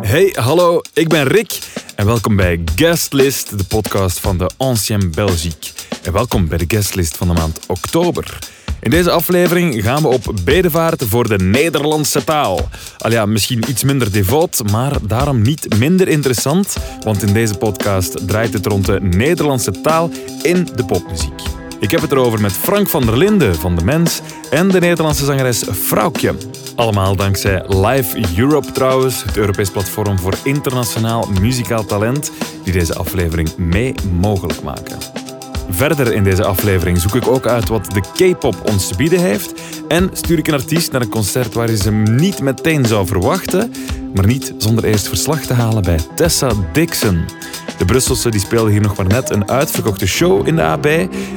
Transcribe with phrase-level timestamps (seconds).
[0.00, 1.58] Hey, hallo, ik ben Rick
[1.94, 5.70] en welkom bij Guestlist, de podcast van de Ancien Belgique.
[6.02, 8.38] En welkom bij de guestlist van de maand oktober.
[8.80, 12.68] In deze aflevering gaan we op bedevaart voor de Nederlandse taal.
[12.98, 18.28] Al ja, misschien iets minder devoot, maar daarom niet minder interessant, want in deze podcast
[18.28, 20.10] draait het rond de Nederlandse taal
[20.42, 21.40] in de popmuziek.
[21.80, 25.24] Ik heb het erover met Frank van der Linden van De Mens en de Nederlandse
[25.24, 26.34] zangeres Vrouwtje.
[26.76, 32.32] Allemaal dankzij Live Europe trouwens, het Europees platform voor internationaal muzikaal talent,
[32.64, 35.17] die deze aflevering mee mogelijk maken.
[35.70, 39.52] Verder in deze aflevering zoek ik ook uit wat de K-pop ons te bieden heeft
[39.88, 43.72] en stuur ik een artiest naar een concert waar je ze niet meteen zou verwachten,
[44.14, 47.24] maar niet zonder eerst verslag te halen bij Tessa Dixon.
[47.78, 50.86] De Brusselse die speelde hier nog maar net een uitverkochte show in de AB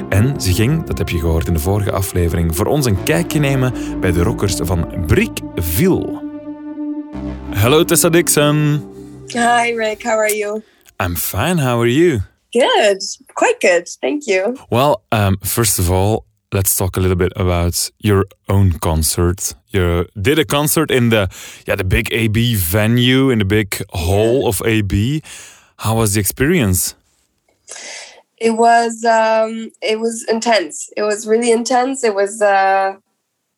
[0.10, 3.40] en ze ging, dat heb je gehoord in de vorige aflevering, voor ons een kijkje
[3.40, 6.22] nemen bij de rockers van Brickville.
[7.54, 8.90] Hallo Tessa Dixon.
[9.28, 10.04] Hi, Rick.
[10.04, 10.62] How are you?
[11.04, 12.22] I'm fine, how are you?
[12.54, 13.00] Good.
[13.36, 13.88] Quite good.
[14.02, 14.58] Thank you.
[14.70, 19.54] Well, um, first of all, let's talk a little bit about your own concert.
[19.70, 21.30] You did a concert in the
[21.66, 25.22] yeah the big AB venue in the big hall of AB.
[25.78, 26.96] How was the experience?
[28.38, 30.90] It was um it was intense.
[30.98, 32.04] It was really intense.
[32.04, 32.96] It was uh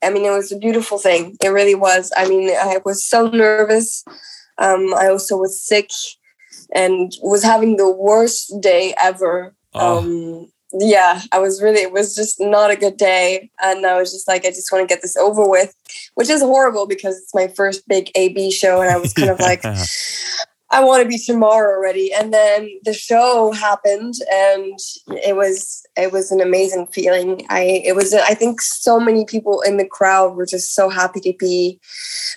[0.03, 1.38] I mean it was a beautiful thing.
[1.44, 2.11] It really was.
[2.16, 4.03] I mean I was so nervous.
[4.59, 5.89] Um I also was sick
[6.73, 9.53] and was having the worst day ever.
[9.73, 9.99] Oh.
[9.99, 14.11] Um yeah, I was really it was just not a good day and I was
[14.11, 15.75] just like I just want to get this over with,
[16.15, 19.39] which is horrible because it's my first big AB show and I was kind of
[19.39, 19.63] like
[20.73, 22.11] I want to be tomorrow already.
[22.11, 24.77] And then the show happened, and
[25.23, 27.45] it was it was an amazing feeling.
[27.49, 31.20] I it was I think so many people in the crowd were just so happy
[31.21, 31.80] to be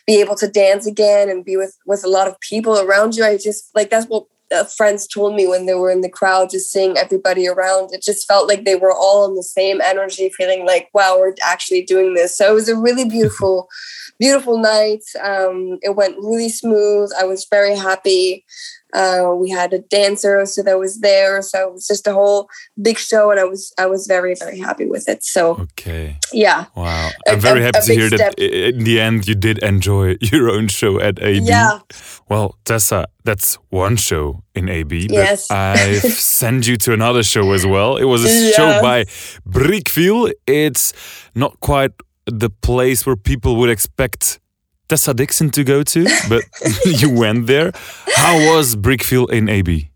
[0.07, 3.25] be able to dance again and be with with a lot of people around you.
[3.25, 4.25] I just like that's what.
[4.55, 8.01] Uh, friends told me when they were in the crowd, just seeing everybody around, it
[8.01, 11.83] just felt like they were all in the same energy, feeling like, wow, we're actually
[11.83, 12.37] doing this.
[12.37, 13.67] So it was a really beautiful,
[14.19, 15.03] beautiful night.
[15.23, 17.11] Um, it went really smooth.
[17.19, 18.45] I was very happy.
[18.95, 22.49] Uh, we had a dancer so that was there, so it was just a whole
[22.81, 25.23] big show, and I was I was very very happy with it.
[25.25, 26.17] So Okay.
[26.33, 27.11] yeah, Wow.
[27.29, 28.35] I'm very a- happy a to hear that step.
[28.39, 31.45] i- in the end you did enjoy your own show at AB.
[31.45, 31.81] Yeah.
[32.31, 35.09] Well, Tessa, that's one show in AB.
[35.11, 35.49] Yes.
[35.49, 36.03] But I've
[36.41, 37.97] sent you to another show as well.
[37.99, 39.05] It was a show by
[39.47, 40.33] Brickville.
[40.47, 40.93] It's
[41.35, 41.93] not quite
[42.27, 44.41] the place where people would expect
[44.89, 46.43] Tessa Dixon to go to, but
[46.85, 47.73] you went there.
[48.15, 49.91] How was Brickville in AB?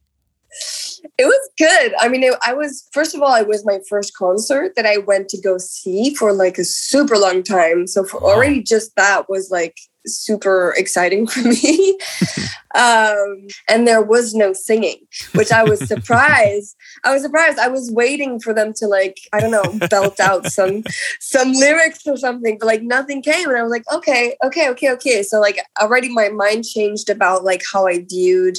[1.18, 1.92] It was good.
[1.98, 4.96] I mean, it, I was first of all, it was my first concert that I
[4.96, 7.86] went to go see for like a super long time.
[7.86, 8.30] So for Wow.
[8.30, 9.76] already just that was like
[10.06, 11.98] super exciting for me.
[12.74, 14.96] um, and there was no singing,
[15.34, 16.74] which I was surprised.
[17.04, 17.58] I was surprised.
[17.58, 20.84] I was waiting for them to like I don't know belt out some
[21.20, 24.90] some lyrics or something, but like nothing came, and I was like, okay, okay, okay,
[24.92, 25.22] okay.
[25.22, 28.56] So like already my mind changed about like how I viewed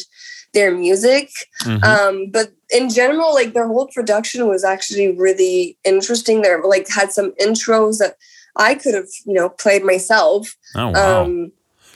[0.54, 1.30] their music
[1.64, 1.84] Mhm.
[1.84, 7.12] um but in general like their whole production was actually really interesting they like had
[7.12, 8.16] some intros that
[8.56, 11.22] i could have you know played myself oh, wow.
[11.24, 11.52] um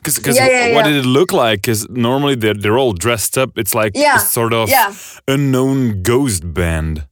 [0.05, 1.57] Because yeah, yeah, what did it look like?
[1.65, 3.57] Because normally they're, they're all dressed up.
[3.57, 4.93] It's like Yeah, a sort of yeah
[5.27, 7.07] unknown ghost band.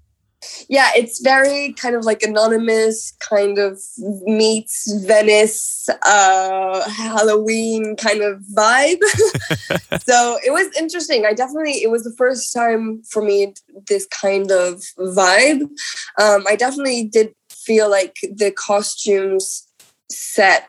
[0.69, 3.79] Yeah it's very kind of like anonymous kind of
[4.25, 8.99] meets venice uh halloween kind of vibe.
[10.05, 11.25] So it was interesting.
[11.25, 13.53] I definitely it was the first time for me
[13.87, 15.61] this kind of vibe.
[16.19, 19.67] Um i definitely did feel like the costumes
[20.09, 20.67] set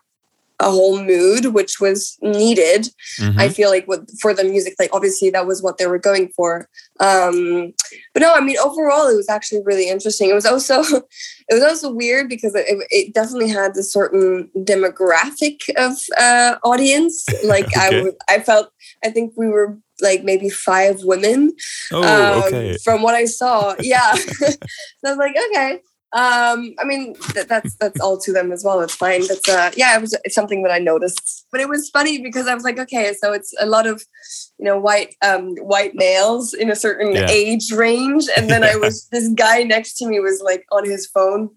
[0.60, 2.88] a whole mood which was needed
[3.20, 3.38] Mhm.
[3.38, 6.28] I feel like with for the music, like obviously that was what they were going
[6.36, 6.68] for.
[7.00, 7.72] Um,
[8.12, 10.30] but no, I mean overall it was actually really interesting.
[10.30, 10.82] It was also
[11.50, 17.24] it was also weird because it, it definitely had a certain demographic of uh, audience.
[17.44, 18.02] Like I Okay.
[18.02, 18.70] would, I felt
[19.04, 21.52] I think we were like maybe five women
[21.92, 22.76] oh, um, okay.
[22.84, 23.74] from what I saw.
[23.80, 24.14] Yeah.
[24.38, 24.46] so
[25.04, 25.80] I was like, okay.
[26.14, 28.80] Um, I mean, th- that's that's all to them as well.
[28.80, 29.26] It's fine.
[29.26, 31.46] That's uh, yeah, it was it's something that I noticed.
[31.50, 34.00] But it was funny because I was like, okay, so it's a lot of
[34.58, 37.28] you know white um white males in a certain Yeah.
[37.28, 41.04] age range, and then I was this guy next to me was like on his
[41.06, 41.50] phone.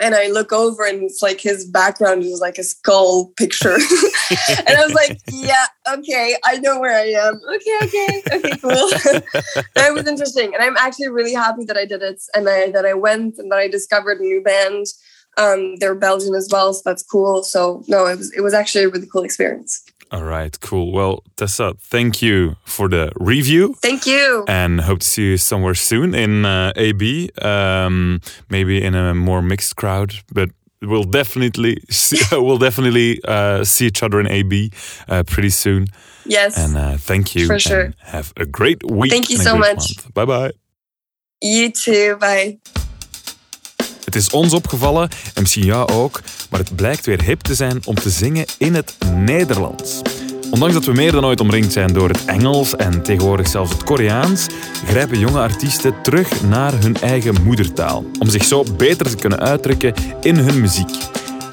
[0.00, 3.74] And I look over and it's like his background is like a skull picture.
[3.74, 7.40] and I was like, yeah, okay, I know where I am.
[7.54, 8.72] Okay, okay, okay, cool.
[9.76, 10.54] it was interesting.
[10.54, 13.50] And I'm actually really happy that I did it and I, that I went and
[13.52, 14.86] that I discovered a new band.
[15.38, 17.42] Um, they're Belgian as well, so that's cool.
[17.42, 19.82] So no, it was it was actually a really cool experience.
[20.12, 20.92] All right, cool.
[20.92, 23.74] Well, Tessa, thank you for the review.
[23.80, 24.44] Thank you.
[24.46, 28.20] And hope to see you somewhere soon in uh, AB, um,
[28.50, 30.50] maybe in a more mixed crowd, but
[30.82, 34.70] we'll definitely see, we'll definitely uh, see each other in AB
[35.08, 35.86] uh, pretty soon.
[36.26, 36.58] Yes.
[36.58, 37.46] And uh, thank you.
[37.46, 37.94] For sure.
[38.00, 39.10] Have a great week.
[39.10, 39.76] Thank you so much.
[39.76, 40.12] month.
[40.12, 40.52] Bye bye.
[41.40, 42.16] You too.
[42.16, 42.58] Bye.
[44.12, 46.20] Het is ons opgevallen, en misschien jou ook,
[46.50, 50.02] maar het blijkt weer hip te zijn om te zingen in het Nederlands.
[50.50, 53.84] Ondanks dat we meer dan ooit omringd zijn door het Engels en tegenwoordig zelfs het
[53.84, 54.46] Koreaans,
[54.86, 59.94] grijpen jonge artiesten terug naar hun eigen moedertaal, om zich zo beter te kunnen uitdrukken
[60.20, 60.96] in hun muziek.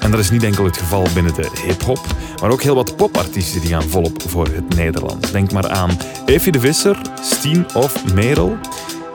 [0.00, 2.06] En dat is niet enkel het geval binnen de hip-hop,
[2.40, 5.30] maar ook heel wat popartiesten die gaan volop voor het Nederlands.
[5.30, 8.58] Denk maar aan Evie de Visser, Steen of Merel.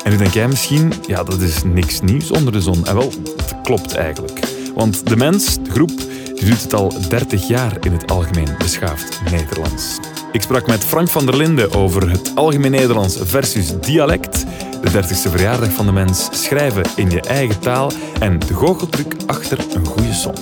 [0.06, 2.86] En nu denk jij misschien, ja, dat is niks nieuws onder de zon.
[2.86, 4.40] En wel, het klopt eigenlijk.
[4.76, 5.98] Want de mens, de groep,
[6.36, 10.00] die doet het al 30 jaar in het algemeen beschaafd Nederlands.
[10.32, 14.46] Ik sprak met Frank van der Linden over het algemeen Nederlands versus dialect,
[14.82, 19.60] de 30ste verjaardag van de mens, schrijven in je eigen taal en de goocheltruc achter
[19.74, 20.38] een goede song.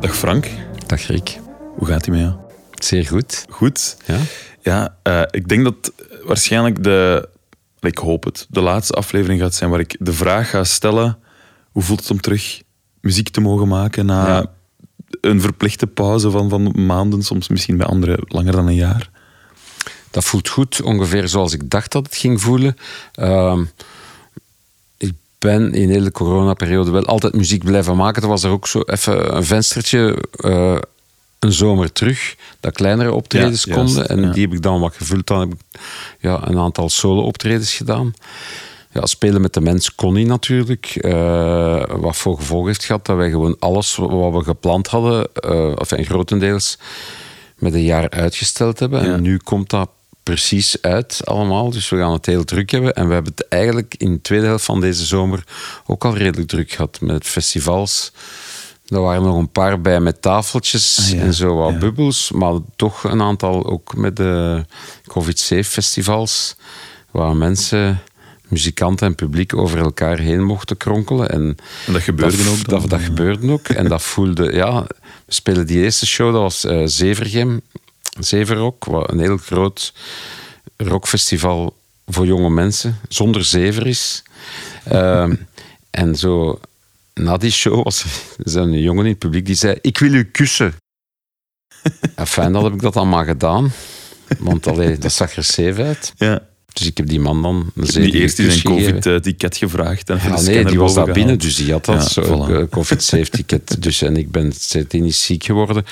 [0.00, 0.48] Dag Frank,
[0.86, 1.38] Dag Rick.
[1.76, 2.32] hoe gaat het met jou?
[2.70, 3.44] Zeer goed.
[3.48, 3.96] Goed.
[4.04, 4.18] Ja?
[4.64, 5.92] Ja, eh, ik denk dat
[6.26, 7.28] waarschijnlijk de,
[7.80, 11.18] ik hoop het, de laatste aflevering gaat zijn waar ik de vraag ga stellen,
[11.72, 12.62] hoe voelt het om terug
[13.00, 14.46] muziek te mogen maken na Ja.
[15.20, 19.10] een verplichte pauze van, van maanden, soms misschien bij anderen langer dan een jaar?
[20.10, 22.76] Dat voelt goed, ongeveer zoals ik dacht dat het ging voelen.
[23.12, 23.64] Ehm,
[24.96, 28.22] ik ben in de hele coronaperiode wel altijd muziek blijven maken.
[28.22, 30.78] Er was er ook zo even een venstertje, eh,
[31.44, 34.08] een zomer terug, dat kleinere optredens Ja, juist, konden.
[34.08, 34.32] En ja.
[34.32, 35.26] die heb ik dan wat gevuld.
[35.26, 35.80] Dan heb ik
[36.20, 38.14] ja, een aantal solo-optredens gedaan.
[38.92, 40.86] Ja, spelen met de mens kon niet natuurlijk.
[40.86, 45.72] Eh, wat voor gevolg heeft gehad dat wij gewoon alles wat we gepland hadden, eh
[45.76, 46.78] of enfin, grotendeels,
[47.56, 49.04] met een jaar uitgesteld hebben.
[49.04, 49.12] Ja.
[49.12, 49.88] En nu komt dat
[50.22, 51.70] precies uit allemaal.
[51.70, 52.94] Dus we gaan het heel druk hebben.
[52.94, 55.44] En we hebben het eigenlijk in de tweede helft van deze zomer
[55.86, 58.12] ook al redelijk druk gehad met festivals.
[58.84, 61.20] Er waren nog een paar bij met tafeltjes Ah, ja.
[61.20, 61.78] en zo wat Ja.
[61.78, 62.30] bubbels.
[62.30, 64.64] Maar toch een aantal ook met de
[65.06, 66.56] COVID-safe festivals.
[67.10, 68.00] Waar mensen,
[68.48, 71.30] muzikanten en publiek over elkaar heen mochten kronkelen.
[71.30, 72.80] En En dat gebeurde dat, ook dan?
[72.80, 73.68] Dat, dat gebeurde ook.
[73.68, 74.82] En dat voelde, ja,
[75.26, 77.60] we spelen die eerste show, dat was eh Zevergem,
[78.20, 79.92] Zeverrock, wat een heel groot
[80.76, 81.76] rockfestival
[82.06, 84.22] voor jonge mensen, zonder zever is.
[84.84, 85.34] Ehm,
[85.90, 86.60] en zo,
[87.14, 88.04] na die show was
[88.38, 90.74] er een jongen in het publiek die zei, ik wil u kussen.
[92.14, 93.72] En fijn, dat heb ik dat dan maar gedaan.
[94.38, 96.12] Want allee, dat zag er safe uit.
[96.16, 96.42] Ja.
[96.72, 98.62] Dus ik heb die man dan een Die zedige eerst een.
[98.62, 100.10] COVID-ticket gevraagd.
[100.10, 102.50] En Ja, nee, die was daar binnen, dus die had dat Ja, voilà.
[102.52, 103.82] eh, COVID-safe ticket.
[103.82, 105.84] Dus, en ik ben sindsdien niet ziek geworden.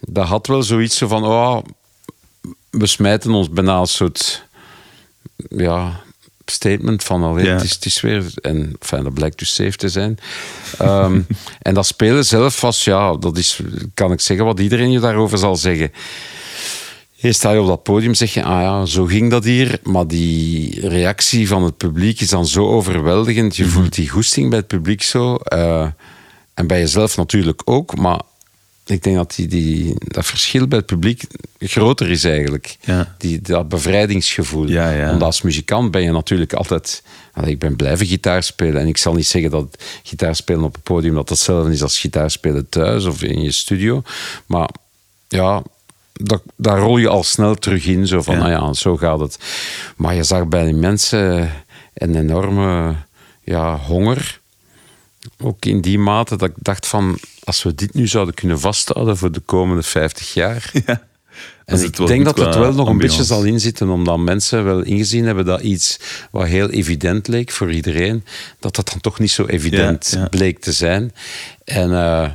[0.00, 1.58] Dat had wel zoiets zo van, oh,
[2.70, 4.44] we smijten ons bijna een soort
[5.48, 6.00] ja,
[6.50, 7.52] statement van, allee, Ja.
[7.52, 8.24] het, is, het is weer...
[8.42, 10.18] En fijn, dat blijkt dus safe te zijn.
[10.78, 11.20] Ehm,
[11.62, 13.60] en dat spelen zelf was, ja, dat is,
[13.94, 15.92] kan ik zeggen wat iedereen je daarover zal zeggen.
[17.20, 19.78] Eerst sta je op dat podium zeg je, ah ja, zo ging dat hier.
[19.82, 23.56] Maar die reactie van het publiek is dan zo overweldigend.
[23.56, 25.34] Je voelt die goesting bij het publiek zo.
[25.36, 25.86] eh,
[26.54, 27.96] en bij jezelf natuurlijk ook.
[27.96, 28.20] Maar
[28.90, 31.22] ik denk dat die, die, dat verschil bij het publiek
[31.58, 32.76] groter is eigenlijk.
[32.80, 33.14] Ja.
[33.18, 34.68] Die, dat bevrijdingsgevoel.
[34.68, 35.12] Ja, ja.
[35.12, 37.02] Omdat als muzikant ben je natuurlijk altijd...
[37.44, 38.80] Ik ben blijven gitaar spelen.
[38.80, 41.14] En ik zal niet zeggen dat gitaar spelen op het podium...
[41.14, 44.02] dat hetzelfde is als gitaar spelen thuis of in je studio.
[44.46, 44.68] Maar
[45.28, 45.62] ja,
[46.12, 48.06] dat, daar rol je al snel terug in.
[48.06, 49.38] Zo van, nou ja, zo gaat het.
[49.96, 51.52] Maar je zag bij die mensen
[51.94, 52.94] een enorme
[53.44, 54.39] ja, honger.
[55.38, 57.18] Ook in die mate dat ik dacht van...
[57.44, 60.70] als we dit nu zouden kunnen vasthouden voor de komende 50 jaar...
[60.86, 61.08] Ja.
[61.64, 65.24] En ik denk dat het wel nog een beetje zal inzitten, omdat mensen wel ingezien
[65.24, 65.98] hebben dat iets
[66.30, 68.24] wat heel evident leek voor iedereen,
[68.58, 70.28] dat dat dan toch niet zo evident Ja, ja.
[70.28, 71.12] bleek te zijn.
[71.64, 72.30] En uh,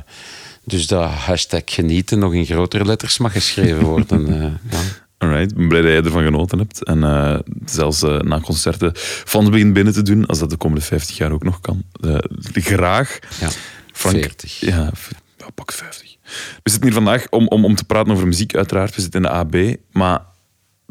[0.64, 4.28] dus dat hashtag genieten nog in grotere letters mag geschreven worden.
[4.34, 4.78] uh, ja.
[5.18, 6.84] Alright, ik ben blij dat jij ervan genoten hebt.
[6.84, 10.84] En uh, zelfs uh, na concerten fans begint binnen te doen, als dat de komende
[10.84, 11.82] 50 jaar ook nog kan.
[12.00, 12.18] Uh,
[12.52, 13.18] graag.
[13.40, 13.48] Ja,
[13.92, 14.60] Frank, 40.
[14.60, 14.90] Ja,
[15.38, 16.16] ja, pak 50.
[16.62, 18.94] We zitten hier vandaag om, om, om te praten over muziek, uiteraard.
[18.94, 19.76] We zitten in de AB.
[19.92, 20.20] Maar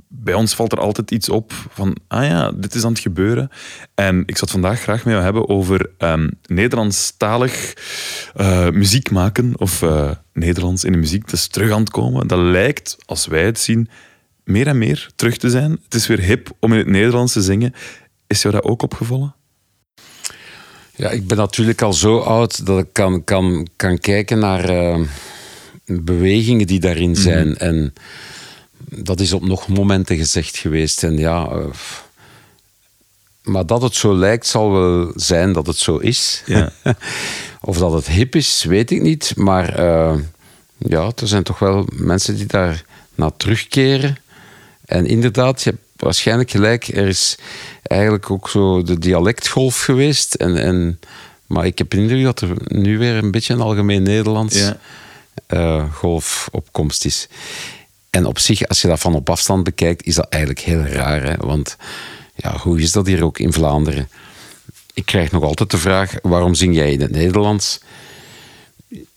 [0.08, 3.50] bij ons valt er altijd iets op van, ah ja, dit is aan het gebeuren.
[3.96, 7.74] En ik zou het vandaag graag met jou hebben over ehm, Nederlandstalig
[8.36, 11.26] eh, muziek maken of eh, Nederlands in de muziek.
[11.26, 12.28] Dat is terug aan het komen.
[12.28, 13.90] Dat lijkt, als wij het zien,
[14.46, 15.72] meer en meer terug te zijn.
[15.84, 17.74] Het is weer hip om in het Nederlands te zingen.
[18.28, 19.36] Is jou dat ook opgevallen?
[20.96, 25.00] Ja, ik ben natuurlijk al zo oud dat ik kan, kan, kan kijken naar eh,
[25.86, 27.58] bewegingen die daarin zijn.
[27.58, 27.94] En
[28.90, 31.04] dat is op nog momenten gezegd geweest.
[31.04, 31.66] En ja, eh,
[33.44, 36.44] maar dat het zo lijkt, zal wel zijn dat het zo is.
[36.46, 36.72] Ja.
[37.62, 39.34] of dat het hip is, weet ik niet.
[39.36, 40.16] Maar eh,
[40.78, 42.86] ja, er zijn toch wel mensen die daar
[43.16, 44.18] naar terugkeren.
[44.86, 46.88] En inderdaad, je hebt waarschijnlijk gelijk.
[46.88, 47.38] Er is
[47.84, 50.34] eigenlijk ook zo de dialectgolf geweest.
[50.34, 51.00] En, en,
[51.48, 54.78] maar ik heb de indruk dat er nu weer een beetje een algemeen Nederlands Ja.
[55.48, 57.28] eh, golf op komst is.
[58.10, 61.24] En op zich, als je dat van op afstand bekijkt, is dat eigenlijk heel raar.
[61.24, 61.36] Hè?
[61.38, 61.78] Want
[62.36, 64.10] ja, hoe is dat hier ook in Vlaanderen?
[64.94, 67.80] Ik krijg nog altijd de vraag, waarom zing jij in het Nederlands?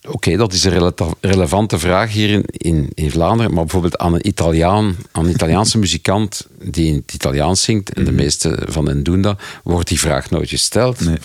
[0.07, 3.53] Oké, dat is een relevante vraag hier in, in, in Vlaanderen.
[3.53, 8.05] Maar bijvoorbeeld aan een Italiaan, aan een Italiaanse muzikant die in het Italiaans zingt, en
[8.05, 10.99] de meeste van hen doen dat, wordt die vraag nooit gesteld.
[10.99, 11.17] Nee.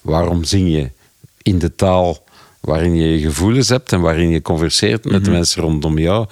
[0.00, 0.90] Waarom zing je
[1.42, 2.24] in de taal
[2.60, 6.26] waarin je je gevoelens hebt en waarin je converseert met de mensen rondom jou?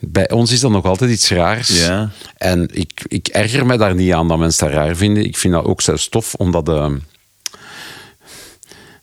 [0.00, 1.86] Bij ons is dat nog altijd iets raars.
[1.86, 2.10] Ja.
[2.36, 5.24] En ik, ik erger me daar niet aan dat mensen dat raar vinden.
[5.24, 6.68] Ik vind dat ook zelfs tof, omdat...
[6.68, 6.90] eh,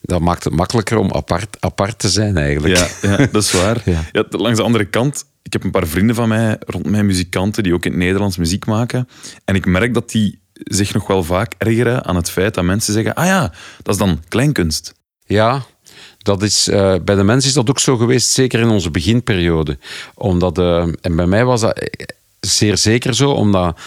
[0.06, 2.76] dat maakt het makkelijker om apart, apart te zijn, eigenlijk.
[2.76, 3.82] Ja, ja dat is waar.
[3.84, 4.04] Ja.
[4.12, 4.24] Ja.
[4.30, 7.74] langs de andere kant, ik heb een paar vrienden van mij, rond mij muzikanten, die
[7.74, 9.08] ook in het Nederlands muziek maken.
[9.44, 12.92] En ik merk dat die zich nog wel vaak ergeren aan het feit dat mensen
[12.92, 14.94] zeggen, ah ja, dat is dan kleinkunst.
[15.24, 15.64] Ja,
[16.18, 19.78] dat is, eh, bij de mensen is dat ook zo geweest, zeker in onze beginperiode.
[20.14, 22.06] Omdat, eh, en bij mij was dat eh,
[22.40, 23.78] zeer zeker zo, omdat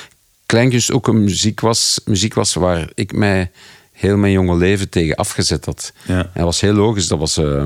[0.45, 3.51] kleinkunst ook een muziek was, muziek was waar ik mij
[3.99, 5.93] heel mijn jonge leven tegen afgezet had.
[6.07, 6.17] Ja.
[6.17, 7.07] En dat was heel logisch.
[7.07, 7.65] Dat was, eh,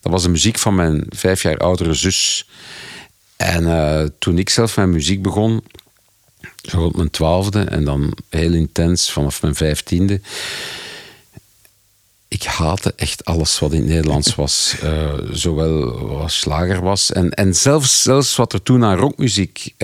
[0.00, 2.48] dat was de muziek van mijn vijf jaar oudere zus.
[3.36, 5.64] En eh, toen ik zelf met muziek begon,
[6.62, 10.20] zo rond mijn twaalfde en dan heel intens vanaf mijn vijftiende.
[12.28, 14.74] Ik haatte echt alles wat in het Nederlands was.
[14.82, 17.12] Eh, zowel wat slager was.
[17.12, 19.74] En, en zelfs, zelfs wat er toen aan rockmuziek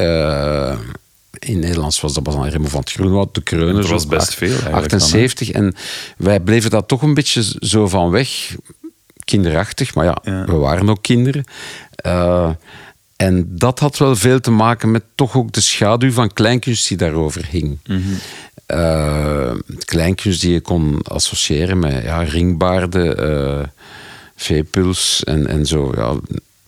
[1.47, 2.15] in Nederlands was.
[2.15, 3.87] Dat was aan Remo van het Groenwoud, De Kreuners.
[3.87, 5.51] Er was best veel eigenlijk 78.
[5.51, 5.75] en
[6.17, 8.57] wij bleven daar toch een beetje zo van weg.
[9.25, 10.45] Kinderachtig, maar ja, Ja.
[10.45, 11.45] we waren ook kinderen.
[11.97, 12.51] Eh,
[13.17, 16.97] en dat had wel veel te maken met toch ook de schaduw van kleinkunst die
[16.97, 17.79] daarover hing.
[18.67, 19.53] Eh,
[19.85, 23.67] kleinkunst die je kon associëren met ja, ringbaarden, eh
[24.37, 25.93] veepuls en, en zo.
[25.97, 26.15] Ja,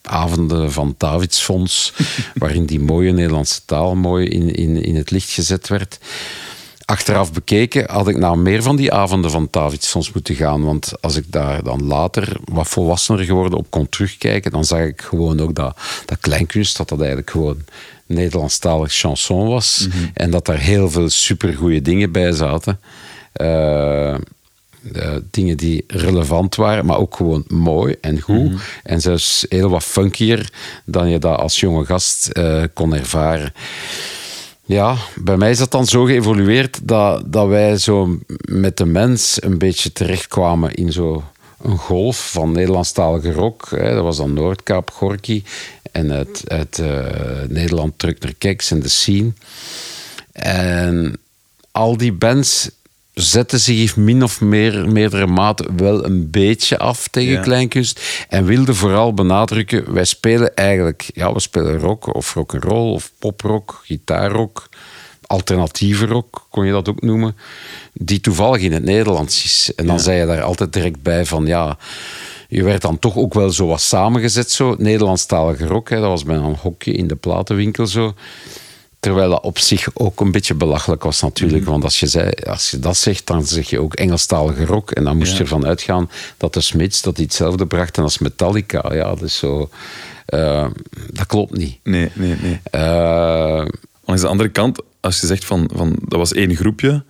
[0.08, 1.92] avonden van Davidsfonds,
[2.34, 5.98] waarin die mooie Nederlandse taal mooi in, in, in het licht gezet werd.
[6.84, 10.64] Achteraf bekeken had ik naar meer van die avonden van Davidsfonds moeten gaan.
[10.64, 15.00] Want als ik daar dan later wat volwassener geworden op kon terugkijken, dan zag ik
[15.00, 17.64] gewoon ook dat, dat kleinkunst, dat dat eigenlijk gewoon
[18.06, 19.88] Nederlandstalig chanson was.
[20.14, 22.80] En dat daar heel veel supergoeie dingen bij zaten.
[23.32, 24.14] Eh,
[24.92, 28.52] eh, dingen die relevant waren, maar ook gewoon mooi en goed.
[28.82, 30.52] En zelfs heel wat funkier
[30.84, 33.52] dan je dat als jonge gast eh, kon ervaren.
[34.64, 39.42] Ja, bij mij is dat dan zo geëvolueerd dat, dat wij zo met de mens
[39.42, 41.24] een beetje terechtkwamen in zo
[41.62, 43.66] een golf van Nederlandstalige rock.
[43.70, 43.94] Hè.
[43.94, 45.42] Dat was dan Noordkaap, Gorky
[45.92, 49.32] en uit, uit eh, Nederland terug naar Keks en de Scene.
[50.32, 51.18] En
[51.70, 52.70] al die bands
[53.22, 57.40] zetten zich min of meer, meerdere mate wel een beetje af tegen Ja.
[57.40, 58.00] kleinkunst.
[58.28, 63.80] En wilden vooral benadrukken, wij spelen eigenlijk, ja, we spelen rock of rock'n'roll of poprock,
[63.84, 64.68] gitaarrock,
[65.26, 67.36] alternatieve rock, kon je dat ook noemen,
[67.92, 69.72] die toevallig in het Nederlands is.
[69.76, 70.02] En dan Ja.
[70.02, 71.78] zei je daar altijd direct bij van, ja,
[72.48, 76.24] je werd dan toch ook wel zo wat samengezet, zo, Nederlandstalige rock, hè, dat was
[76.24, 78.14] bij een hokje in de platenwinkel zo.
[79.00, 81.62] Terwijl dat op zich ook een beetje belachelijk was natuurlijk.
[81.62, 81.70] Mhm.
[81.70, 84.90] Want als je, zei, als je dat zegt, dan zeg je ook Engelstalige rock.
[84.90, 85.36] En dan moest Ja.
[85.36, 88.94] je ervan uitgaan dat de Smiths dat hetzelfde brachten als Metallica.
[88.94, 89.70] Ja, dus zo...
[90.26, 90.66] eh,
[91.12, 91.78] dat klopt niet.
[91.82, 92.60] Nee, nee, nee.
[94.04, 97.04] Langs de andere kant, als je zegt van, van dat was één groepje,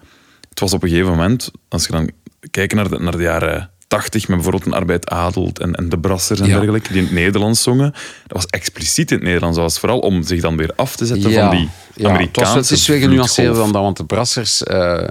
[0.49, 2.11] het was op een gegeven moment, als je dan
[2.51, 5.99] kijkt naar de, naar de jaren 80 met bijvoorbeeld een Arbeid Adelt en, en de
[5.99, 6.57] Brassers en Ja.
[6.57, 7.93] dergelijke, die in het Nederlands zongen,
[8.27, 9.57] dat was expliciet in het Nederlands.
[9.57, 12.75] Dat was vooral om zich dan weer af te zetten van die ja, het, Amerikaanse
[12.75, 14.63] is weer genuanceerder dan dat, want de Brassers...
[14.63, 15.09] eh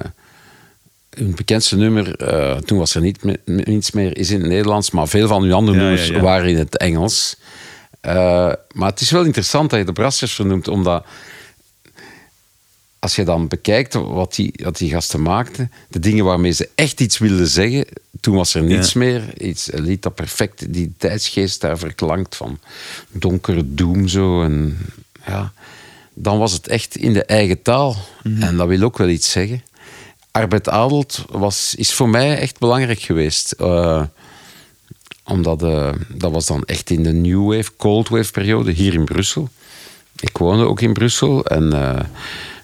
[1.10, 4.92] hun bekendste nummer, eh, toen was er niet me- niets meer, is in het Nederlands,
[4.92, 7.36] maar veel van hun andere nummers waren in het Engels.
[8.02, 8.14] Eh,
[8.72, 11.06] maar het is wel interessant dat je de Brassers vernoemt, omdat
[13.00, 17.02] als je dan bekijkt wat die, wat die gasten maakten, de dingen waarmee ze echt
[17.02, 17.86] iets wilden zeggen,
[18.20, 19.00] toen was er niets Ja.
[19.00, 19.42] meer.
[19.42, 22.60] Iets, een lied dat perfect die tijdsgeest daar verklankt van
[23.12, 24.44] donkere doem zo.
[24.44, 24.78] En,
[25.26, 25.52] ja,
[26.14, 27.96] dan was het echt in de eigen taal.
[28.24, 29.64] En dat wil ook wel iets zeggen.
[30.32, 33.52] Arbeid Adelt was, is voor mij echt belangrijk geweest.
[33.52, 34.04] Eh,
[35.24, 39.06] omdat eh, dat was dan echt in de New Wave, Cold Wave periode hier in
[39.06, 39.50] Brussel.
[40.20, 42.04] Ik woonde ook in Brussel en eh,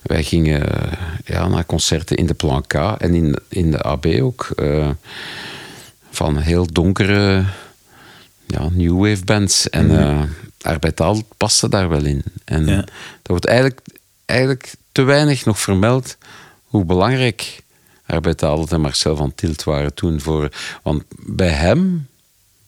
[0.03, 0.91] wij gingen eh,
[1.25, 4.49] ja, naar concerten in de Plan K en in, in de AB ook.
[4.55, 4.89] eh,
[6.09, 7.45] van heel donkere
[8.47, 9.69] ja, New Wave bands.
[9.69, 10.21] En eh
[10.61, 11.01] Arbeid
[11.37, 12.23] paste daar wel in.
[12.45, 12.75] En Ja.
[12.75, 12.87] dat
[13.23, 13.79] wordt eigenlijk,
[14.25, 16.17] eigenlijk te weinig nog vermeld
[16.63, 17.61] hoe belangrijk
[18.05, 20.21] Arbeid Adelt en Marcel van Tilt waren toen.
[20.21, 20.51] Voor,
[20.83, 22.07] want bij hem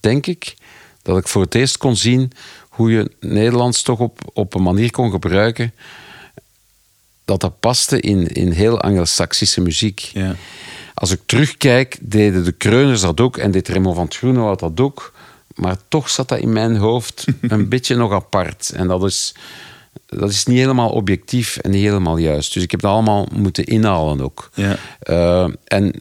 [0.00, 0.54] denk ik
[1.02, 2.32] dat ik voor het eerst kon zien
[2.68, 5.72] hoe je Nederlands toch op, op een manier kon gebruiken
[7.26, 10.00] dat dat paste in, in heel Anglo-Saxische muziek.
[10.00, 10.36] Ja.
[10.94, 14.80] Als ik terugkijk, deden de Kreuners dat ook en deed Remo van het Groenewoud dat
[14.80, 15.12] ook.
[15.54, 18.70] Maar toch zat dat in mijn hoofd een beetje nog apart.
[18.74, 19.34] En dat is,
[20.06, 22.52] dat is niet helemaal objectief en niet helemaal juist.
[22.52, 24.50] Dus ik heb dat allemaal moeten inhalen ook.
[24.54, 24.76] Ja.
[24.98, 26.00] Eh, en,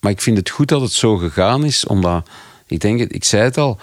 [0.00, 2.28] maar ik vind het goed dat het zo gegaan is, omdat
[2.66, 3.78] ik denk, ik zei het al,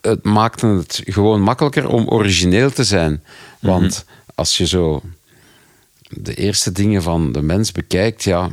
[0.00, 3.22] het maakte het gewoon makkelijker om origineel te zijn.
[3.60, 5.02] Want als je zo
[6.16, 8.50] de eerste dingen van de mens bekijkt, ja,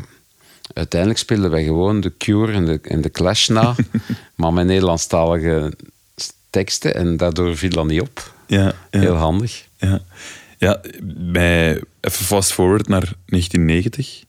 [0.74, 3.76] uiteindelijk speelden wij gewoon de Cure en de, en de Clash na,
[4.36, 5.74] maar met Nederlandstalige
[6.50, 8.34] teksten en daardoor viel dat niet op.
[8.48, 9.00] Ja, ja.
[9.00, 9.68] Heel handig.
[9.78, 10.00] Ja,
[10.58, 14.24] ja bij, even fast forward naar 1990.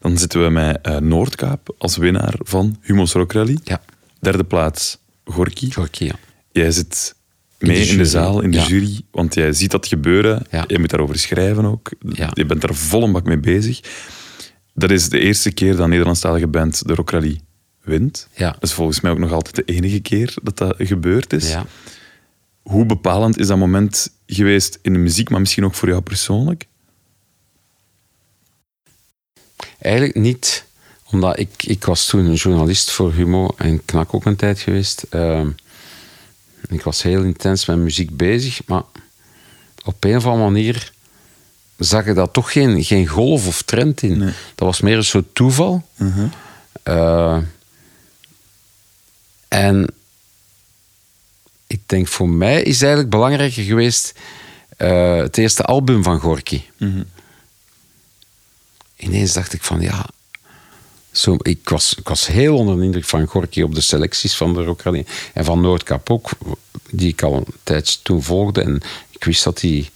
[0.00, 3.58] Dan zitten we met eh, Noordkaap als winnaar van Humo's Rock Rally.
[3.64, 3.80] Ja,
[4.20, 5.72] Derde plaats, Gorky.
[5.72, 6.14] Gorky, ja.
[6.52, 7.14] Jij zit
[7.58, 8.66] mee in de zaal, in de ja.
[8.66, 10.46] jury, want jij ziet dat gebeuren.
[10.50, 10.64] Ja.
[10.66, 11.90] Je moet daarover schrijven ook.
[12.12, 12.30] Ja.
[12.32, 13.80] Je bent er vol een bak mee bezig.
[14.74, 17.40] Dat is de eerste keer dat een Nederlandstalige band de Rock Rally
[17.82, 18.28] wint.
[18.36, 21.54] Dat is volgens mij ook nog altijd de enige keer dat dat gebeurd is.
[22.62, 26.66] Hoe bepalend is dat moment geweest in de muziek, maar misschien ook voor jou persoonlijk?
[29.78, 30.64] Eigenlijk niet,
[31.10, 35.06] omdat ik, ik was toen een journalist voor Humo en Knak ook een tijd geweest.
[35.10, 35.50] Ehm,
[36.68, 38.82] ik was heel intens met muziek bezig, maar
[39.84, 40.92] op een of andere manier
[41.78, 44.18] zag ik daar toch geen, geen golf of trend in.
[44.18, 44.32] Nee.
[44.54, 45.88] Dat was meer een soort toeval.
[46.82, 47.38] Eh,
[49.48, 49.86] en
[51.66, 54.14] ik denk voor mij is het eigenlijk belangrijker geweest
[54.76, 56.62] eh, het eerste album van Gorky
[58.98, 60.06] ineens dacht ik van ja.
[61.18, 64.54] Zo, ik, was, ik was heel onder de indruk van Gorky op de selecties van
[64.54, 65.06] de Rally.
[65.34, 66.30] En van Noordkap ook,
[66.90, 68.62] die ik al een tijdje toen volgde.
[68.62, 69.90] En ik wist dat die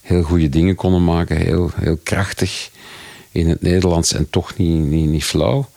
[0.00, 1.36] heel goede dingen konden maken.
[1.36, 2.70] Heel, heel krachtig
[3.32, 5.68] in het Nederlands en toch niet, niet, niet flauw.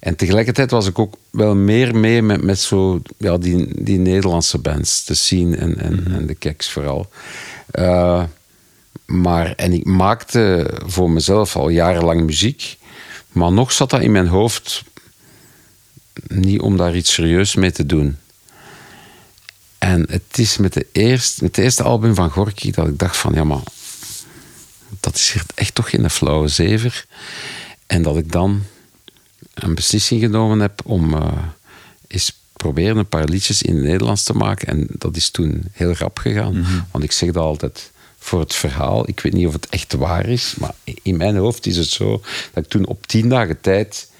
[0.00, 4.58] En tegelijkertijd was ik ook wel meer mee met, met zo, ja, die, die Nederlandse
[4.58, 5.04] bands.
[5.04, 7.08] De Scene en, en, en de Keks vooral.
[7.70, 8.22] Eh,
[9.06, 12.78] maar, en ik maakte voor mezelf al jarenlang muziek.
[13.36, 14.84] Maar nog zat dat in mijn hoofd
[16.26, 18.16] niet om daar iets serieus mee te doen.
[19.78, 23.16] En het is met, de eerste, met het eerste album van Gorky dat ik dacht
[23.16, 23.34] van...
[23.34, 23.62] Ja, maar
[25.00, 27.06] dat is hier echt toch geen flauwe zever.
[27.86, 28.62] En dat ik dan
[29.54, 31.38] een beslissing genomen heb om eh,
[32.06, 34.68] eens proberen een paar liedjes in het Nederlands te maken.
[34.68, 36.66] En dat is toen heel rap gegaan.
[36.90, 37.90] Want ik zeg dat altijd
[38.26, 39.08] voor het verhaal.
[39.08, 42.22] Ik weet niet of het echt waar is, maar in mijn hoofd is het zo
[42.52, 44.10] dat ik toen op tien dagen tijd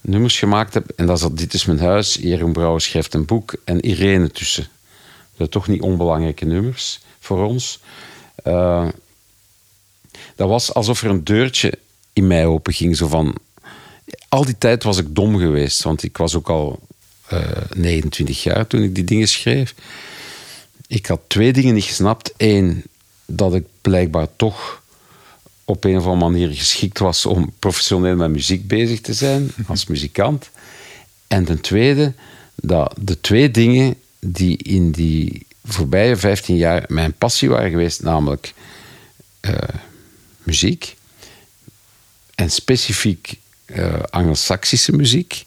[0.00, 0.90] nummers gemaakt heb.
[0.96, 4.68] En dat zat Dit is mijn huis, Jeroen Brouwer schrijft een boek en Irene tussen.
[5.36, 7.80] Dat toch niet onbelangrijke nummers voor ons.
[8.34, 8.88] Eh,
[10.36, 11.72] dat was alsof er een deurtje
[12.12, 12.96] in mij open ging.
[12.96, 13.34] Zo van,
[14.28, 16.80] al die tijd was ik dom geweest, want ik was ook al
[17.28, 17.40] eh
[17.74, 19.74] 29 jaar toen ik die dingen schreef.
[20.86, 22.32] Ik had twee dingen niet gesnapt.
[22.36, 22.84] Eén,
[23.32, 24.82] dat ik blijkbaar toch
[25.64, 29.86] op een of andere manier geschikt was om professioneel met muziek bezig te zijn, als
[29.86, 30.50] muzikant.
[31.26, 32.12] En ten tweede,
[32.54, 38.54] dat de twee dingen die in die voorbije 15 jaar mijn passie waren geweest, namelijk
[39.40, 39.54] eh,
[40.42, 40.96] muziek
[42.34, 45.44] en specifiek eh Anglo-Saxische muziek.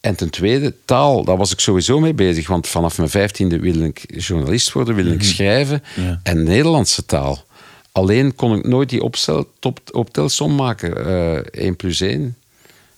[0.00, 2.48] En ten tweede, taal, daar was ik sowieso mee bezig.
[2.48, 5.82] Want vanaf mijn vijftiende wilde ik journalist worden, wilde ik schrijven.
[5.96, 6.20] Ja.
[6.22, 7.44] En Nederlandse taal.
[7.92, 11.50] Alleen kon ik nooit die opstel, top, optelsom maken.
[11.52, 12.36] 1 plus 1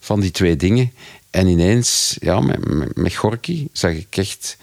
[0.01, 0.93] van die twee dingen.
[1.31, 4.57] En ineens, ja, met, met, met Gorky zag ik echt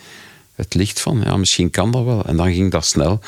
[0.55, 2.25] het licht van, ja, misschien kan dat wel.
[2.25, 3.19] En dan ging dat snel.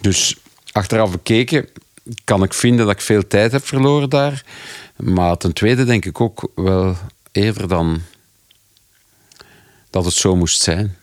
[0.00, 0.36] Dus
[0.72, 1.68] achteraf bekeken
[2.24, 4.44] kan ik vinden dat ik veel tijd heb verloren daar.
[4.96, 6.96] Maar ten tweede denk ik ook wel
[7.32, 8.02] eerder dan
[9.92, 10.96] dat het zo moest zijn.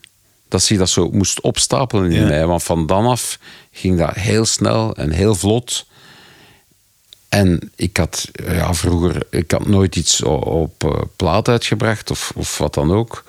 [0.48, 2.28] Dat zich dat zo moest opstapelen in Ja.
[2.28, 2.46] mij.
[2.48, 3.40] Want van dan af
[3.72, 5.86] ging dat heel snel en heel vlot.
[7.30, 12.58] En ik had ja, vroeger ik had nooit iets op eh, plaat uitgebracht of, of
[12.58, 13.24] wat dan ook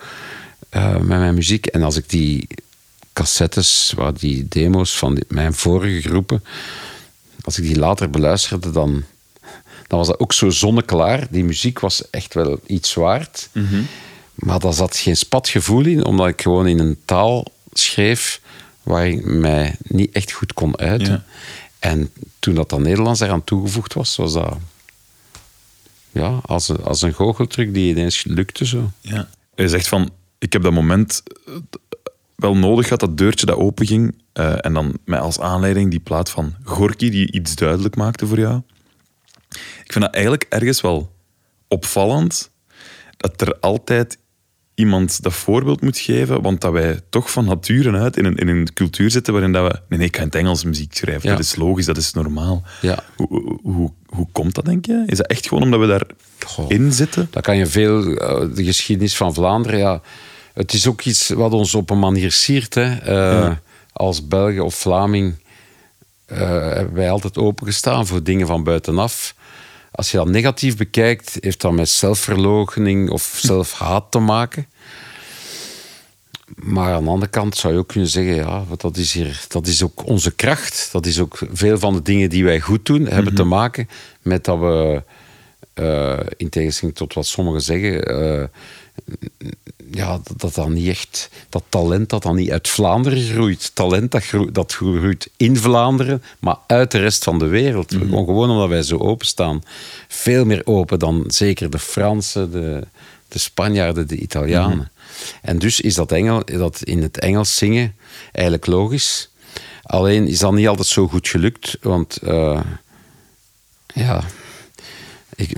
[0.69, 1.65] eh, met mijn muziek.
[1.65, 2.47] En als ik die
[3.13, 6.43] cassettes, waar die demo's van die- mijn vorige groepen,
[7.43, 9.03] als ik die later beluisterde, dan,
[9.87, 11.27] dan was dat ook zo zonneklaar.
[11.29, 13.49] Die muziek was echt wel iets waard.
[14.41, 18.41] Maar daar zat geen spatgevoel in, omdat ik gewoon in een taal schreef
[18.83, 21.11] waar ik mij niet echt goed kon uiten.
[21.11, 21.23] Ja.
[21.79, 24.57] En toen dat dan Nederlands eraan toegevoegd was, was dat
[26.11, 28.91] ja, als, een, als een goocheltruc die ineens lukte zo.
[29.01, 29.27] Ja.
[29.55, 31.53] Je zegt van, ik heb dat moment eh,
[32.35, 34.15] wel nodig gehad, dat deurtje dat openging.
[34.33, 38.39] eh en dan met als aanleiding die plaat van Gorky, die iets duidelijk maakte voor
[38.39, 38.61] jou.
[39.83, 41.11] Ik vind dat eigenlijk ergens wel
[41.67, 42.49] opvallend
[43.17, 44.17] dat er altijd
[44.81, 48.47] iemand dat voorbeeld moet geven, want dat wij toch van nature uit in een, in
[48.47, 49.79] een cultuur zitten waarin dat we...
[49.89, 51.29] Nee, nee, ik ga in het Engels muziek schrijven.
[51.29, 51.35] Ja.
[51.35, 52.63] Dat is logisch, dat is normaal.
[52.81, 53.03] Ja.
[53.15, 55.03] Hoe, hoe, hoe, komt dat, denk je?
[55.05, 56.05] Is dat echt gewoon omdat we
[56.45, 56.69] Goh.
[56.69, 57.27] daarin zitten?
[57.31, 60.01] Dat kan je veel, eh, de geschiedenis van Vlaanderen, ja.
[60.53, 62.73] Het is ook iets wat ons op een manier siert.
[62.73, 62.95] Hè.
[62.95, 63.51] Eh,
[63.93, 65.35] Als Belg of Vlaming
[66.25, 69.35] eh, hebben wij altijd opengestaan voor dingen van buitenaf.
[69.91, 74.65] Als je dat negatief bekijkt, heeft dat met zelfverloochening of zelfhaat te maken.
[76.55, 79.67] Maar aan de andere kant zou je ook kunnen zeggen, ja, dat is, hier, dat
[79.67, 80.89] is ook onze kracht.
[80.91, 83.89] Dat is ook veel van de dingen die wij goed doen, hebben te maken
[84.21, 85.03] met dat we,
[85.73, 88.43] eh, in tegenstelling tot wat sommigen zeggen, eh,
[89.91, 93.71] ja, dat, dat dan niet echt, dat talent dat dan niet uit Vlaanderen groeit.
[93.73, 97.93] Talent dat, groeit, dat groeit in Vlaanderen, maar uit de rest van de wereld.
[97.93, 99.63] Gewoon, gewoon omdat wij zo openstaan.
[100.07, 102.87] Veel meer open dan zeker de Fransen, de,
[103.27, 104.91] de Spanjaarden, de Italianen.
[105.41, 107.95] En dus is dat, Engel, dat in het Engels zingen
[108.31, 109.29] eigenlijk logisch.
[109.83, 112.59] Alleen is dat niet altijd zo goed gelukt, want eh,
[113.93, 114.23] ja,
[115.35, 115.49] ik,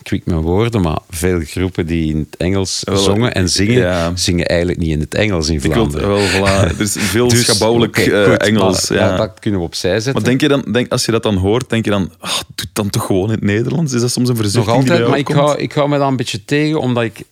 [0.00, 3.78] ik wiek mijn woorden, maar veel groepen die in het Engels Wel, zongen en zingen,
[3.78, 4.12] ja.
[4.16, 6.08] zingen eigenlijk niet in het Engels in Vlaanderen.
[6.08, 6.68] wel, voilà.
[6.76, 8.88] Er is veel Dus, schabouwelijk eh, goed, Engels.
[8.88, 9.16] maar, ja.
[9.16, 10.12] dat kunnen we opzij zetten.
[10.12, 12.42] Maar denk je dan, denk, als je dat dan hoort, denk je dan, ah, doe
[12.54, 13.92] het dan toch gewoon in het Nederlands?
[13.92, 16.08] Is dat soms een Nog verzuchting die altijd, maar ik hou, ik hou me daar
[16.08, 17.22] een beetje tegen, omdat ik...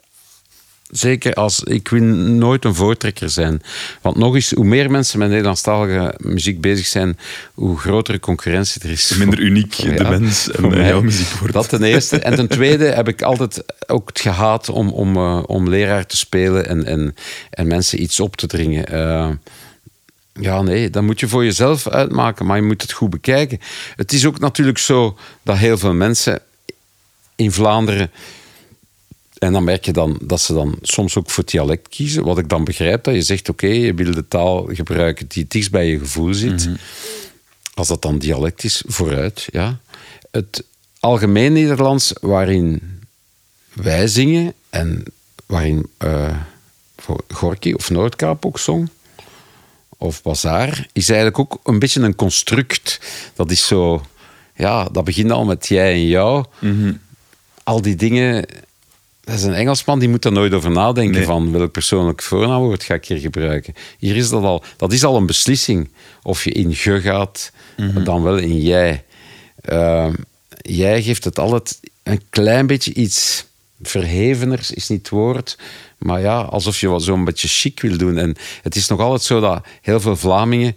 [0.90, 1.62] Zeker als...
[1.62, 3.62] Ik wil nooit een voortrekker zijn.
[4.00, 7.18] Want nog eens, hoe meer mensen met Nederlandstalige muziek bezig zijn,
[7.54, 9.16] hoe grotere concurrentie er is.
[9.16, 10.88] Minder uniek Voor- de ja, mens en mij.
[10.88, 11.54] jouw muziek wordt.
[11.54, 12.18] Dat ten eerste.
[12.18, 16.16] En ten tweede heb ik altijd ook het gehaat om, om, eh, om leraar te
[16.16, 17.14] spelen en, en,
[17.50, 18.86] en mensen iets op te dringen.
[18.86, 19.30] Eh,
[20.40, 23.58] ja, nee, dat moet je voor jezelf uitmaken, maar je moet het goed bekijken.
[23.96, 26.40] Het is ook natuurlijk zo dat heel veel mensen
[27.36, 28.10] in Vlaanderen.
[29.38, 32.24] En dan merk je dan dat ze dan soms ook voor het dialect kiezen.
[32.24, 35.52] Wat ik dan begrijp, dat je zegt: oké, je wil de taal gebruiken die het
[35.52, 36.68] dichtst bij je gevoel zit.
[37.74, 39.48] Als dat dan dialect is, vooruit.
[39.52, 39.78] Ja.
[40.30, 40.64] Het
[41.00, 42.82] algemeen Nederlands waarin
[43.72, 45.04] wij zingen en
[45.46, 45.90] waarin
[46.96, 48.88] voor Gorky of Noordkaap ook zong,
[49.96, 53.00] of Bazaar, is eigenlijk ook een beetje een construct.
[53.34, 54.06] Dat is zo,
[54.54, 56.44] ja, dat begint al met jij en jou.
[57.62, 58.46] Al die dingen.
[59.26, 61.24] Dat is een Engelsman die moet daar nooit over nadenken Nee.
[61.24, 63.74] van welk persoonlijk voornaamwoord ga ik hier gebruiken.
[63.98, 65.90] Hier is dat al, dat is al een beslissing
[66.22, 67.52] of je in ge gaat,
[68.04, 69.04] dan wel in jij.
[69.60, 70.14] Ehm,
[70.60, 73.44] jij geeft het altijd een klein beetje iets
[73.82, 75.58] verheveners, is niet het woord.
[75.98, 78.18] Maar ja, alsof je wat zo'n beetje chic wil doen.
[78.18, 80.76] En het is nog altijd zo dat heel veel Vlamingen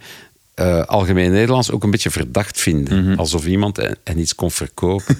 [0.53, 3.17] eh, algemeen Nederlands ook een beetje verdacht vinden.
[3.17, 5.17] Alsof iemand en, en iets kon verkopen.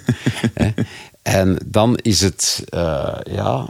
[1.21, 3.69] En dan is het, eh, ja,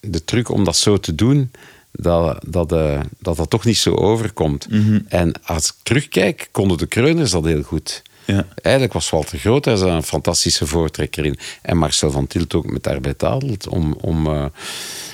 [0.00, 1.50] de truc om dat zo te doen,
[1.92, 4.66] dat dat, eh, dat, dat toch niet zo overkomt.
[5.08, 8.02] En als ik terugkijk, konden de Kreuners dat heel goed.
[8.24, 8.46] Ja.
[8.62, 11.38] Eigenlijk was Walter Groot daar een fantastische voortrekker in.
[11.62, 13.68] En Marcel van Tilt ook met Arbeid Adelt.
[13.68, 14.44] Om, om eh,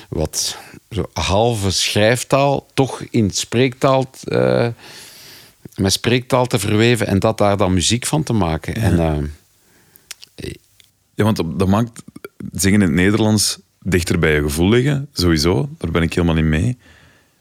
[0.09, 0.57] wat
[0.89, 4.09] zo halve schrijftaal toch in spreektaal...
[5.75, 8.75] met spreektaal te verweven en dat daar dan muziek van te maken.
[8.75, 9.17] En eh,
[11.17, 12.03] Ja, want dat maakt
[12.51, 15.69] zingen in het Nederlands dichter bij je gevoel liggen, sowieso.
[15.77, 16.77] Daar ben ik helemaal niet mee.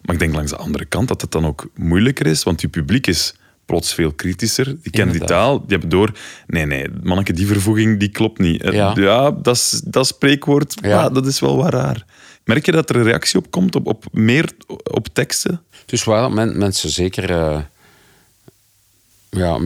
[0.02, 2.68] Maar ik denk langs de andere kant dat het dan ook moeilijker is, want je
[2.68, 3.34] publiek is
[3.64, 4.64] plots veel kritischer.
[4.82, 6.12] Die kennen die taal, die hebben door...
[6.46, 8.62] Nee, nee, manneke, die vervoeging die klopt niet.
[8.62, 8.92] Eh, Ja.
[8.96, 11.08] Ja, dat, is, dat spreekwoord, Ja.
[11.08, 12.04] dat is wel wat raar.
[12.44, 14.50] Merk je dat er een reactie op komt, op, op meer
[14.90, 15.62] op teksten?
[15.86, 17.58] Dus waar men, mensen zeker eh,
[19.30, 19.58] ja,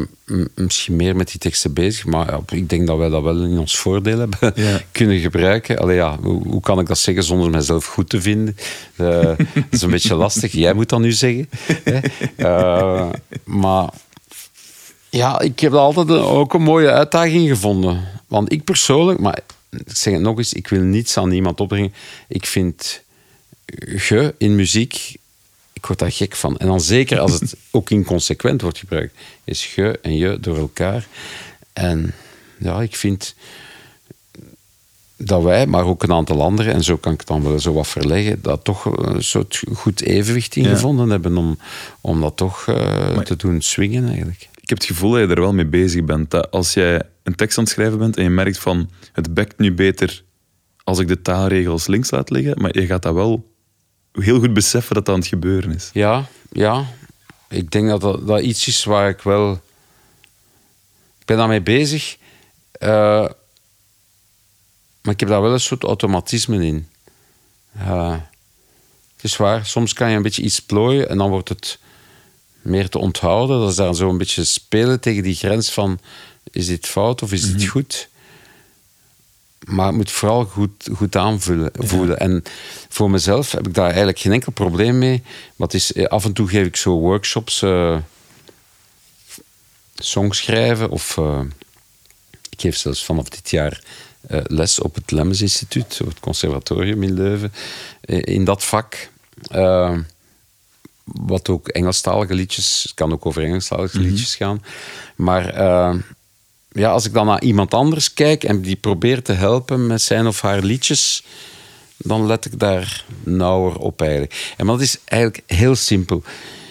[0.55, 3.59] misschien meer met die teksten bezig, maar ja, ik denk dat wij dat wel in
[3.59, 4.81] ons voordeel hebben Ja.
[4.93, 5.79] kunnen gebruiken.
[5.79, 8.57] Allee, ja, hoe, hoe kan ik dat zeggen zonder mezelf goed te vinden?
[8.97, 9.07] Eh,
[9.55, 10.53] dat is een beetje lastig.
[10.53, 11.49] Jij moet dat nu zeggen.
[11.85, 11.99] Hè?
[12.37, 13.11] Eh,
[13.45, 13.89] maar
[15.11, 18.09] ja, ik heb dat altijd een- ook een mooie uitdaging gevonden.
[18.27, 19.39] Want ik persoonlijk, maar
[19.71, 21.93] ik zeg het nog eens, ik wil niets aan iemand opbrengen.
[22.29, 23.03] Ik vind
[23.97, 25.17] ge in muziek,
[25.81, 26.57] ik word daar gek van.
[26.57, 29.15] En dan zeker als het ook inconsequent wordt gebruikt,
[29.45, 31.07] is ge en je door elkaar.
[31.73, 32.15] En
[32.59, 33.35] ja, ik vind
[35.17, 37.73] dat wij, maar ook een aantal anderen, en zo kan ik het dan wel zo
[37.73, 40.69] wat verleggen, dat toch een soort goed evenwicht in Ja.
[40.71, 41.59] gevonden hebben om,
[42.01, 42.75] om dat toch eh,
[43.15, 44.49] Maar- te doen swingen eigenlijk.
[44.61, 46.31] Ik heb het gevoel dat je er wel mee bezig bent.
[46.31, 49.59] Dat als jij een tekst aan het schrijven bent en je merkt van het bekt
[49.59, 50.23] nu beter
[50.85, 53.50] als ik de taalregels links laat liggen, maar je gaat dat wel
[54.13, 55.91] heel goed beseffen dat dat aan het gebeuren is.
[55.93, 56.87] Ja, ja.
[57.49, 59.53] Ik denk dat dat, dat iets is waar ik wel...
[61.19, 62.17] Ik ben daarmee bezig.
[62.73, 63.29] eh,
[65.03, 66.89] maar ik heb daar wel een soort automatisme in.
[67.73, 68.17] Eh,
[69.17, 71.79] het is waar, soms kan je een beetje iets plooien en dan wordt het
[72.63, 73.61] meer te onthouden.
[73.61, 76.01] Dat is daar zo een beetje spelen tegen die grens van...
[76.51, 78.09] Is dit fout of is dit goed?
[79.67, 81.71] Maar het moet vooral goed, goed aanvoelen.
[81.75, 82.19] voelen.
[82.19, 82.43] En
[82.89, 85.23] voor mezelf heb ik daar eigenlijk geen enkel probleem mee.
[85.57, 87.97] Wat is, eh, af en toe geef ik zo workshops, eh
[89.95, 90.91] songs schrijven.
[90.91, 91.41] Of eh,
[92.51, 93.83] ik geef zelfs vanaf dit jaar
[94.47, 97.53] les op het Lemmens Instituut, het conservatorium in Leuven,
[98.05, 99.11] in dat vak.
[101.05, 104.65] Wat ook Engelstalige liedjes, het kan ook over Engelstalige liedjes gaan.
[105.17, 105.55] Maar
[106.73, 110.27] ja, als ik dan naar iemand anders kijk en die probeert te helpen met zijn
[110.27, 111.25] of haar liedjes,
[111.97, 114.55] dan let ik daar nauwer op eigenlijk.
[114.57, 116.23] En dat is eigenlijk heel simpel.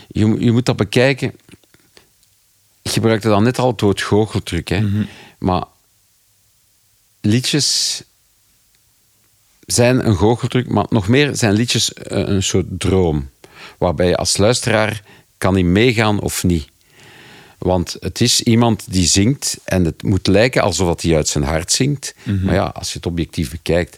[0.08, 1.36] Je, je moet dat bekijken.
[2.82, 5.06] Ik gebruikte dan net al het woord goocheltruc, hè.
[5.38, 5.64] Maar
[7.22, 8.02] liedjes
[9.66, 13.30] zijn een goocheltruc, maar nog meer zijn liedjes eh, een soort droom.
[13.78, 15.04] Waarbij je als luisteraar
[15.38, 16.68] kan in meegaan of niet.
[17.60, 21.43] Want het is iemand die zingt en het moet lijken alsof dat hij uit zijn
[21.43, 22.15] hart zingt.
[22.43, 23.98] Maar ja, als je het objectief bekijkt,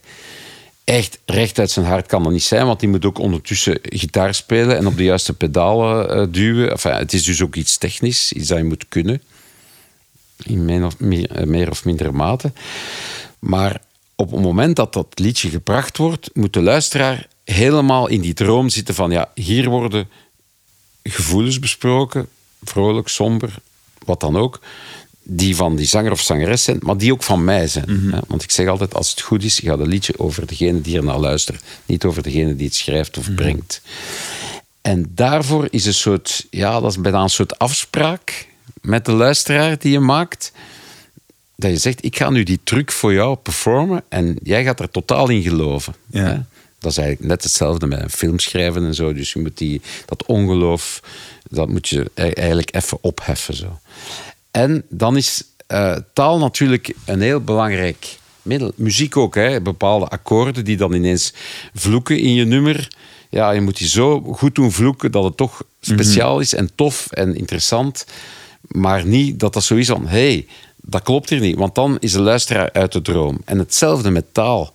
[0.84, 4.34] echt recht uit zijn hart kan dat niet zijn, want die moet ook ondertussen gitaar
[4.34, 6.72] spelen en op de juiste pedalen eh, duwen.
[6.72, 9.22] Enfin, het is dus ook iets technisch, iets dat je moet kunnen.
[10.44, 12.52] In meer of, meer, eh, meer of mindere mate.
[13.40, 13.82] Maar
[14.16, 18.70] op het moment dat dat liedje gebracht wordt, moet de luisteraar helemaal in die droom
[18.70, 20.10] zitten van ja, hier worden
[21.04, 22.28] gevoelens besproken,
[22.64, 23.56] vrolijk, somber,
[24.06, 24.60] wat dan ook,
[25.24, 28.10] die van die zanger of zangeres zijn, maar die ook van mij zijn.
[28.12, 28.20] hè.
[28.28, 31.04] Want ik zeg altijd, als het goed is, gaat een liedje over degene die er
[31.04, 33.82] naar luistert, niet over degene die het schrijft of brengt.
[34.82, 38.48] En daarvoor is een soort, ja, dat is bijna een soort afspraak
[38.82, 40.52] met de luisteraar die je maakt.
[41.56, 44.90] Dat je zegt, ik ga nu die truc voor jou performen en jij gaat er
[44.90, 45.96] totaal in geloven.
[46.08, 46.24] Ja.
[46.24, 46.38] hè.
[46.80, 49.14] Dat is eigenlijk net hetzelfde met een film schrijven en zo.
[49.14, 51.02] Dus je moet die, dat ongeloof,
[51.52, 53.56] dat moet je e- eigenlijk even opheffen.
[53.56, 53.80] Zo.
[54.52, 58.72] En dan is eh, taal natuurlijk een heel belangrijk middel.
[58.76, 59.62] Muziek ook, hè.
[59.62, 61.34] bepaalde akkoorden die dan ineens
[61.74, 62.88] vloeken in je nummer.
[63.30, 67.08] Ja, je moet die zo goed doen vloeken dat het toch speciaal is en tof
[67.12, 68.06] en interessant.
[68.62, 71.58] Maar niet dat dat zo is van, hé, hey, dat klopt hier niet.
[71.58, 73.42] Want dan is de luisteraar uit de droom.
[73.46, 74.74] En hetzelfde met taal.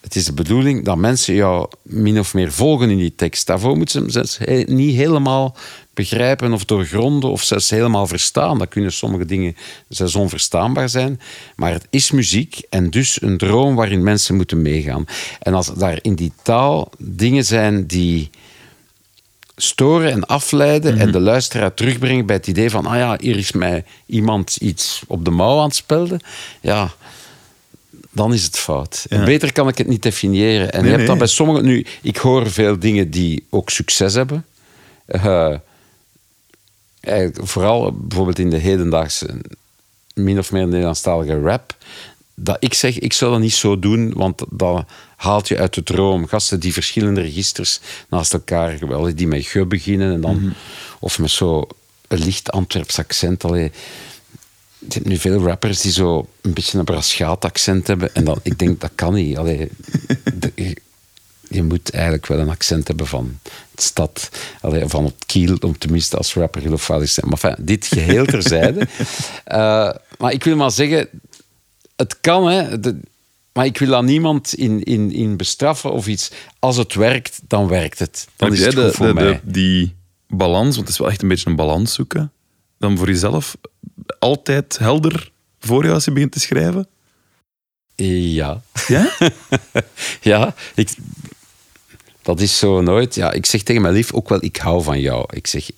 [0.00, 3.46] Het is de bedoeling dat mensen jou min of meer volgen in die tekst.
[3.46, 5.56] Daarvoor moeten ze niet helemaal
[5.94, 8.58] begrijpen of doorgronden of zelfs helemaal verstaan.
[8.58, 9.56] Dat kunnen sommige dingen
[9.88, 11.20] zelfs onverstaanbaar zijn.
[11.56, 15.04] Maar het is muziek en dus een droom waarin mensen moeten meegaan.
[15.40, 18.30] En als daar in die taal dingen zijn die
[19.56, 23.52] storen en afleiden en de luisteraar terugbrengen bij het idee van ah ja, hier is
[23.52, 26.20] mij iemand iets op de mouw aan het spelden.
[26.60, 26.90] Ja,
[28.10, 29.06] dan is het fout.
[29.08, 29.24] Ja.
[29.24, 30.72] beter kan ik het niet definiëren.
[30.72, 31.24] En Nee, je hebt dat nee.
[31.24, 31.64] bij sommigen...
[31.64, 34.44] Nu, ik hoor veel dingen die ook succes hebben.
[35.06, 35.54] Eh,
[37.04, 39.40] eigenlijk vooral bijvoorbeeld in de hedendaagse
[40.14, 41.76] min of meer Nederlandstalige rap.
[42.34, 44.84] Dat ik zeg, ik zou dat niet zo doen, want dat
[45.16, 46.26] haalt je uit de droom.
[46.26, 50.52] Gasten die verschillende registers naast elkaar, geweldig, die met ge beginnen en dan,
[51.00, 51.66] of met zo
[52.08, 53.44] een licht Antwerps accent.
[53.44, 53.72] Allee.
[54.78, 58.14] Je hebt nu veel rappers die zo een beetje een Braschaat accent hebben.
[58.14, 59.36] En dan, ik denk, dat kan niet.
[59.36, 59.68] Allee,
[60.34, 60.76] de-
[61.52, 63.38] je, moet eigenlijk wel een accent hebben van
[63.74, 64.28] de stad.
[64.60, 67.28] Allee, van het kiel, om tenminste als rapper geloofwaardig te zijn.
[67.28, 68.86] Maar enfin, dit geheel terzijde.
[69.44, 71.08] Eh, maar ik wil maar zeggen,
[71.96, 72.80] het kan, hè.
[72.80, 73.00] De-
[73.52, 76.30] maar ik wil aan niemand in, in, in bestraffen of iets.
[76.58, 78.26] Als het werkt, dan werkt het.
[78.36, 79.40] Dan Heb is het goed de, voor de- mij.
[79.44, 79.94] die
[80.28, 82.32] balans, want het is wel echt een beetje een balans zoeken.
[82.78, 83.56] dan voor jezelf
[84.18, 86.86] altijd helder voor je als je begint te schrijven?
[87.94, 88.62] Ja.
[88.88, 89.10] Ja?
[90.20, 90.90] Ja, ik,
[92.22, 93.14] dat is zo nooit.
[93.14, 95.24] Ja, ik zeg tegen mijn lief ook wel, ik hou van jou.
[95.30, 95.68] Ik zeg,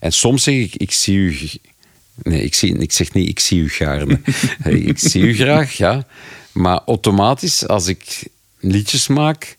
[0.00, 1.38] en soms zeg ik, ik zie u.
[2.22, 4.20] Nee, ik, zie, ik zeg niet, ik zie u gaarne.
[4.90, 6.06] ik zie u graag, ja.
[6.52, 9.56] Maar automatisch, als ik liedjes maak,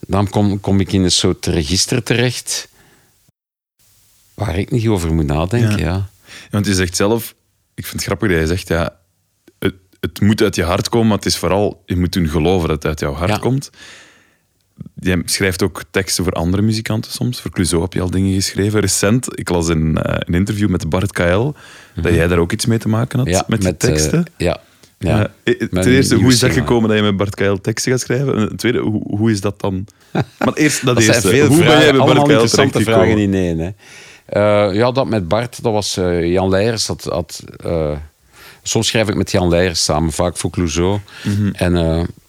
[0.00, 2.68] dan kom, kom ik in een soort register terecht
[4.34, 5.84] waar ik niet over moet nadenken, Ja.
[5.86, 6.08] ja.
[6.50, 7.34] Want je zegt zelf,
[7.74, 8.96] ik vind het grappig dat je zegt, ja,
[9.58, 12.68] het, het moet uit je hart komen, maar het is vooral, je moet doen geloven
[12.68, 13.38] dat het uit jouw hart Ja.
[13.38, 13.70] komt.
[15.00, 17.40] Jij schrijft ook teksten voor andere muzikanten soms.
[17.40, 18.80] Voor Clouseau heb je al dingen geschreven.
[18.80, 21.52] Recent, ik las een, eh, een interview met Bart KL,
[21.94, 23.36] dat jij daar ook iets mee te maken had Mhm.
[23.36, 24.24] Ja, met die eh, teksten.
[24.36, 24.60] ja,
[24.98, 25.18] ja.
[25.18, 25.30] Ja.
[25.44, 28.36] Eh, ten eerste, hoe is dat gekomen dat je met Bart KL teksten gaat schrijven?
[28.36, 29.86] En ten tweede, hoe, hoe is dat dan?
[30.38, 31.30] Maar eerst dat, Dat zijn eerste.
[31.30, 33.58] veel hoe vragen, ben jij bij Bart allemaal KL vragen in één.
[33.58, 33.70] Hè.
[34.70, 36.86] Ja, dat met Bart, dat was Jan Leijers.
[36.86, 37.44] Dat, had,
[38.62, 40.98] soms schrijf ik met Jan Leijers samen, vaak voor Clouseau.
[41.24, 41.48] Mhm.
[41.52, 41.72] En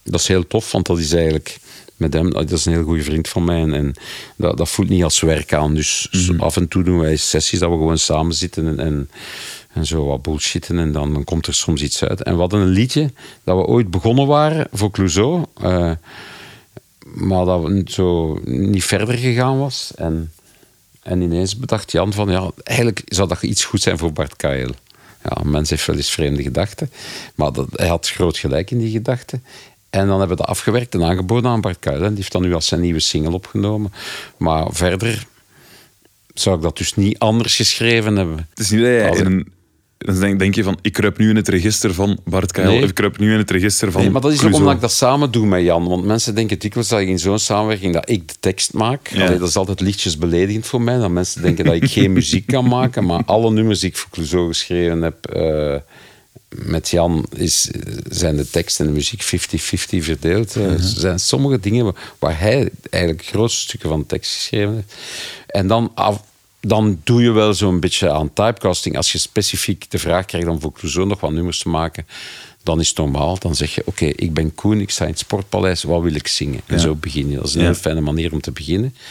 [0.04, 1.58] dat is heel tof, want dat is eigenlijk
[1.98, 3.60] met hem, dat is een heel goede vriend van mij.
[3.60, 3.94] En, en
[4.36, 5.74] dat, dat voelt niet als werk aan.
[5.74, 6.40] Dus Mhm.
[6.40, 9.10] af en toe doen wij sessies dat we gewoon samen zitten en, en,
[9.72, 10.78] en zo wat bullshitten.
[10.78, 12.22] En dan, dan komt er soms iets uit.
[12.22, 13.12] En we hadden een liedje
[13.44, 15.44] dat we ooit begonnen waren voor Clouseau.
[15.60, 15.90] eh,
[17.14, 19.92] maar dat we zo niet verder gegaan was.
[19.96, 20.32] En,
[21.02, 24.70] en ineens bedacht Jan van, ja, eigenlijk zou dat iets goed zijn voor Bart Kael.
[25.24, 26.90] Ja, een mens heeft wel eens vreemde gedachten.
[27.34, 29.44] Maar dat, hij had groot gelijk in die gedachten.
[29.90, 32.02] En dan hebben we dat afgewerkt en aangeboden aan Bart Kael.
[32.02, 33.92] En die heeft dan nu als zijn nieuwe single opgenomen.
[34.36, 35.26] Maar verder
[36.34, 38.46] zou ik dat dus niet anders geschreven hebben.
[38.50, 39.56] Het is niet dat jij Als in ik- een...
[39.98, 42.82] Dan denk, denk je van, ik kruip nu in het register van Bart Nee.
[42.82, 44.80] of ik kruip nu in het register van Nee, maar dat is ook omdat ik
[44.80, 45.88] dat samen doe met Jan.
[45.88, 49.08] Want mensen denken dikwijls dat ik in zo'n samenwerking dat ik de tekst maak.
[49.08, 49.24] Ja.
[49.26, 50.98] Allee, dat is altijd lichtjes beledigend voor mij.
[50.98, 53.04] Dat mensen denken dat ik geen muziek kan maken.
[53.06, 55.74] Maar alle nummers die ik voor Clouseau geschreven heb eh,
[56.48, 57.70] met Jan, is,
[58.08, 59.26] zijn de tekst en de muziek 50-50
[59.98, 60.56] verdeeld.
[60.56, 64.94] Eh, Er zijn sommige dingen waar, hij eigenlijk grootste stukken van de tekst geschreven heeft.
[65.46, 66.22] En dan af,
[66.60, 68.96] dan doe je wel zo'n beetje aan typecasting.
[68.96, 72.06] Als je specifiek de vraag krijgt om voor Clouseau nog wat nummers te maken,
[72.62, 73.38] dan is het normaal.
[73.38, 76.26] Dan zeg je, oké, ik ben Koen, ik sta in het Sportpaleis, wat wil ik
[76.28, 76.60] zingen?
[76.66, 76.80] En Ja.
[76.80, 77.36] zo begin je.
[77.36, 77.66] Dat is een Ja.
[77.66, 78.94] heel fijne manier om te beginnen.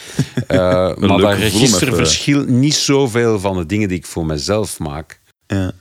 [0.46, 0.58] Eh,
[0.96, 5.20] maar dat register verschilt niet zoveel van de dingen die ik voor mezelf maak.
[5.46, 5.72] Ja.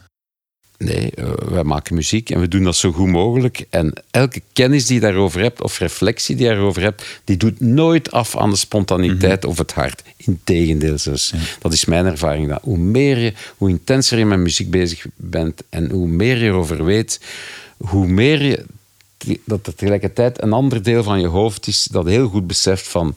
[0.78, 3.66] Nee, eh, wij maken muziek en we doen dat zo goed mogelijk.
[3.70, 7.60] En elke kennis die je daarover hebt, of reflectie die je daarover hebt, die doet
[7.60, 10.04] nooit af aan de spontaniteit of het hart.
[10.18, 11.34] Integendeel zelfs.
[11.60, 12.50] Dat is mijn ervaring.
[12.50, 16.46] Dat hoe meer je, hoe intenser je met muziek bezig bent en hoe meer je
[16.46, 17.20] erover weet,
[17.78, 18.66] hoe meer je
[19.46, 23.16] dat er tegelijkertijd een ander deel van je hoofd is dat heel goed beseft van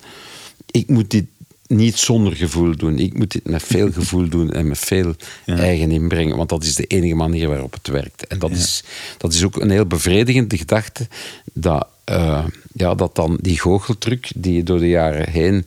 [0.70, 1.24] ik moet dit
[1.70, 2.98] niet zonder gevoel doen.
[2.98, 6.74] Ik moet dit met veel gevoel doen en met veel eigen inbrengen, want dat is
[6.74, 8.26] de enige manier waarop het werkt.
[8.26, 8.84] En dat, is,
[9.18, 11.08] dat is ook een heel bevredigende gedachte,
[11.52, 15.66] dat, eh, ja, dat dan die goocheltruc die je door de jaren heen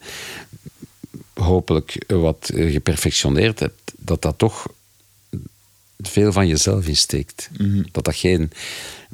[1.34, 4.68] hopelijk wat eh, geperfectioneerd hebt, dat dat toch
[5.98, 7.50] veel van jezelf insteekt.
[7.92, 8.52] Dat dat geen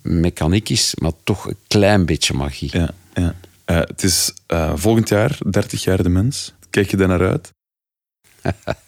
[0.02, 2.70] mechaniek is, maar toch een klein beetje magie.
[2.72, 3.36] Ja, ja.
[3.66, 4.34] Eh, het is
[4.76, 6.54] volgend jaar, 30 jaar de mens.
[6.70, 7.52] Kijk je daar naar uit?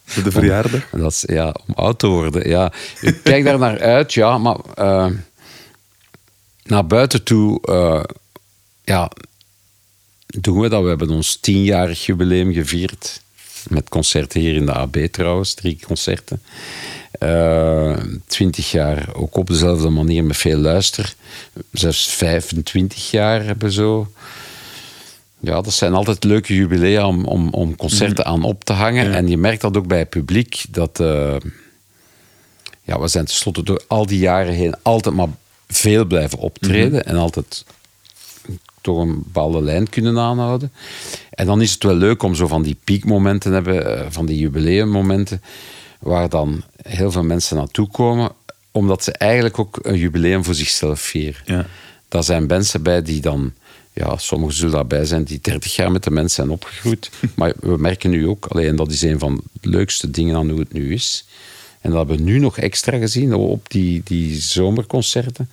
[0.05, 0.91] Voor de verjaardag?
[0.91, 2.49] En Dat is, ja, om oud te worden.
[2.49, 2.71] Ja.
[3.01, 5.07] Ik kijk daar naar uit, ja, maar eh,
[6.63, 8.03] naar buiten toe eh,
[8.83, 9.11] ja,
[10.25, 10.81] doen we dat.
[10.83, 13.21] We hebben ons tienjarig jubileum gevierd.
[13.69, 16.41] Met concerten hier in de AB trouwens, drie concerten.
[17.11, 21.13] Eh, Twintig jaar ook op dezelfde manier met veel luister.
[21.71, 24.11] Zelfs 25 jaar hebben zo.
[25.41, 29.09] Ja, dat zijn altijd leuke jubilea om, om, om concerten aan op te hangen.
[29.09, 29.15] Ja.
[29.15, 30.63] En je merkt dat ook bij het publiek.
[30.69, 31.35] Dat, eh,
[32.81, 35.27] ja, we zijn tenslotte door al die jaren heen altijd maar
[35.67, 37.05] veel blijven optreden.
[37.05, 37.65] En altijd
[38.81, 40.71] toch een bepaalde lijn kunnen aanhouden.
[41.29, 44.25] En dan is het wel leuk om zo van die piekmomenten te hebben, eh, van
[44.25, 45.41] die jubileummomenten,
[45.99, 48.31] waar dan heel veel mensen naartoe komen,
[48.71, 51.41] omdat ze eigenlijk ook een jubileum voor zichzelf vieren.
[51.45, 51.65] Ja.
[52.07, 53.53] Daar zijn mensen bij die dan,
[53.93, 57.09] ja, sommigen zullen daarbij zijn die 30 jaar met de mensen zijn opgegroeid.
[57.35, 60.49] maar we merken nu ook, alleen en dat is een van de leukste dingen aan
[60.49, 61.25] hoe het nu is.
[61.81, 65.49] En dat hebben we nu nog extra gezien op die, die zomerconcerten.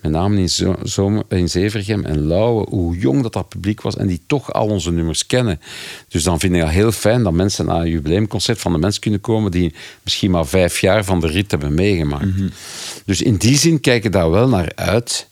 [0.00, 3.96] Met name in, zo, zomer, in Zevergem en Lauwe, hoe jong dat, dat publiek was
[3.96, 5.60] en die toch al onze nummers kennen.
[6.08, 9.00] Dus dan vind ik het heel fijn dat mensen naar een jubileumconcert van de mensen
[9.00, 12.26] kunnen komen die misschien maar vijf jaar van de rit hebben meegemaakt.
[13.04, 15.28] Dus in die zin kijk ik daar wel naar uit.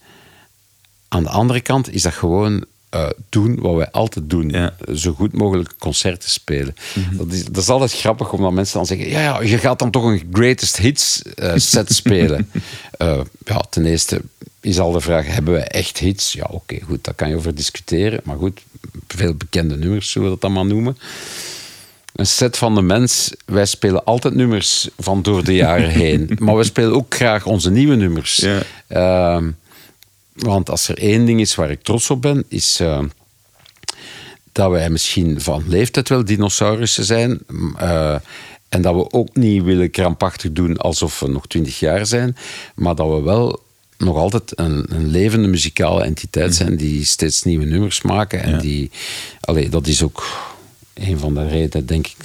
[1.14, 4.48] Aan de andere kant is dat gewoon eh, doen wat wij altijd doen.
[4.48, 4.74] Ja.
[4.94, 6.74] Zo goed mogelijk concerten spelen.
[7.12, 9.08] dat, is, dat is altijd grappig, omdat mensen dan zeggen...
[9.08, 12.50] Ja, ja je gaat dan toch een greatest hits eh, set spelen.
[12.90, 14.20] Eh, ja, ten eerste
[14.60, 16.32] is al de vraag, hebben wij echt hits?
[16.32, 18.20] Ja, oké, goed, daar kan je over discussiëren.
[18.24, 18.60] Maar goed,
[19.08, 20.98] veel bekende nummers, zullen we dat dan maar noemen.
[22.14, 26.30] Een set van de mens, wij spelen altijd nummers van door de jaren heen.
[26.38, 28.36] Maar we spelen ook graag onze nieuwe nummers.
[28.88, 29.42] Ja.
[30.34, 33.02] Want als er één ding is waar ik trots op ben, is eh,
[34.52, 37.38] dat wij misschien van leeftijd wel dinosaurussen zijn.
[37.76, 38.16] eh,
[38.68, 42.36] en dat we ook niet willen krampachtig doen alsof we nog twintig jaar zijn.
[42.74, 43.62] Maar dat we wel
[43.98, 48.42] nog altijd een, een levende muzikale entiteit zijn die steeds nieuwe nummers maken.
[48.42, 48.58] En Ja.
[48.58, 48.90] die,
[49.40, 50.26] allee, dat is ook
[50.94, 52.16] een van de redenen, denk ik,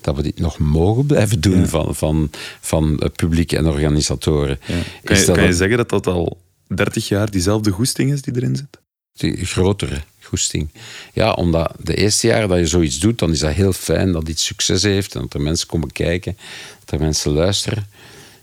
[0.00, 4.58] dat we dit nog mogen blijven doen van, van, van het publiek en organisatoren.
[4.66, 4.74] Ja.
[5.04, 6.38] Kan, je, dat kan je zeggen dat dat al
[6.68, 8.78] 30 jaar diezelfde goesting is die erin zit?
[9.18, 10.68] die grotere goesting.
[11.12, 14.28] Ja, omdat de eerste jaren dat je zoiets doet, dan is dat heel fijn dat
[14.28, 16.36] iets succes heeft en dat er mensen komen kijken,
[16.84, 17.86] dat er mensen luisteren.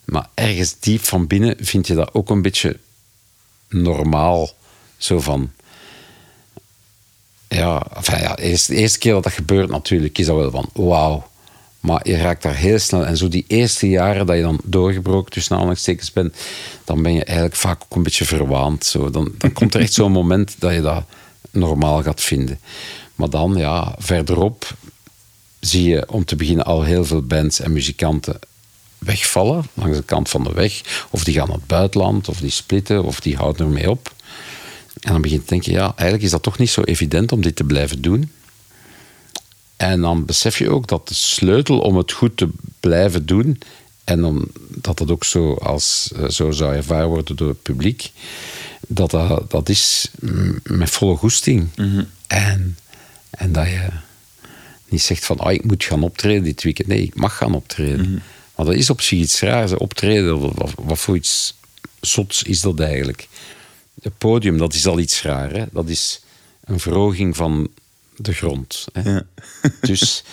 [0.05, 2.77] Maar ergens diep van binnen vind je dat ook een beetje
[3.69, 4.49] normaal.
[4.97, 5.51] Zo van.
[7.47, 11.27] Ja, ja de eerste keer dat dat gebeurt natuurlijk, is dat wel van wauw.
[11.85, 13.05] Maar je raakt daar heel snel.
[13.05, 16.35] En zo die eerste jaren dat je dan doorgebroken tussen aanhalingstekens bent,
[16.83, 18.85] dan ben je eigenlijk vaak ook een beetje verwaand.
[18.85, 19.09] Zo.
[19.09, 21.03] Dan, dan komt er echt zo'n moment dat je dat
[21.51, 22.59] normaal gaat vinden.
[23.15, 24.73] Maar dan, ja, verderop
[25.59, 28.39] zie je om te beginnen al heel veel bands en muzikanten
[28.97, 30.81] wegvallen langs de kant van de weg.
[31.09, 34.13] Of die gaan naar het buitenland, of die splitten, of die houden ermee op.
[34.99, 37.41] En dan begin je te denken, ja, eigenlijk is dat toch niet zo evident om
[37.41, 38.31] dit te blijven doen.
[39.75, 42.49] En dan besef je ook dat de sleutel om het goed te
[42.79, 43.59] blijven doen,
[44.03, 48.11] en omdat dat ook zo, als, eh, zo zou ervaren worden door het publiek,
[48.87, 50.07] dat dat, dat is
[50.63, 51.67] met volle goesting.
[52.27, 52.77] en,
[53.29, 53.87] en dat je
[54.89, 56.87] niet zegt van, ah, ik moet gaan optreden dit weekend.
[56.87, 58.23] Nee, ik mag gaan optreden.
[58.55, 59.73] Maar dat is op zich iets raars.
[59.73, 61.55] Optreden, wat, wat, wat voor iets
[62.01, 63.27] zots is dat eigenlijk?
[64.01, 65.51] Het podium, dat is al iets raar.
[65.51, 65.65] Hè?
[65.71, 66.21] Dat is
[66.63, 67.69] een verhoging van
[68.17, 68.85] de grond.
[68.93, 69.11] Hè?
[69.11, 69.23] Ja.
[69.81, 70.23] Dus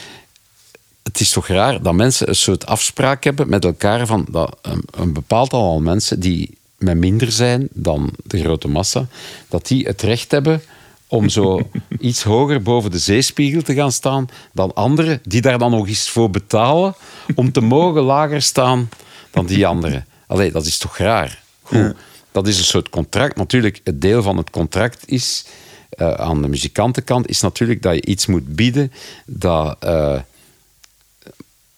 [1.03, 4.83] het is toch raar dat mensen een soort afspraak hebben met elkaar van dat een,
[4.91, 9.07] een bepaald aantal mensen die met minder zijn dan de grote massa,
[9.49, 10.63] dat die het recht hebben
[11.07, 15.71] om zo iets hoger boven de zeespiegel te gaan staan dan anderen die daar dan
[15.71, 16.95] nog eens voor betalen
[17.35, 18.89] om te mogen lager staan
[19.31, 20.07] dan die anderen.
[20.27, 21.43] Allee, dat is toch raar?
[21.63, 21.95] Goed,
[22.33, 23.37] dat is een soort contract.
[23.37, 25.45] Natuurlijk, het deel van het contract is
[25.93, 28.93] eh, aan de muzikantenkant is natuurlijk dat je iets moet bieden
[29.27, 30.21] dat eh,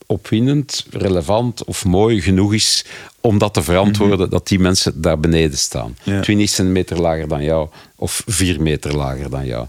[0.07, 2.85] opwindend, relevant of mooi genoeg is
[3.21, 5.97] om dat te verantwoorden dat die mensen daar beneden staan.
[6.03, 6.21] Ja.
[6.21, 9.67] 20 centimeter lager dan jou of 4 meter lager dan jou.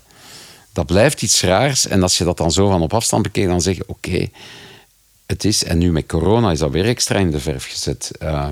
[0.74, 3.62] Dat blijft iets raars en als je dat dan zo van op afstand bekijkt, dan
[3.62, 4.28] zeg je oké,
[5.26, 8.12] het is, en nu met corona is dat weer extra in de verf gezet.
[8.20, 8.50] Eh,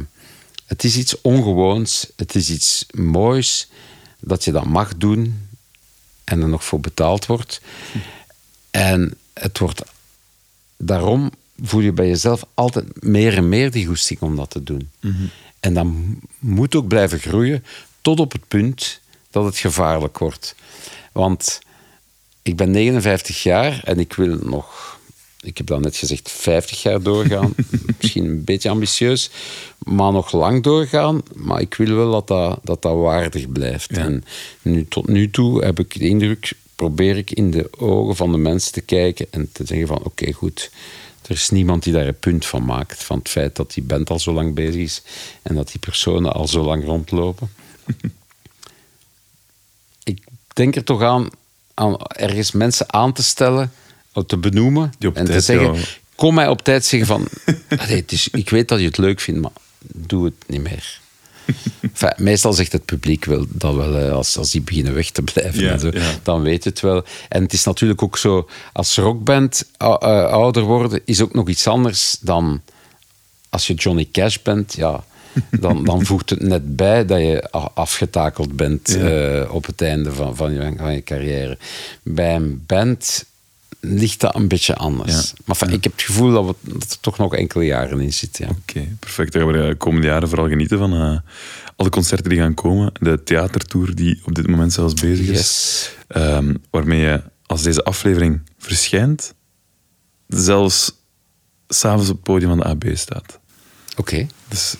[0.66, 3.70] het is iets ongewoons, het is iets moois
[4.20, 5.48] dat je dat mag doen
[6.24, 7.62] en er nog voor betaald wordt.
[8.72, 9.82] En het wordt
[10.78, 11.32] daarom
[11.64, 14.90] voel je bij jezelf altijd meer en meer die goesting om dat te doen.
[15.60, 17.66] En dat m- moet ook blijven groeien
[18.02, 19.00] tot op het punt
[19.32, 20.56] dat het gevaarlijk wordt.
[21.12, 21.60] Want
[22.42, 25.00] ik ben 59 jaar en ik wil nog,
[25.44, 27.54] ik heb dan net gezegd, 50 jaar doorgaan.
[28.00, 29.30] Misschien een beetje ambitieus,
[29.78, 31.22] maar nog lang doorgaan.
[31.36, 33.92] Maar ik wil wel dat dat, dat, dat waardig blijft.
[33.92, 34.24] En
[34.62, 38.38] nu, tot nu toe heb ik de indruk, probeer ik in de ogen van de
[38.38, 40.72] mensen te kijken en te zeggen van oké, goed.
[41.22, 43.04] Er is niemand die daar een punt van maakt.
[43.04, 45.02] Van het feit dat die band al zo lang bezig is
[45.42, 47.52] en dat die personen al zo lang rondlopen.
[50.04, 50.24] ik
[50.54, 51.30] denk er toch aan,
[51.74, 53.72] aan ergens mensen aan te stellen,
[54.26, 55.86] te benoemen Die op en te zeggen: jou-
[56.16, 57.28] Kom mij op tijd zeggen van.
[57.82, 59.52] "Allee, het is, ik weet dat je het leuk vindt, maar
[59.94, 61.02] doe het niet meer.
[61.82, 65.22] Enfin, meestal zegt het publiek wel dat wel, hè, als, als die beginnen weg te
[65.22, 65.72] blijven.
[65.72, 65.90] En zo.
[66.24, 67.04] Dan weet het wel.
[67.30, 69.88] En het is natuurlijk ook zo, als rockband eh,
[70.26, 72.62] ouder worden, is ook nog iets anders dan
[73.50, 74.74] als je Johnny Cash bent.
[74.74, 75.04] Ja,
[75.60, 79.40] dan, dan voegt het net bij dat je afgetakeld bent Ja.
[79.42, 81.58] eh, op het einde van, van, je, van je carrière.
[82.04, 83.26] Bij een band
[83.86, 85.12] ligt dat een beetje anders.
[85.14, 85.22] Ja.
[85.46, 88.14] Maar enfin, ik heb het gevoel dat, we, dat er toch nog enkele jaren in
[88.14, 88.46] zitten.
[88.46, 88.52] Ja.
[88.62, 89.34] Oké, perfect.
[89.34, 91.18] Daar gaan we de komende jaren vooral genieten van eh,
[91.76, 92.92] alle concerten die gaan komen.
[93.00, 95.38] De theatertour die op dit moment zelfs bezig is.
[95.38, 95.90] Yes.
[96.08, 99.34] Ehm, waarmee je, als deze aflevering verschijnt,
[100.28, 100.92] zelfs
[101.68, 103.40] s'avonds op het podium van de AB staat.
[103.98, 104.28] Oké.
[104.48, 104.76] Dus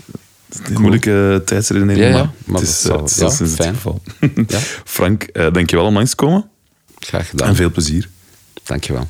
[0.64, 3.74] een moeilijke tijdsredenering, Ja, ja, maar, het dat is, zal- het is ja, fijn.
[3.76, 4.02] geval.
[4.48, 4.60] Ja.
[4.86, 6.50] Frank, eh, dankjewel om langs te komen.
[7.00, 7.48] Graag gedaan.
[7.48, 8.10] En veel plezier.
[8.64, 9.08] Dankjewel.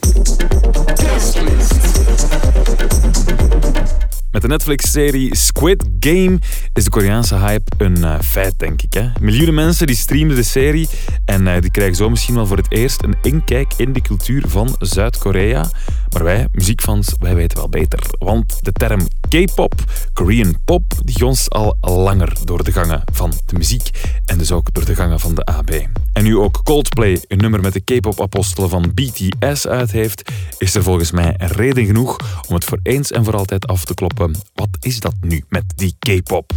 [4.34, 6.40] Met de Netflix-serie Squid Game
[6.74, 8.94] is de Koreaanse hype een eh, feit, denk ik.
[8.94, 9.10] Hè?
[9.22, 10.88] Miljoenen mensen die streamden de serie
[11.26, 14.44] en eh, die krijgen zo misschien wel voor het eerst een inkijk in de cultuur
[14.48, 15.70] van Zuid-Korea.
[16.10, 18.00] Maar wij, muziekfans, wij weten wel beter.
[18.20, 19.74] Want de term K-pop,
[20.14, 23.90] Korean pop, die gonst al langer door de gangen van de muziek.
[24.26, 25.72] En dus ook door de gangen van de AB.
[26.14, 30.84] En nu ook Coldplay een nummer met de K-pop-apostelen van BTS uit heeft, is er
[30.84, 32.18] volgens mij reden genoeg
[32.48, 34.23] om het voor eens en voor altijd af te kloppen.
[34.54, 36.52] Wat is dat nu met die K-pop?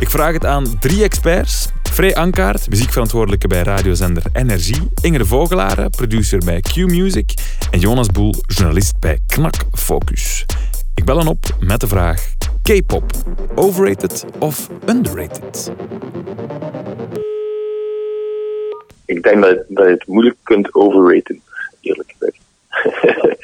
[0.00, 1.68] Ik vraag het aan drie experts.
[1.92, 4.88] Frey Ankaart, muziekverantwoordelijke bij radiozender Energie.
[5.02, 7.34] Inge de Vogelaren, producer bij Q Music.
[7.70, 10.46] En Jonas Boel, journalist bij Knak Focus.
[10.94, 13.12] Ik bel hen op met de vraag: K-pop,
[13.54, 15.70] overrated of underrated?
[19.08, 21.40] ik denk dat, dat je het moeilijk kunt overraten,
[21.80, 22.38] eerlijk gezegd.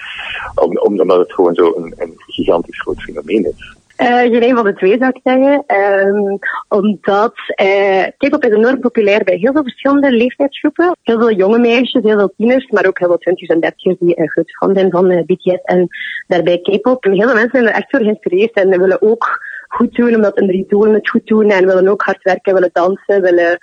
[0.55, 3.77] Om, omdat het gewoon zo een, een gigantisch groot fenomeen is.
[3.99, 5.65] Uh, geen een van de twee zou ik zeggen.
[6.07, 10.97] Um, omdat uh, K-pop is enorm populair bij heel veel verschillende leeftijdsgroepen.
[11.03, 14.17] Heel veel jonge meisjes, heel veel tieners, maar ook heel veel twintigers en dertigers die
[14.17, 15.89] uh, groot fan zijn van BTS en
[16.27, 17.05] daarbij K-pop.
[17.05, 20.37] En heel veel mensen zijn er echt voor geïnspireerd en willen ook goed doen, omdat
[20.37, 23.59] hun idolen het goed doen en willen ook hard werken, willen dansen, willen...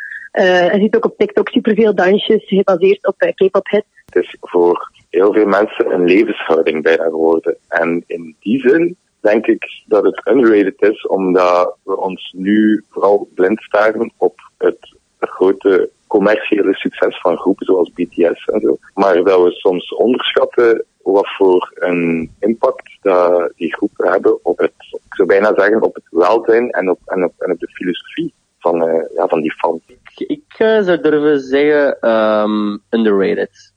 [0.72, 3.88] je ziet ook op TikTok superveel dansjes gebaseerd op K-pop hits.
[4.05, 7.57] Het is voor heel veel mensen een levenshouding bijna geworden.
[7.68, 13.30] En in die zin denk ik dat het underrated is, omdat we ons nu vooral
[13.36, 18.78] blind staren op het grote commerciële succes van groepen zoals BTS en zo.
[18.93, 24.74] Maar dat we soms onderschatten wat voor een impact dat die groepen hebben op het,
[24.91, 28.34] ik zou bijna zeggen, op het welzijn en op, en op, en op de filosofie
[28.59, 29.82] van, uh, ja, van die fans.
[30.16, 33.70] Ik uh, zou durven zeggen um, underrated.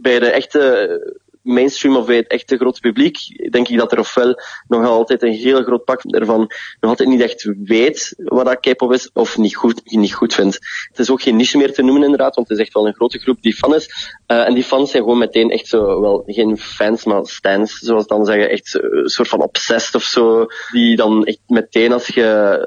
[0.00, 3.16] Bij de echte mainstream of bij het echte grote publiek,
[3.50, 6.38] denk ik dat er ofwel nog altijd een heel groot pak ervan
[6.80, 10.58] nog altijd niet echt weet wat dat K-pop is of niet goed, niet goed vindt.
[10.88, 12.94] Het is ook geen niche meer te noemen inderdaad, want het is echt wel een
[12.94, 14.14] grote groep die fan is.
[14.26, 18.06] Uh, en die fans zijn gewoon meteen echt zo, wel geen fans, maar stands, zoals
[18.06, 22.58] dan zeggen, echt een soort van obsessed of zo, die dan echt meteen als je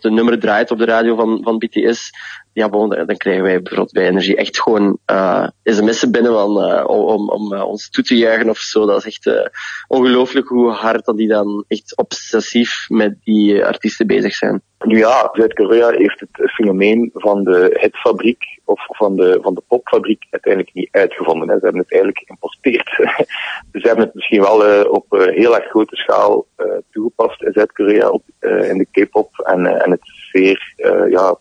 [0.00, 2.10] een nummer draait op de radio van, van BTS,
[2.52, 6.84] ja, bon, dan krijgen wij bijvoorbeeld bij Energie echt gewoon uh, sms'en binnen van, uh,
[6.86, 8.86] om, om uh, ons toe te juichen of zo.
[8.86, 9.52] Dat is echt
[9.88, 14.62] ongelooflijk hoe hard dat die dan echt obsessief met die artiesten bezig zijn.
[14.78, 20.26] Nu ja, Zuid-Korea heeft het fenomeen van de hitfabriek of van de, van de popfabriek
[20.30, 21.48] uiteindelijk niet uitgevonden.
[21.48, 21.54] Hè.
[21.54, 22.88] Ze hebben het eigenlijk geïmporteerd.
[23.82, 26.46] Ze hebben het misschien wel op heel erg grote schaal
[26.90, 30.00] toegepast in Zuid-Korea in de K-pop en, en het
[30.32, 30.74] zeer
[31.10, 31.38] ja,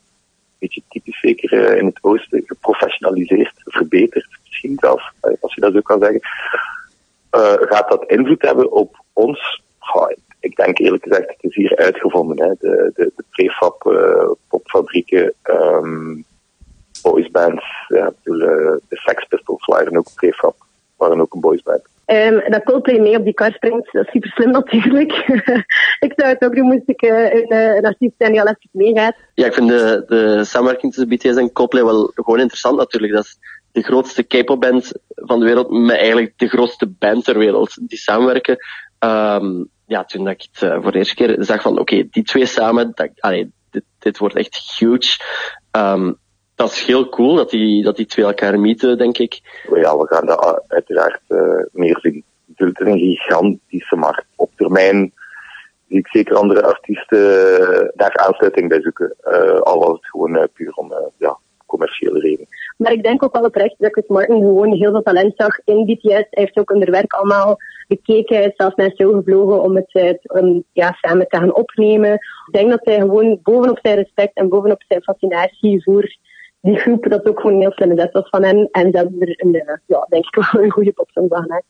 [0.62, 5.80] beetje typisch zeker uh, in het oosten, geprofessionaliseerd, verbeterd, misschien zelfs, als je dat zo
[5.82, 6.22] kan zeggen.
[7.32, 9.62] Uh, gaat dat invloed hebben op ons?
[10.40, 12.48] Ik denk eerlijk gezegd, het is hier uitgevonden.
[12.48, 12.54] Hè.
[12.60, 13.82] De, de, de prefab
[14.48, 16.26] popfabrieken, um,
[17.02, 20.56] boysbands, ja, de Sex Pistols waren ook prefab,
[20.98, 21.91] waren ook een boysband.
[22.12, 25.12] Um, dat Coldplay mee op die kar springt, dat is super slim natuurlijk.
[26.08, 29.16] ik zou het ook doen, moest ik uh, een, een artiest zijn die meegaat.
[29.34, 33.14] Ja, ik vind de, de samenwerking tussen BTS en Coldplay wel gewoon interessant natuurlijk.
[33.14, 33.38] Dat is
[33.72, 37.98] de grootste K-pop band van de wereld, met eigenlijk de grootste band ter wereld die
[37.98, 38.58] samenwerken.
[39.00, 42.46] Um, ja, toen ik het uh, voor de eerste keer zag van, oké, die twee
[42.46, 43.10] samen, dat,
[44.00, 45.20] dit, wordt echt huge.
[45.72, 46.18] Um,
[46.62, 49.42] dat is heel cool dat die, dat die twee elkaar mieten, denk ik.
[49.74, 52.24] Ja, we gaan dat uiteraard uh, meer zien.
[52.56, 54.26] Het is een gigantische markt.
[54.36, 55.14] Op termijn
[55.88, 57.20] zie ik zeker andere artiesten
[57.96, 59.16] daar aansluiting bij zoeken.
[59.24, 62.48] Uh, al was het gewoon uh, puur om ja, commerciële redenen.
[62.78, 65.86] Maar ik denk ook wel oprecht dat Chris Martin gewoon heel veel talent zag in
[65.86, 66.02] BTS.
[66.02, 67.58] Hij heeft ook hun werk allemaal
[67.88, 68.36] bekeken.
[68.36, 72.14] Hij is zelfs naar Seoul gevlogen om het um, ja, samen te gaan opnemen.
[72.14, 76.16] Ik denk dat hij gewoon bovenop zijn respect en bovenop zijn fascinatie voor
[76.62, 78.68] die groep, dat ook gewoon een heel slimme zet was van hen.
[78.72, 81.66] En ze hebben er een, ja, denk ik wel een goede popsong van gemaakt.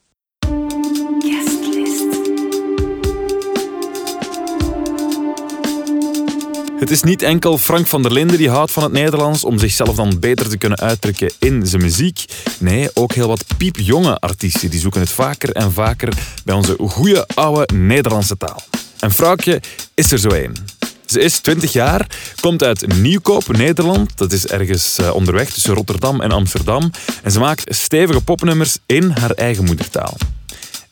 [6.80, 9.96] Het is niet enkel Frank van der Linden die houdt van het Nederlands om zichzelf
[9.96, 12.26] dan beter te kunnen uitdrukken in zijn muziek.
[12.60, 16.14] Nee, ook heel wat piepjonge artiesten die zoeken het vaker en vaker
[16.46, 18.62] bij onze goede oude Nederlandse taal.
[19.00, 19.62] En Fraukje
[19.94, 20.81] is er zo een.
[21.12, 22.08] Ze is 20 jaar,
[22.40, 24.18] komt uit Nieuwkoop, Nederland.
[24.18, 26.92] Dat is ergens eh, onderweg tussen Rotterdam en Amsterdam.
[27.24, 30.18] En ze maakt stevige popnummers in haar eigen moedertaal.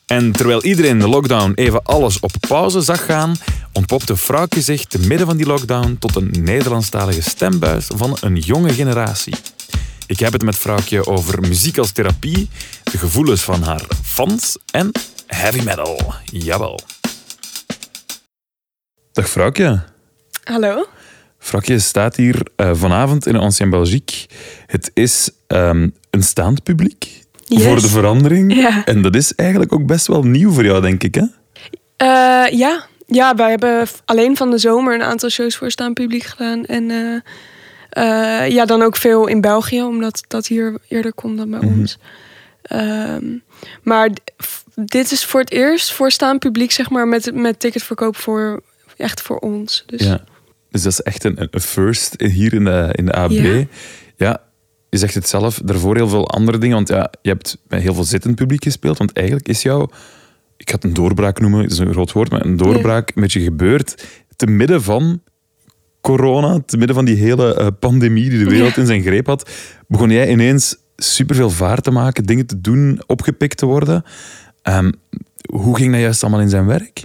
[0.06, 3.36] En terwijl iedereen de lockdown even alles op pauze zag gaan,
[3.72, 8.72] ontpopte Frauke zich te midden van die lockdown tot een Nederlandstalige stembuis van een jonge
[8.72, 9.34] generatie.
[10.06, 12.48] Ik heb het met Vrouwtje over muziek als therapie,
[12.90, 14.90] de gevoelens van haar fans en
[15.26, 16.14] heavy metal.
[16.24, 16.80] Jawel.
[19.12, 19.89] Dag Vrouwtje.
[20.50, 20.86] Hallo?
[21.38, 24.26] Vrouwtje staat hier eh, vanavond in Ancien Belgique.
[24.66, 27.62] Het is ehm, een staand publiek Yes.
[27.62, 28.54] voor de verandering.
[28.54, 28.84] Ja.
[28.84, 31.14] En dat is eigenlijk ook best wel nieuw voor jou, denk ik.
[31.14, 31.22] Hè?
[31.96, 32.86] Eh, ja.
[33.06, 36.64] ja, wij hebben alleen van de zomer een aantal shows voor staan publiek gedaan.
[36.64, 36.90] En
[37.90, 41.98] eh, ja, dan ook veel in België, omdat dat hier eerder komt dan bij ons.
[42.62, 43.24] Ehm,
[43.82, 44.10] maar
[44.74, 48.62] dit is voor het eerst voor staan publiek, zeg maar, met, met ticketverkoop voor
[48.96, 49.82] echt voor ons.
[49.86, 50.24] Dus Ja.
[50.70, 53.30] Dus dat is echt een, een first hier in de, in de AB.
[53.30, 53.64] Ja.
[54.16, 54.40] Ja.
[54.90, 56.76] je zegt het zelf, daarvoor heel veel andere dingen.
[56.76, 58.98] Want ja, je hebt bij heel veel zittend publiek gespeeld.
[58.98, 59.82] Want eigenlijk is jouw,
[60.56, 63.22] ik ga het een doorbraak noemen, dat is een groot woord, maar een doorbraak een
[63.22, 64.06] beetje gebeurd
[64.36, 65.22] te midden van
[66.00, 69.50] corona, te midden van die hele eh, pandemie die de wereld in zijn greep had,
[69.88, 74.04] begon jij ineens superveel vaart te maken, dingen te doen, opgepikt te worden.
[74.62, 74.92] Ehm,
[75.52, 77.04] hoe ging dat juist allemaal in zijn werk?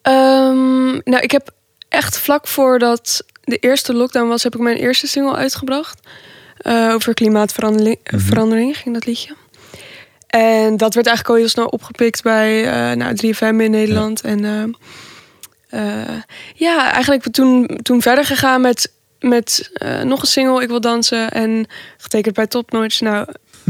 [0.00, 1.54] Ehm, nou, ik heb
[1.98, 6.00] echt vlak voordat de eerste lockdown was, heb ik mijn eerste single uitgebracht.
[6.58, 9.34] Eh, over klimaatverandering verandering ging dat liedje.
[10.26, 14.20] En dat werd eigenlijk al heel snel opgepikt bij eh nou, 3FM in Nederland.
[14.20, 14.44] En
[15.68, 16.18] eh,
[16.54, 19.70] ja, eigenlijk toen, toen verder gegaan met, met
[20.04, 21.30] nog een single, Ik wil dansen.
[21.30, 23.00] En getekend bij Top Notch.
[23.00, 23.26] Nou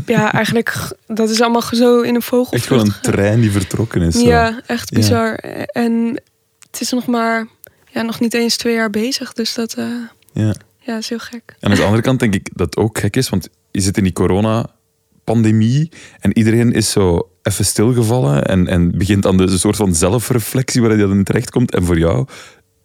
[0.06, 2.52] ja, eigenlijk, dat is allemaal zo in een vogel.
[2.52, 4.14] Echt gewoon een trein die vertrokken is.
[4.14, 4.24] zo.
[4.26, 4.96] Ja, echt Ja.
[4.98, 5.34] bizar.
[5.72, 6.22] En
[6.70, 7.46] het is nog maar
[7.93, 9.32] ja, nog niet eens twee jaar bezig.
[9.32, 9.86] Dus dat eh,
[10.32, 10.55] Ja.
[10.78, 11.57] ja, is heel gek.
[11.61, 13.97] En aan de andere kant denk ik dat het ook gek is, want je zit
[13.97, 19.59] in die corona-pandemie en iedereen is zo even stilgevallen en, en begint aan de een
[19.59, 21.74] soort van zelfreflectie waar je dan in terechtkomt.
[21.74, 22.26] En voor jou,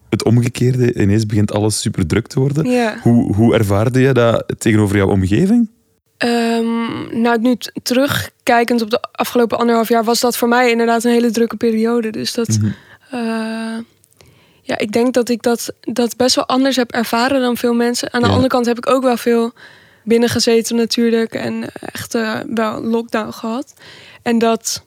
[0.09, 2.65] het omgekeerde, ineens begint alles super druk te worden.
[2.69, 2.97] Ja.
[3.01, 5.69] Hoe, hoe ervaarde je dat tegenover jouw omgeving?
[6.17, 10.03] Ehm, nou, nu terugkijkend op de afgelopen anderhalf jaar...
[10.03, 12.09] was dat voor mij inderdaad een hele drukke periode.
[12.09, 12.59] Dus dat...
[13.11, 13.77] eh,
[14.65, 18.13] ja, ik denk dat ik dat, dat best wel anders heb ervaren dan veel mensen.
[18.13, 18.33] Aan de Ja.
[18.33, 19.51] andere kant heb ik ook wel veel
[20.03, 21.33] binnengezeten natuurlijk.
[21.33, 23.73] En echt eh, wel lockdown gehad.
[24.21, 24.83] En dat,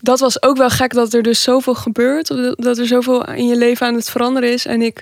[0.00, 2.26] dat was ook wel gek dat er dus zoveel gebeurt.
[2.56, 4.66] Dat- er zoveel in je leven aan het veranderen is.
[4.66, 5.00] En ik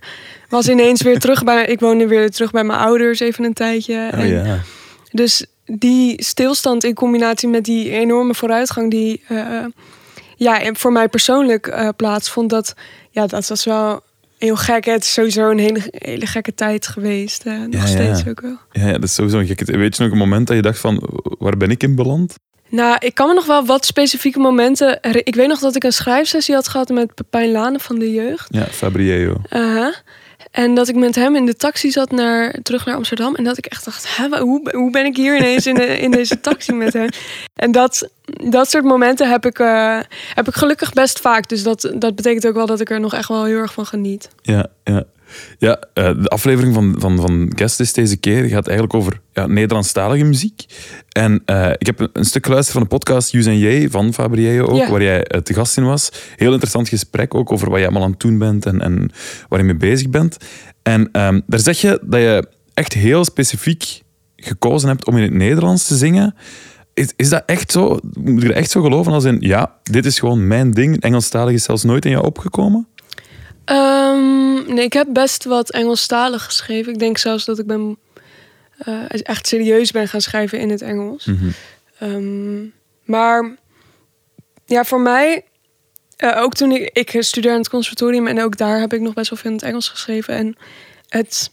[0.49, 1.67] was ineens weer terug bij...
[1.67, 3.95] Ik woonde weer terug bij mijn ouders even een tijdje.
[4.13, 4.59] Oh en ja.
[5.11, 9.65] dus die stilstand in combinatie met die enorme vooruitgang die eh,
[10.37, 12.75] ja, en voor mij persoonlijk eh, plaatsvond, dat,
[13.11, 14.03] ja, dat was wel
[14.43, 14.85] heel gek.
[14.85, 17.47] Het is sowieso een hele, hele gekke tijd geweest.
[17.47, 18.31] eh, nog Ja, steeds ja.
[18.31, 18.57] ook wel.
[18.73, 19.77] Ja, ja, dat is sowieso een gekke...
[19.77, 21.03] Weet je nog een moment dat je dacht van,
[21.39, 22.35] waar ben ik in beland?
[22.69, 24.99] Nou, ik kan me nog wel wat specifieke momenten.
[25.25, 28.47] Ik weet nog dat ik een schrijfsessie had gehad met Pepijn Lane van de jeugd.
[28.51, 29.37] Ja, Fabrieo.
[29.51, 29.95] Uh-huh.
[30.53, 33.35] En dat ik met hem in de taxi zat naar, terug naar Amsterdam.
[33.35, 36.11] En dat ik echt dacht, Hè, hoe, hoe ben ik hier ineens in, de, in
[36.11, 37.09] deze taxi met hem?
[37.55, 38.09] En dat,
[38.51, 39.99] dat soort momenten heb ik, eh,
[40.35, 41.49] heb ik gelukkig best vaak.
[41.49, 43.87] Dus dat, dat betekent ook wel dat ik er nog echt wel heel erg van
[43.87, 44.29] geniet.
[44.43, 45.05] Ja, ja.
[45.59, 50.25] Ja, eh, de aflevering van, van, van Guestlist deze keer gaat eigenlijk over ja, Nederlandstalige
[50.25, 50.65] muziek.
[51.09, 54.67] En eh, ik heb een, een stuk geluisterd van de podcast Use J van Fabrieo
[54.67, 54.91] ook, Ja.
[54.91, 56.13] waar jij eh, te gast in was.
[56.37, 59.11] Heel interessant gesprek ook over wat je allemaal aan het doen bent en, en
[59.49, 60.37] waar je mee bezig bent.
[60.83, 64.03] En ehm, daar zeg je dat je echt heel specifiek
[64.37, 66.35] gekozen hebt om in het Nederlands te zingen.
[66.95, 67.99] Is, is dat echt zo?
[68.21, 71.01] Moet je er echt zo geloven als in, ja, dit is gewoon mijn ding.
[71.01, 72.87] Engelstalig is zelfs nooit in jou opgekomen?
[73.65, 76.93] Ehm, nee, ik heb best wat Engelstalig geschreven.
[76.93, 77.99] Ik denk zelfs dat ik ben,
[78.79, 81.25] eh, echt serieus ben gaan schrijven in het Engels.
[81.99, 82.63] Ehm,
[83.05, 83.57] maar
[84.67, 85.45] ja, voor mij,
[86.17, 89.15] eh, ook toen ik, ik studeerde aan het conservatorium en ook daar heb ik nog
[89.15, 90.35] best wel veel in het Engels geschreven.
[90.35, 90.57] En
[91.09, 91.51] het,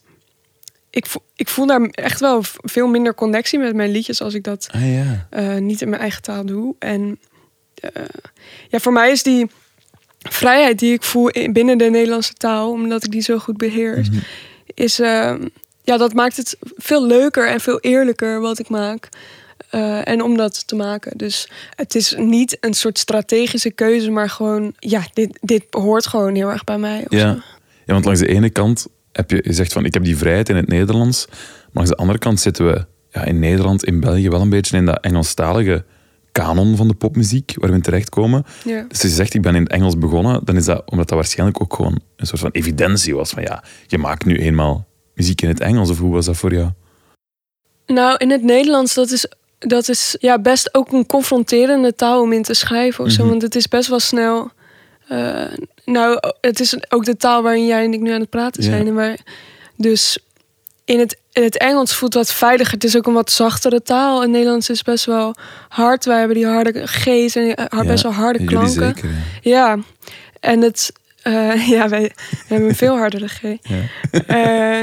[0.90, 4.44] ik, vo- ik voel daar echt wel veel minder connectie met mijn liedjes als ik
[4.44, 5.28] dat Ah ja.
[5.30, 6.76] eh, niet in mijn eigen taal doe.
[6.80, 7.20] En
[8.70, 9.50] ja, voor mij is die
[10.20, 14.08] vrijheid die ik voel in- binnen de Nederlandse taal, omdat ik die zo goed beheers,
[14.74, 15.34] is eh,
[15.84, 19.10] ja, dat maakt het veel leuker en veel eerlijker wat ik maak.
[19.70, 21.18] Eh, en om dat te maken.
[21.18, 26.36] Dus het is niet een soort strategische keuze, maar gewoon, ja, dit, dit hoort gewoon
[26.36, 27.06] heel erg bij mij.
[27.10, 27.20] Ja.
[27.20, 27.42] zo.
[27.86, 30.56] ja, want langs de ene kant heb je gezegd van ik heb die vrijheid in
[30.56, 31.26] het Nederlands.
[31.28, 31.38] Maar
[31.74, 34.86] langs de andere kant zitten we ja, in Nederland, in België wel een beetje in
[34.86, 35.84] dat Engelstalige
[36.42, 38.46] kanon van de popmuziek waar we in terechtkomen.
[38.64, 38.82] Ja.
[38.88, 41.18] Dus als je zegt ik ben in het Engels begonnen, dan is dat omdat dat
[41.18, 45.42] waarschijnlijk ook gewoon een soort van evidentie was van ja, je maakt nu eenmaal muziek
[45.42, 45.90] in het Engels.
[45.90, 46.70] Of hoe was dat voor jou?
[47.86, 49.26] Nou, in het Nederlands, dat is,
[49.60, 53.22] dat is ja, best ook een confronterende taal om in te schrijven of zo.
[53.22, 53.30] Mhm.
[53.30, 54.52] Want het is best wel snel.
[55.08, 55.46] eh,
[55.86, 58.88] nou, het is ook de taal waarin jij en ik nu aan het praten zijn.
[58.88, 59.18] En waar,
[59.76, 60.20] dus
[60.86, 62.74] in het, het Engels voelt wat veiliger.
[62.74, 64.22] Het is ook een wat zachtere taal.
[64.22, 65.36] Het Nederlands is best wel
[65.70, 66.06] hard.
[66.06, 68.72] Wij hebben die harde G's en die har- best wel harde klanken.
[68.72, 69.10] zeker,
[69.42, 69.68] ja.
[69.68, 69.78] Ja,
[70.40, 73.42] en het, eh, ja, wij, we hebben een veel hardere G.
[74.28, 74.82] Eh,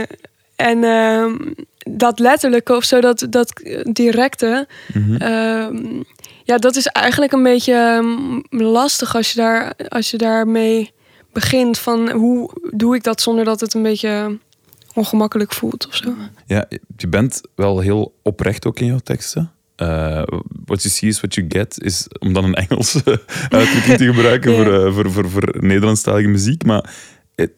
[0.56, 1.34] en ehm,
[1.78, 3.52] dat letterlijke of zo, dat, dat
[3.82, 5.14] directe, Mhm.
[5.16, 6.02] ehm,
[6.44, 10.92] ja, dat is eigenlijk een beetje ehm, lastig als je, daar, als je daarmee
[11.32, 11.78] begint.
[11.78, 14.38] Van hoe doe ik dat zonder dat het een beetje
[14.96, 16.14] ongemakkelijk voelt of zo.
[16.46, 19.50] Ja, je bent wel heel oprecht ook in jouw teksten.
[19.76, 20.22] Eh,
[20.64, 23.02] what you see is what you get, is om dan een Engelse
[23.48, 24.56] uitdrukking te gebruiken Ja.
[24.64, 26.64] voor, eh, voor, voor, voor Nederlandstalige muziek.
[26.64, 26.94] Maar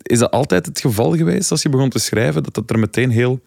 [0.03, 3.11] is dat altijd het geval geweest als je begon te schrijven, dat dat er meteen
[3.11, 3.41] heel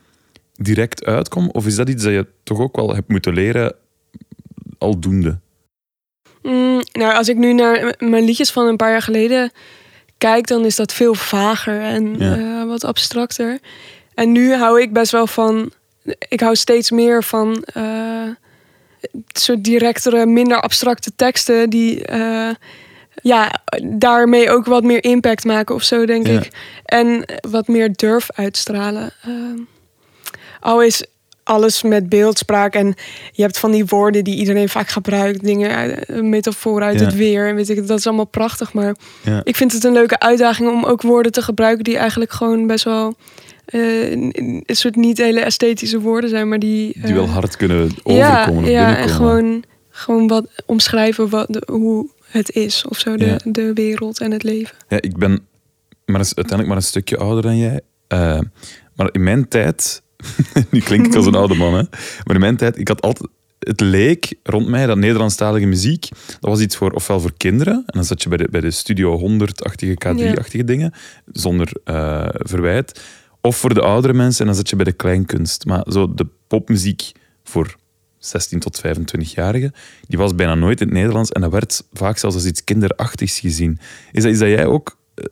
[0.54, 1.54] direct uitkomt?
[1.54, 3.76] Of is dat iets dat je toch ook wel hebt moeten leren
[4.78, 5.40] aldoende?
[6.42, 9.52] Mm, nou, als ik nu naar mijn liedjes van een paar jaar geleden
[10.22, 12.38] kijk, dan is dat veel vager en Ja.
[12.38, 13.60] eh, wat abstracter.
[14.14, 15.72] En nu hou ik best wel van.
[16.30, 17.64] Ik hou steeds meer van.
[17.74, 18.28] eh
[19.34, 22.06] soort directere, minder abstracte teksten die.
[22.06, 22.50] eh,
[23.24, 26.40] ja, daarmee ook wat meer impact maken of zo, denk Ja.
[26.40, 26.50] ik.
[26.86, 29.12] En wat meer durf uitstralen.
[30.60, 31.04] Al is
[31.52, 32.94] alles met beeldspraak en
[33.32, 37.06] je hebt van die woorden die iedereen vaak gebruikt, dingen, uit- een metafoor uit Ja.
[37.06, 38.74] het weer en weet ik, dat is allemaal prachtig.
[38.74, 39.42] Maar Ja.
[39.44, 42.84] ik vind het een leuke uitdaging om ook woorden te gebruiken die eigenlijk gewoon best
[42.84, 43.16] wel
[43.66, 47.90] eh, een soort niet hele esthetische woorden zijn, maar die Die wel eh, hard kunnen
[48.04, 49.10] ja, overkomen of ja, en binnenkomen.
[49.16, 53.38] gewoon, gewoon wat omschrijven wat, de- hoe het is of zo, de, Ja.
[53.44, 54.76] de wereld en het leven.
[54.88, 55.32] Ja, ik ben
[56.06, 57.82] maar eens- uiteindelijk maar een stukje ouder dan jij.
[58.08, 58.40] Eh,
[58.96, 60.02] maar in mijn tijd,
[60.72, 61.84] nu klink ik als een oude man, hè?
[62.24, 66.50] maar in mijn tijd, ik had altijd, het leek rond mij dat Nederlandstalige muziek, dat
[66.50, 69.20] was iets voor ofwel voor kinderen, en dan zat je bij de, bij de Studio
[69.20, 70.94] 100-achtige, K3-achtige dingen,
[71.26, 73.02] zonder eh, verwijt,
[73.42, 75.66] of voor de oudere mensen, en dan zat je bij de kleinkunst.
[75.66, 77.12] Maar zo de popmuziek
[77.44, 77.76] voor
[78.18, 79.74] 16 tot 25-jarigen,
[80.08, 83.40] die was bijna nooit in het Nederlands en dat werd vaak zelfs als iets kinderachtigs
[83.40, 83.80] gezien.
[84.12, 85.24] Is dat iets dat jij ook eh,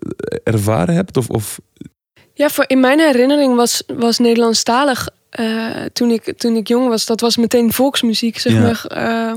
[0.43, 1.17] ervaren hebt?
[1.17, 1.59] Of, of
[2.39, 5.45] Ja, voor, in mijn herinnering was, was Nederlandstalig eh,
[5.93, 8.59] toen, ik, toen ik jong was, dat was meteen volksmuziek, zeg Ja.
[8.61, 8.85] maar.
[8.87, 9.33] eh,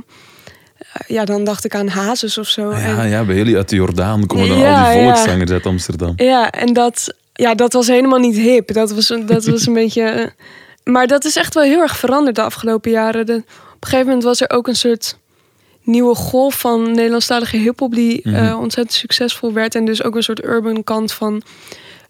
[1.07, 2.71] ja, dan dacht ik aan Hazes of zo.
[2.71, 5.67] ja, En- ja, bij jullie uit de Jordaan komen dan Ja, al die volkszangers uit
[5.67, 6.13] Amsterdam.
[6.17, 8.73] Ja, en dat, ja, dat was helemaal niet hip.
[8.73, 10.03] Dat was, dat was een beetje.
[10.03, 10.27] eh,
[10.85, 13.27] Maar dat is echt wel heel erg veranderd de afgelopen jaren.
[13.27, 13.43] De, op
[13.81, 15.17] een gegeven moment was er ook een soort
[15.83, 18.55] nieuwe golf van Nederlandstalige hiphop die Mhm.
[18.55, 19.75] ontzettend succesvol werd.
[19.75, 21.43] En dus ook een soort urban kant van,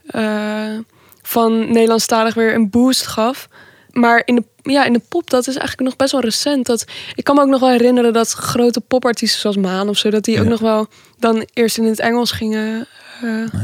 [0.06, 0.78] eh,
[1.22, 3.48] van Nederlandstalig weer een boost gaf.
[3.90, 6.66] Maar in de, ja, in de pop, dat is eigenlijk nog best wel recent.
[6.66, 6.84] Dat,
[7.14, 10.24] ik kan me ook nog wel herinneren dat grote popartiesten zoals Maan of zo, dat
[10.24, 10.40] die Ja.
[10.40, 10.86] ook nog wel
[11.18, 12.86] dan eerst in het Engels gingen.
[13.22, 13.60] eh, Ah,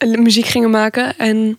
[0.00, 0.20] ja.
[0.20, 1.18] muziek gingen maken.
[1.18, 1.58] En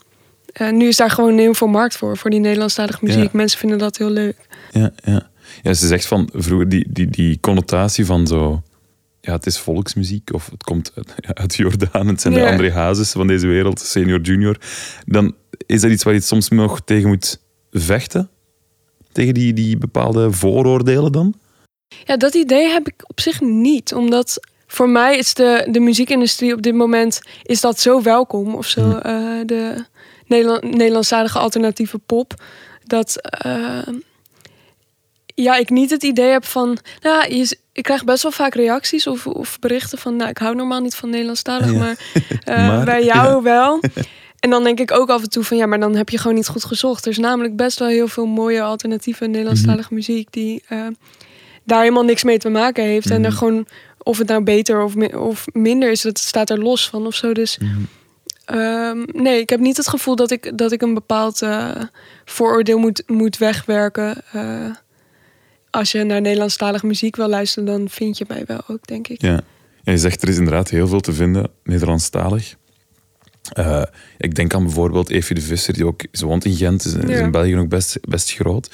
[0.54, 3.24] eh, nu is daar gewoon heel veel markt voor, voor die Nederlandstalige muziek.
[3.24, 3.30] Ja.
[3.32, 4.36] Mensen vinden dat heel leuk.
[4.72, 5.30] Ja, ja.
[5.64, 8.62] ja, ze zegt van vroeger die, die, die connotatie van zo.
[9.26, 12.08] Ja, het is volksmuziek of het komt uit, ja, uit Jordaan.
[12.08, 12.48] Het zijn de.
[12.48, 14.58] André Hazes van deze wereld, senior, junior.
[15.06, 17.40] Dan is dat iets waar je soms nog tegen moet
[17.72, 18.30] vechten.
[19.12, 21.34] Tegen die, die bepaalde vooroordelen dan?
[22.06, 23.94] Ja, dat idee heb ik op zich niet.
[23.94, 28.56] Omdat voor mij is de, de muziekindustrie op dit moment is dat zo welkom.
[28.56, 29.86] Of zo, eh, de
[30.26, 32.34] Nederland, Nederlandstalige alternatieve pop.
[32.84, 33.88] Dat eh,
[35.36, 36.78] ja, ik niet het idee heb van...
[37.02, 40.16] Nou, je, ik krijg best wel vaak reacties of, of berichten van...
[40.16, 41.78] Nou, ik hou normaal niet van Nederlandstalig, Ja.
[41.78, 41.98] maar,
[42.44, 43.42] eh, Maar, bij jou ja.
[43.42, 43.80] wel.
[44.40, 45.58] En dan denk ik ook af en toe van...
[45.58, 47.06] Ja, maar dan heb je gewoon niet goed gezocht.
[47.06, 50.28] Er is namelijk best wel heel veel mooie alternatieve Nederlandstalige muziek...
[50.32, 50.80] die eh,
[51.64, 53.10] daar helemaal niks mee te maken heeft.
[53.10, 53.68] En er gewoon,
[53.98, 57.16] of het nou beter of, mi- of minder is, dat staat er los van of
[57.16, 57.34] zo.
[57.34, 57.58] Dus
[58.46, 61.70] ehm, nee, ik heb niet het gevoel dat ik, dat ik een bepaald eh,
[62.26, 64.18] vooroordeel moet, moet wegwerken.
[65.74, 69.22] Als je naar Nederlandstalige muziek wil luisteren, dan vind je mij wel ook, denk ik.
[69.22, 69.44] Ja.
[69.84, 69.92] ja.
[69.92, 72.56] Je zegt er is inderdaad heel veel te vinden, Nederlandstalig.
[73.54, 73.84] Eh,
[74.18, 77.20] ik denk aan bijvoorbeeld Evie de Visser, die ook, ze woont in Gent, is, is
[77.20, 78.70] in België ook best, best groot.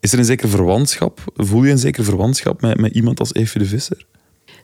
[0.00, 1.20] Is er een zekere verwantschap?
[1.34, 4.06] Voel je een zekere verwantschap met, met iemand als Evie de Visser?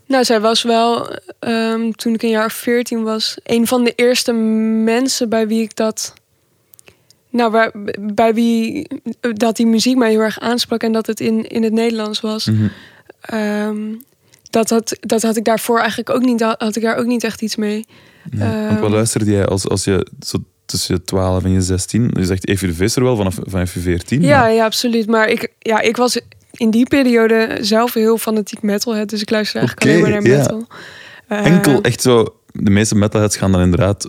[0.07, 3.93] Nou, zij was wel, ehm, toen ik een jaar of 14 was, een van de
[3.97, 6.15] eerste mensen bij wie ik dat.
[7.35, 7.71] Nou, waar,
[8.01, 8.89] bij wie
[9.21, 12.51] dat die muziek mij heel erg aansprak en dat het in, in het Nederlands was.
[13.21, 13.77] Ehm,
[14.51, 17.43] dat, had, dat had ik daarvoor eigenlijk ook niet, had ik daar ook niet echt
[17.43, 17.87] iets mee.
[18.31, 18.49] Nee.
[18.49, 22.11] Want Ehm, wat luisterde jij als, als je zo tussen je 12 en je 16?
[22.15, 24.23] Je zegt Evie de Visser wel vanaf, vanaf je 14.
[24.23, 25.07] Ja, maar- ja, absoluut.
[25.07, 26.21] Maar ik, ja, ik was
[26.51, 29.09] in die periode zelf heel fanatiek metalhead.
[29.09, 30.39] Dus ik luisterde eigenlijk alleen maar naar ja.
[30.39, 30.67] metal.
[31.29, 34.09] Eh, Enkel echt zo, de meeste metalheads gaan dan inderdaad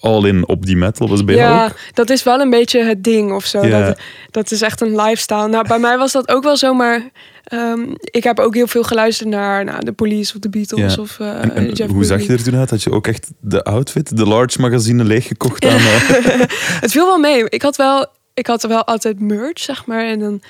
[0.00, 1.08] all in op die metal.
[1.08, 1.76] Was bij jou Ja, ook?
[1.94, 3.66] dat is wel een beetje het ding of zo.
[3.66, 3.86] Ja.
[3.86, 3.98] Dat,
[4.30, 5.48] dat is echt een lifestyle.
[5.48, 7.10] Nou, bij mij was dat ook wel zo, maar
[7.44, 11.02] ehm, ik heb ook heel veel geluisterd naar nou, de Police of de Beatles Ja.
[11.02, 12.70] of eh, En, en Jeff hoe zag je er toen uit?
[12.70, 15.76] Had je ook echt de outfit, de large magazine leeggekocht aan...
[15.76, 16.08] eh,
[16.84, 17.44] Het viel wel mee.
[17.48, 20.04] Ik had wel, ik had wel altijd merch, zeg maar.
[20.04, 20.42] En dan,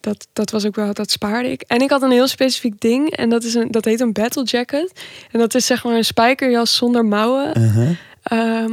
[0.00, 1.62] dat, dat was ook wel, dat spaarde ik.
[1.66, 3.10] En ik had een heel specifiek ding.
[3.10, 4.92] En dat, is een, dat heet een battle jacket.
[5.30, 7.58] En dat is zeg maar een spijkerjas zonder mouwen.
[7.60, 7.88] uh-huh.
[8.22, 8.72] Ehm,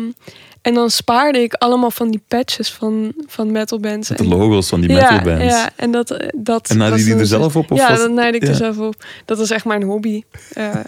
[0.62, 4.10] en dan spaarde ik allemaal van die patches van, van metal bands.
[4.10, 5.54] Met de En- logo's van die ja, metal bands.
[5.54, 8.12] Ja, en dat, eh, dat En naaide je die er zelf op, of ja, dat
[8.12, 8.50] naaide ik ja.
[8.50, 9.06] er zelf op.
[9.26, 10.24] Dat was echt mijn hobby.
[10.54, 10.76] Eh,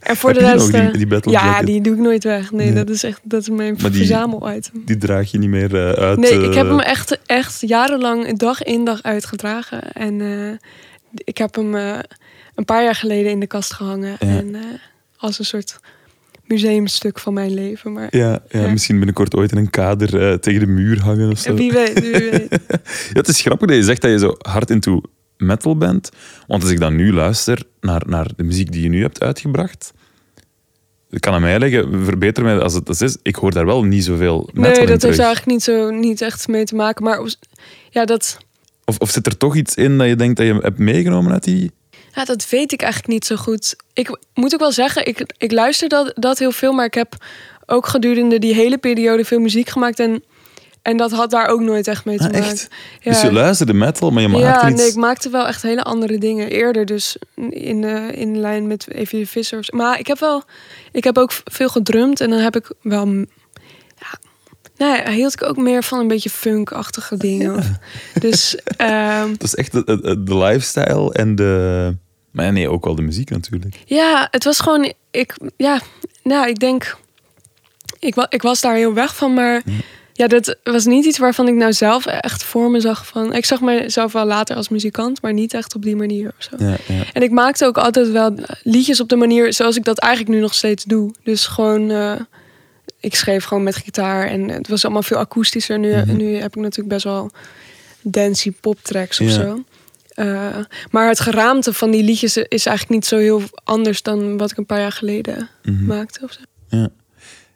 [0.00, 0.72] en voor de rest...
[0.72, 1.66] die- eh, ja, jacket?
[1.66, 2.52] die doe ik nooit weg.
[2.52, 4.82] Nee, dat is echt dat is mijn Maar verzamelitem.
[4.84, 6.18] Die draag je niet meer eh, uit.
[6.18, 9.92] Nee, ik heb eh, hem echt, echt jarenlang dag in dag uitgedragen.
[9.92, 10.68] En eh,
[11.14, 11.98] ik heb hem eh,
[12.54, 14.10] een paar jaar geleden in de kast gehangen.
[14.20, 14.26] Ja.
[14.26, 14.60] En eh,
[15.16, 15.78] als een soort
[16.48, 17.92] museumstuk van mijn leven.
[17.92, 18.68] Maar Ja, ja, Ja.
[18.70, 21.54] misschien binnenkort ooit in een kader eh, tegen de muur hangen of zo.
[21.54, 22.48] wie weet, wie weet.
[22.68, 22.78] Ja,
[23.12, 25.00] het is grappig dat je zegt dat je zo hard into
[25.36, 26.10] metal bent.
[26.46, 29.92] Want als ik dan nu luister naar, naar de muziek die je nu hebt uitgebracht...
[31.10, 33.16] Ik kan aan mij leggen, verbeter mij als het dat is.
[33.22, 36.48] Ik hoor daar wel niet zoveel metal Nee, dat heeft eigenlijk niet, zo, niet echt
[36.48, 37.04] mee te maken.
[37.04, 37.34] Maar
[37.90, 38.38] ja dat,
[38.84, 41.44] Of, of zit er toch iets in dat je denkt dat je hebt meegenomen uit
[41.44, 41.70] die...
[42.16, 43.76] ja, dat weet ik eigenlijk niet zo goed.
[43.92, 46.72] Ik moet ook wel zeggen, ik, ik luister dat, dat heel veel.
[46.72, 47.14] Maar ik heb
[47.66, 49.98] ook gedurende die hele periode veel muziek gemaakt.
[49.98, 50.24] En,
[50.82, 52.46] en dat had daar ook nooit echt mee te Ah, maken.
[52.48, 52.68] echt?
[53.00, 53.10] Ja.
[53.12, 54.80] Dus je luisterde metal, maar je maakte ja, iets...
[54.80, 56.48] nee, ik maakte wel echt hele andere dingen.
[56.50, 57.16] Eerder dus
[57.50, 59.58] in, eh, in lijn met Evie de Visser.
[59.58, 59.76] of zo.
[59.76, 60.42] Maar ik heb wel...
[60.92, 62.20] Ik heb ook veel gedrumd.
[62.20, 63.06] En dan heb ik wel...
[63.98, 64.18] Ja,
[64.76, 67.80] nou ja, hield ik ook meer van een beetje funkachtige dingen.
[68.20, 71.96] Dus ehm, Dat is echt de, de, de lifestyle en de...
[72.36, 73.76] Maar nee, ook wel de muziek natuurlijk.
[73.86, 74.92] ja, het was gewoon...
[75.10, 75.80] Ik, ja,
[76.22, 76.96] nou, ik denk...
[77.98, 79.62] Ik, ik was daar heel weg van, maar...
[80.12, 83.32] Ja, dat was niet iets waarvan ik nou zelf echt voor me zag van...
[83.34, 86.64] Ik zag mezelf wel later als muzikant, maar niet echt op die manier of zo.
[86.64, 87.02] Ja, ja.
[87.12, 90.40] En ik maakte ook altijd wel liedjes op de manier zoals ik dat eigenlijk nu
[90.40, 91.14] nog steeds doe.
[91.24, 92.12] Dus gewoon, eh,
[93.00, 95.78] ik schreef gewoon met gitaar en het was allemaal veel akoestischer.
[95.78, 97.30] Nu, nu heb ik natuurlijk best wel
[98.02, 99.32] dancey poptracks of Ja.
[99.32, 99.64] zo.
[100.16, 100.58] Eh,
[100.90, 104.56] maar het geraamte van die liedjes is eigenlijk niet zo heel anders dan wat ik
[104.56, 105.48] een paar jaar geleden
[105.86, 106.20] maakte.
[106.24, 106.40] Of zo.
[106.68, 106.88] Ja.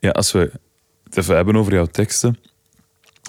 [0.01, 0.51] ja, als we
[1.05, 2.39] het even hebben over jouw teksten.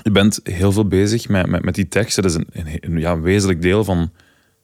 [0.03, 2.23] Je bent heel veel bezig met, met, met die teksten.
[2.23, 4.11] Dat is een, een, een, ja, een wezenlijk deel van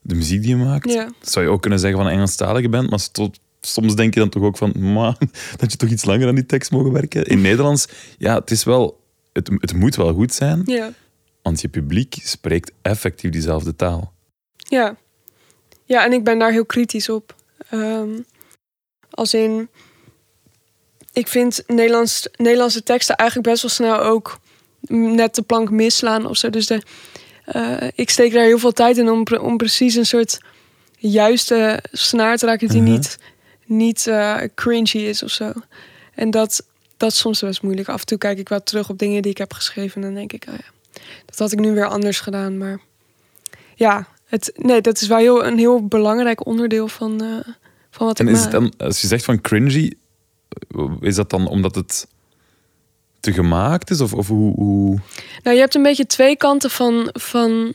[0.02, 0.92] de muziek die je maakt.
[0.94, 1.04] Ja.
[1.20, 4.20] Dat zou je ook kunnen zeggen van een Engelstalige bent, maar tot, soms denk je
[4.20, 5.18] dan toch ook van, "Ma,
[5.58, 7.26] dat je toch iets langer aan die tekst mogen werken.
[7.26, 7.88] In Nederlands,
[8.18, 9.04] ja, het is wel,
[9.34, 10.92] het, het moet wel goed zijn, Ja.
[11.42, 14.14] want je publiek spreekt effectief diezelfde taal.
[14.68, 14.96] Ja.
[15.86, 17.36] ja, en ik ben daar heel kritisch op.
[17.70, 18.20] Ehm,
[19.10, 19.70] als in,
[21.14, 24.40] ik vind Nederlands, Nederlandse teksten eigenlijk best wel snel ook
[24.90, 26.50] net de plank misslaan of zo.
[26.50, 26.82] Dus de,
[27.46, 30.38] eh, ik steek daar heel veel tijd in om, om precies een soort
[30.98, 32.92] juiste snaar te raken die Mhm.
[32.92, 33.18] niet,
[33.66, 35.52] niet eh, cringy is of zo.
[36.16, 36.66] En dat,
[36.98, 37.90] dat is soms best moeilijk.
[37.90, 40.14] Af en toe kijk ik wel terug op dingen die ik heb geschreven en dan
[40.14, 42.58] denk ik, oh ja, dat had ik nu weer anders gedaan.
[42.58, 42.80] Maar
[43.76, 47.54] ja, het, nee, dat is wel heel, een heel belangrijk onderdeel van, eh,
[47.90, 48.52] van wat En ik is maak.
[48.52, 49.94] het dan, als je zegt van cringy,
[51.00, 52.08] is dat dan omdat het
[53.20, 54.02] te gemaakt is?
[54.02, 55.00] Of, of hoe, hoe...
[55.44, 57.74] Nou, je hebt een beetje twee kanten van, van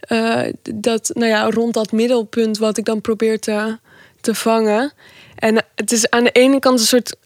[0.00, 0.42] eh,
[0.74, 3.78] dat, nou ja, rond dat middelpunt wat ik dan probeer te,
[4.20, 4.92] te vangen.
[5.34, 7.16] En het is aan de ene kant een soort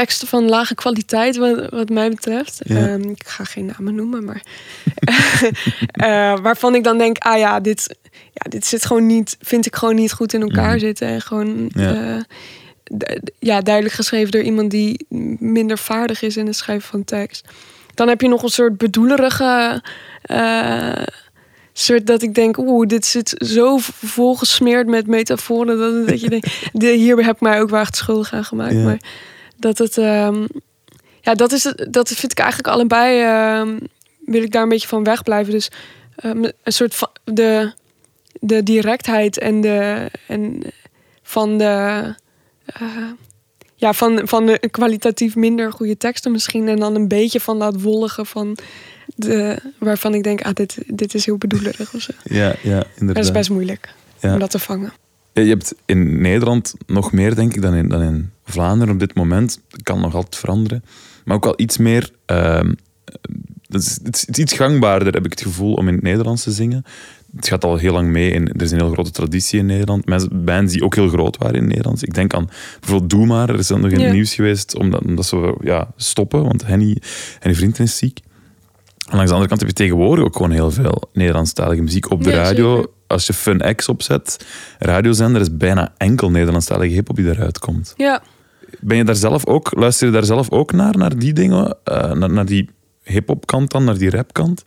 [0.00, 2.60] teksten van lage kwaliteit, wat, wat mij betreft.
[2.64, 2.76] Ja.
[2.88, 4.42] Ehm, ik ga geen namen noemen, maar
[5.90, 7.96] eh, waarvan ik dan denk, ah ja, dit,
[8.32, 10.78] ja, dit zit gewoon niet, vind ik gewoon niet goed in elkaar Mhm.
[10.78, 11.70] zitten en gewoon.
[11.74, 11.94] Ja.
[12.16, 15.06] eh, ja, duidelijk geschreven door iemand die
[15.38, 17.48] minder vaardig is in het schrijven van tekst.
[17.94, 19.82] Dan heb je nog een soort bedoelerige.
[20.22, 21.02] eh,
[21.72, 25.78] soort dat ik denk, oeh, dit zit zo volgesmeerd met metaforen.
[25.78, 28.72] Dat, dat je denkt, de, hier heb ik mij ook echt schuldig aan gemaakt.
[28.74, 28.82] Ja.
[28.84, 28.98] Maar
[29.56, 29.98] dat het.
[29.98, 30.46] ehm,
[31.20, 33.20] ja, dat, is dat vind ik eigenlijk allebei.
[33.22, 33.78] ehm,
[34.26, 35.52] wil ik daar een beetje van wegblijven.
[35.52, 35.68] Dus
[36.16, 37.08] ehm, een soort van.
[37.24, 37.72] De,
[38.40, 40.10] de directheid en de.
[40.26, 40.62] En
[41.22, 42.14] van de.
[42.64, 42.86] eh,
[43.78, 46.68] ja, van, van de kwalitatief minder goede teksten misschien.
[46.68, 48.58] En dan een beetje van dat wollige van
[49.14, 52.12] de, waarvan ik denk, ah, dit, dit is heel bedoelerig of zo.
[52.24, 53.14] Ja, ja, inderdaad.
[53.14, 53.88] dat is best moeilijk
[54.20, 54.32] Ja.
[54.32, 54.92] om dat te vangen.
[55.44, 59.14] Je hebt in Nederland nog meer, denk ik, dan in, dan in Vlaanderen op dit
[59.14, 59.60] moment.
[59.68, 60.84] Dat kan nog altijd veranderen.
[61.24, 62.10] Maar ook wel iets meer...
[62.26, 62.72] ehm,
[63.68, 66.50] dat is, het is iets gangbaarder, heb ik het gevoel, om in het Nederlands te
[66.52, 66.84] zingen.
[67.36, 68.32] het gaat al heel lang mee.
[68.32, 70.06] En er is een heel grote traditie in Nederland.
[70.06, 72.02] Mensen, bands die ook heel groot waren in Nederland.
[72.02, 72.48] Ik denk aan
[72.80, 73.48] bijvoorbeeld Doe Maar.
[73.48, 74.12] Er is dan nog in het Ja.
[74.12, 76.42] nieuws geweest omdat, omdat ze ja, stoppen.
[76.44, 76.96] Want Henny,
[77.38, 78.18] Henny Vrienden is ziek.
[79.08, 82.22] En langs de andere kant heb je tegenwoordig ook gewoon heel veel Nederlandstalige muziek op
[82.24, 82.76] de Ja, radio.
[82.76, 82.90] zeker.
[83.06, 84.46] Als je Fun X opzet,
[84.78, 87.94] radiozender, is bijna enkel Nederlandstalige hip-hop die eruit komt.
[87.96, 88.22] Ja.
[88.80, 91.76] Ben je daar zelf ook, luister je daar zelf ook naar, naar die dingen?
[91.84, 92.70] Eh, naar, naar die
[93.02, 94.64] hip-hop kant dan, naar die rap kant?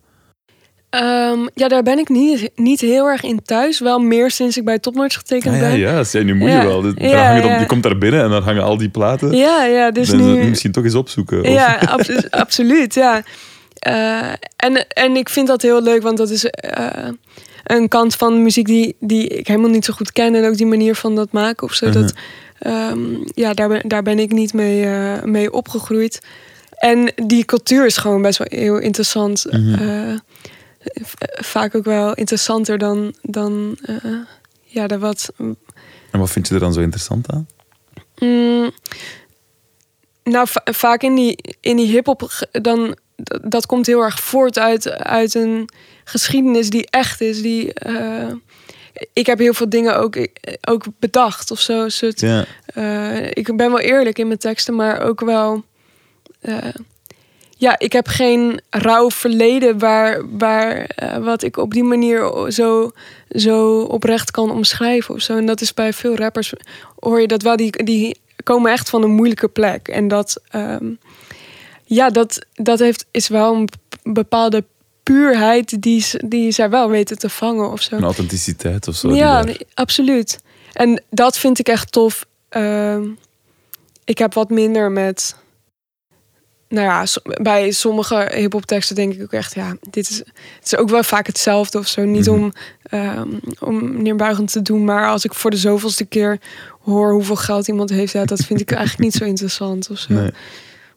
[0.90, 3.80] Ehm, ja, daar ben ik niet, niet heel erg in thuis.
[3.80, 5.78] Wel meer sinds ik bij Topnotch getekend Ah, ja, ben.
[5.80, 6.66] ja, zei, nu moet je Ja.
[6.66, 6.82] wel.
[6.82, 7.60] Dit- Ja, op- ja.
[7.60, 9.32] Je komt daar binnen en dan hangen al die platen.
[9.32, 10.44] Ja, ja, dus dan nu...
[10.50, 11.42] misschien toch eens opzoeken.
[11.42, 13.24] Of- Ja, abso- absoluut, ja.
[13.80, 17.08] Eh, en, en ik vind dat heel leuk, want dat is eh,
[17.64, 20.36] een kant van muziek die, die ik helemaal niet zo goed ken.
[20.36, 21.86] En ook die manier van dat maken of zo.
[21.88, 22.02] Mhm.
[22.02, 22.14] dat,
[22.60, 23.00] ehm,
[23.34, 26.22] ja, daar ben, daar ben ik niet mee, eh, mee opgegroeid.
[26.76, 29.46] En die cultuur is gewoon best wel heel interessant.
[29.52, 30.18] Mhm.
[31.42, 33.78] Vaak ook wel interessanter dan, dan
[34.64, 35.32] ja, de wat
[36.12, 37.48] En wat vind je er dan zo interessant aan?
[38.20, 38.72] Mm,
[40.24, 42.96] nou, va- vaak in die, in die hip-hop, dan
[43.42, 45.70] dat komt heel erg voort uit, uit een
[46.04, 47.42] geschiedenis die echt is.
[47.42, 48.32] Die, eh,
[49.14, 50.28] ik heb heel veel dingen ook,
[50.70, 51.90] ook bedacht of zo.
[51.90, 52.22] Soort,
[52.66, 55.64] eh, ik ben wel eerlijk in mijn teksten, maar ook wel.
[56.42, 56.58] eh,
[57.58, 62.92] ja, ik heb geen rauw verleden waar, waar eh, wat ik op die manier zo,
[63.30, 65.38] zo oprecht kan omschrijven of zo.
[65.38, 66.54] En dat is bij veel rappers
[67.00, 67.56] hoor je dat wel.
[67.56, 69.88] Die, die komen echt van een moeilijke plek.
[69.88, 70.86] En dat, ehm,
[71.96, 73.70] ja, dat, dat heeft, is wel een
[74.04, 74.64] bepaalde
[75.04, 77.96] puurheid die, die zij wel weten te vangen of zo.
[77.96, 79.14] Een authenticiteit of zo.
[79.14, 80.40] Ja, nee, absoluut.
[80.74, 82.26] En dat vind ik echt tof.
[82.50, 83.04] Ehm,
[84.04, 85.36] ik heb wat minder met.
[86.68, 90.32] Nou ja, so- bij sommige hip-hop teksten denk ik ook echt, ja, dit is, het
[90.66, 92.04] is ook wel vaak hetzelfde of zo.
[92.04, 92.36] Niet Mhm.
[92.36, 93.28] om, ehm,
[93.60, 96.40] om neerbuigend te doen, maar als ik voor de zoveelste keer
[96.82, 100.14] hoor hoeveel geld iemand heeft, ja, dat vind ik eigenlijk niet zo interessant of zo.
[100.14, 100.32] Nee.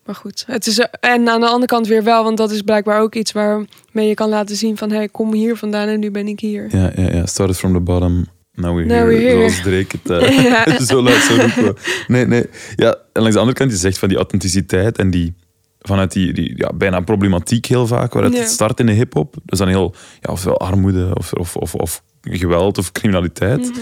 [0.06, 3.00] Maar goed, het is en aan de andere kant weer wel, want dat is blijkbaar
[3.00, 6.10] ook iets waarmee je kan laten zien van, hey, ik kom hier vandaan en nu
[6.10, 6.66] ben ik hier.
[6.76, 7.26] Ja, ja, ja.
[7.26, 8.26] Started from the bottom.
[8.54, 9.06] Now we're Now here.
[9.06, 9.36] we're here.
[9.36, 10.44] Zoals Drake het eh,
[10.76, 10.80] Ja.
[10.84, 11.76] zo luid zou roepen.
[12.06, 12.44] Nee, nee.
[12.76, 15.34] Ja, en langs de andere kant, je zegt van die authenticiteit en die
[15.80, 18.40] vanuit die, die ja, bijna problematiek heel vaak, waaruit Ja.
[18.40, 19.36] het start in de hip-hop.
[19.46, 23.60] Is dan heel, ja, ofwel armoede of, of, of, of geweld of criminaliteit.
[23.70, 23.78] Mhm.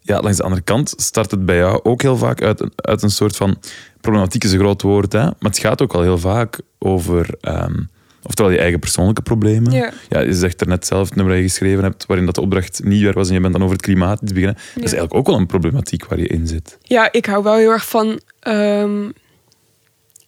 [0.00, 3.10] Ja, langs de andere kant start het bij jou ook heel vaak uit, uit een
[3.10, 3.58] soort van...
[4.06, 5.22] Problematiek is een groot woord, hè?
[5.22, 7.28] maar het gaat ook al heel vaak over...
[7.40, 7.74] ehm,
[8.22, 9.72] oftewel je eigen persoonlijke problemen.
[9.72, 10.20] Ja.
[10.20, 12.80] je zegt er net zelf, het nummer dat je geschreven hebt, waarin dat de opdracht
[12.84, 14.56] niet weer was en je bent dan over het klimaat iets beginnen.
[14.56, 16.78] Dat is eigenlijk ook wel een problematiek waar je in zit.
[16.82, 18.20] Ja, ik hou wel heel erg van.
[18.40, 19.08] ehm,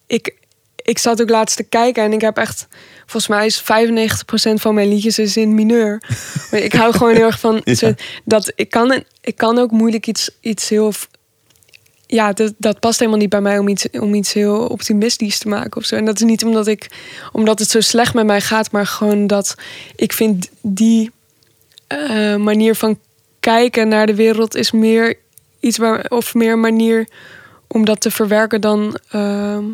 [0.07, 0.35] ik,
[0.77, 2.69] ik zat ook laatst te kijken en ik heb echt.
[3.07, 6.03] Volgens mij is 95% van mijn liedjes is in mineur.
[6.51, 7.61] Ik hou gewoon heel erg van.
[7.65, 7.95] Ja.
[8.25, 10.93] dat ik, kan, ik kan ook moeilijk iets, iets heel.
[12.11, 15.49] Ja, dat, dat past helemaal niet bij mij om iets, om iets heel optimistisch te
[15.49, 15.97] maken of zo.
[15.97, 16.91] En dat is niet omdat, ik,
[17.33, 19.55] omdat het zo slecht met mij gaat, maar gewoon dat
[19.97, 21.11] ik vind die
[21.87, 22.99] eh, manier van
[23.41, 25.19] kijken naar de wereld is meer
[25.61, 27.09] iets waar, of meer een manier
[27.67, 28.99] om dat te verwerken dan.
[29.11, 29.65] ehm,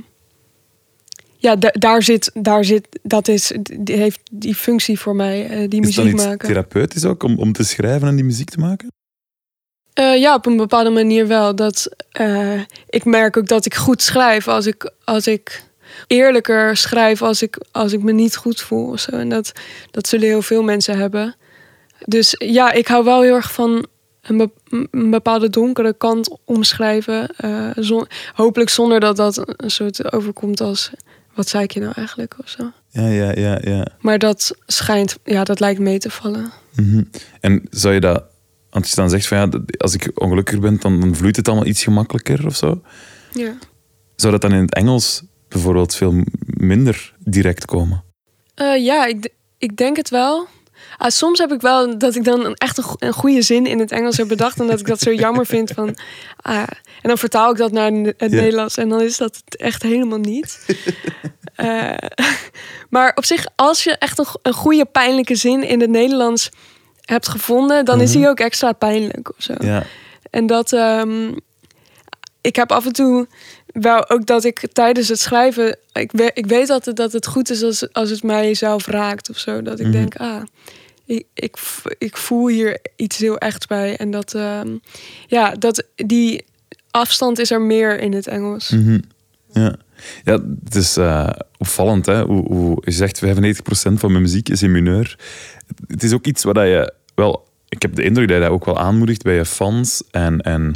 [1.36, 5.68] ja, da- daar zit, daar zit, dat is, die heeft die functie voor mij, eh,
[5.68, 6.48] die Is muziek maken.
[6.48, 8.92] therapeutisch ook om, om te schrijven en die muziek te maken?
[9.94, 11.54] Eh, ja, op een bepaalde manier wel.
[11.54, 15.62] Dat, eh, ik merk ook dat ik goed schrijf als ik, als ik
[16.06, 18.90] eerlijker schrijf als ik, als ik me niet goed voel.
[18.90, 19.10] Of zo.
[19.10, 19.52] En dat,
[19.90, 21.36] dat zullen heel veel mensen hebben.
[22.04, 23.86] Dus ja, ik hou wel heel erg van
[24.22, 27.28] een, be- een bepaalde donkere kant omschrijven.
[27.36, 30.90] eh, zon- hopelijk zonder dat dat een soort overkomt als...
[31.34, 32.70] Wat zei ik je nou eigenlijk of zo?
[32.90, 33.86] Ja, ja, ja, ja.
[34.00, 36.52] Maar dat schijnt, ja, dat lijkt mee te vallen.
[36.76, 37.02] Mhm.
[37.40, 38.24] En zou je dat,
[38.74, 39.48] want je dan zegt van ja,
[39.78, 42.80] als ik ongelukkiger ben, dan, dan vloeit het allemaal iets gemakkelijker of zo.
[43.32, 43.52] Ja.
[44.16, 46.14] Zou dat dan in het Engels bijvoorbeeld veel
[46.44, 48.04] minder direct komen?
[48.54, 50.46] Eh, ja, ik, ik denk het wel.
[50.96, 53.66] Ah, soms heb ik wel dat ik dan een, echt een, go- een goede zin
[53.66, 54.60] in het Engels heb bedacht.
[54.60, 55.70] En dat ik dat zo jammer vind.
[55.70, 55.96] Van,
[56.36, 56.56] ah,
[57.02, 58.26] en dan vertaal ik dat naar het Ja.
[58.28, 58.76] Nederlands.
[58.76, 60.66] En dan is dat het echt helemaal niet.
[61.54, 61.92] Eh,
[62.90, 66.50] maar op zich, als je echt een, een goede pijnlijke zin in het Nederlands
[67.04, 67.84] hebt gevonden...
[67.84, 69.54] dan is die ook extra pijnlijk of zo.
[69.58, 69.82] Ja.
[70.30, 70.72] En dat.
[70.72, 71.32] ehm,
[72.40, 73.26] ik heb af en toe
[73.66, 75.76] wel ook dat ik tijdens het schrijven.
[75.92, 79.30] Ik, we, ik weet altijd dat het goed is als, als het mij zelf raakt
[79.30, 79.62] of zo.
[79.62, 79.92] Dat ik Mhm.
[79.96, 80.42] denk, ah,
[81.06, 81.56] ik, ik,
[81.98, 83.96] ik voel hier iets heel echt bij.
[83.96, 84.68] En dat, ehm,
[85.26, 86.44] ja, dat die
[86.90, 88.68] afstand is er meer in het Engels.
[88.70, 88.98] Mhm.
[89.52, 89.76] Ja.
[90.24, 92.06] Ja, het is eh, opvallend.
[92.06, 92.22] Hè?
[92.24, 93.28] Hoe, hoe, je zegt 95%
[93.94, 95.18] van mijn muziek is in mineur.
[95.86, 98.64] Het is ook iets waar je wel, ik heb de indruk dat je dat ook
[98.64, 100.02] wel aanmoedigt bij je fans.
[100.10, 100.74] En, en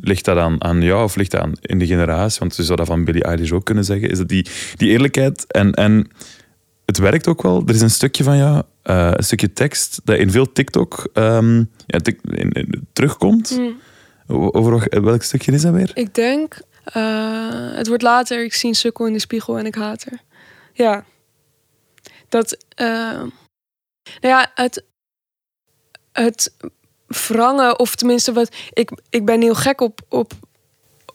[0.00, 2.38] ligt dat aan, aan jou of ligt dat aan in de generatie?
[2.40, 4.10] Want je zou dat van Billy Eilish ook kunnen zeggen.
[4.10, 4.46] Is dat die,
[4.76, 6.08] die eerlijkheid en, en
[6.84, 7.62] het werkt ook wel.
[7.66, 11.56] Er is een stukje van jou, eh, een stukje tekst, dat in veel TikTok ehm,
[11.86, 13.60] ja, tik- in- in- terugkomt.
[14.26, 15.90] O- Over welk stukje is dat weer?
[15.94, 19.74] Ik denk, eh, het wordt later, ik zie een sukkel in de spiegel en ik
[19.74, 20.22] haat haar.
[20.72, 21.04] Ja.
[22.28, 23.30] Dat, eh, nou
[24.20, 24.84] ja, het,
[26.12, 26.54] het
[27.06, 30.32] wrangen, of tenminste wat, ik, ik ben heel gek op, op,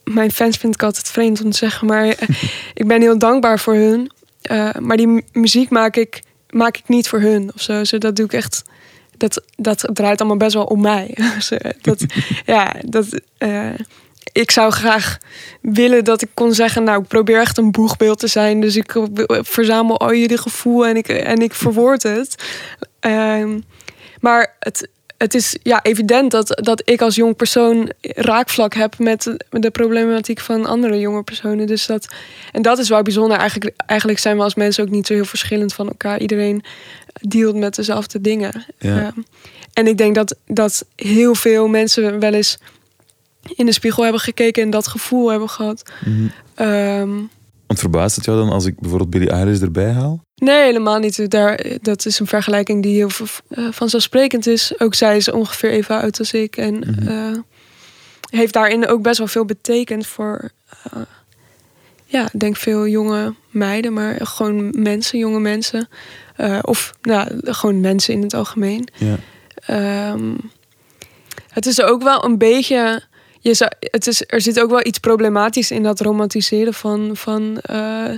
[0.03, 2.29] mijn fans vind ik altijd vreemd om te zeggen, maar eh,
[2.73, 4.11] ik ben heel dankbaar voor hun.
[4.79, 7.83] Maar die mu- muziek maak ik, maak ik niet voor hun of zo.
[7.83, 8.63] zo dat doe ik echt,
[9.17, 11.17] dat, dat draait allemaal best wel om mij.
[11.81, 12.05] Dat,
[12.45, 13.21] ja, dat,
[14.31, 15.17] ik zou graag
[15.61, 18.61] willen dat ik kon zeggen, nou, ik probeer echt een boegbeeld te zijn.
[18.61, 22.35] Dus ik eh, verzamel al jullie gevoel en ik, en ik verwoord het.
[22.99, 23.59] Ehm,
[24.19, 29.37] maar het, het is ja, evident dat, dat ik als jong persoon raakvlak heb met
[29.49, 31.67] de problematiek van andere jonge personen.
[31.67, 32.07] Dus dat,
[32.51, 33.37] en dat is wel bijzonder.
[33.37, 36.19] Eigenlijk, eigenlijk zijn we als mensen ook niet zo heel verschillend van elkaar.
[36.19, 36.63] Iedereen
[37.21, 38.65] dealt met dezelfde dingen.
[38.77, 38.97] Ja.
[38.97, 39.19] Ehm,
[39.73, 42.57] en ik denk dat, dat heel veel mensen wel eens
[43.55, 45.91] in de spiegel hebben gekeken en dat gevoel hebben gehad.
[46.55, 47.09] Ehm,
[47.67, 50.23] Want verbaast het jou dan als ik bijvoorbeeld Billy Eilish erbij haal?
[50.35, 51.29] Nee, helemaal niet.
[51.31, 53.09] Daar, dat is een vergelijking die heel
[53.49, 54.73] eh, vanzelfsprekend is.
[54.79, 56.57] Ook zij is ongeveer even oud als ik.
[56.57, 57.37] En eh,
[58.29, 60.49] heeft daarin ook best wel veel betekend voor...
[60.91, 61.01] eh,
[62.05, 65.87] ja, ik denk veel jonge meiden, maar gewoon mensen, jonge mensen.
[66.61, 68.87] Of nou, gewoon mensen in het algemeen.
[68.97, 69.15] Ja.
[69.65, 70.33] Ehm,
[71.49, 73.01] het is ook wel een beetje.
[73.39, 77.57] Je zou, het is, er zit ook wel iets problematisch in dat romantiseren van, van
[77.61, 78.11] eh,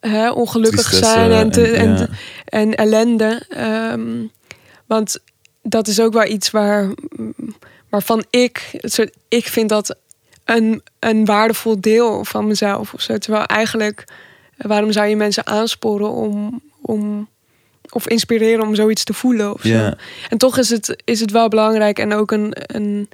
[0.00, 1.96] hè, ongelukkig Tristesse zijn en, te- en- en, ja.
[1.96, 2.08] te-
[2.44, 3.42] en ellende.
[3.48, 4.22] Ehm,
[4.86, 5.18] want
[5.62, 6.90] dat is ook wel iets waar,
[7.88, 9.96] waarvan ik, het soort- ik vind dat
[10.44, 12.94] een, een waardevol deel van mezelf.
[12.94, 13.18] Of zo.
[13.18, 14.04] Terwijl eigenlijk,
[14.56, 17.28] eh, waarom zou je mensen aansporen om, om
[17.90, 19.68] of inspireren om zoiets te voelen of zo.
[19.68, 19.96] Ja.
[20.28, 23.08] En toch is het, is het wel belangrijk en ook een, een,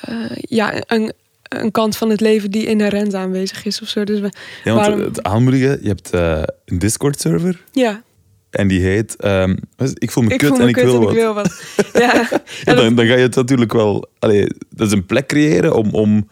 [0.00, 4.04] eh, ja, een, een kant van het leven die inherent aanwezig is of zo.
[4.04, 4.32] Dus we,
[4.64, 8.02] Ja, want waarom- het aanmoedigen, je hebt eh, een Discord-server ja,
[8.50, 9.56] en die heet ehm?
[9.94, 11.62] Ik voel me ik kut voel en ik wil en ik wil wat.
[11.92, 12.28] ja,
[12.64, 14.08] Ja, dan, dan ga je het natuurlijk wel...
[14.18, 16.28] Allee, dat is een plek creëren om, om,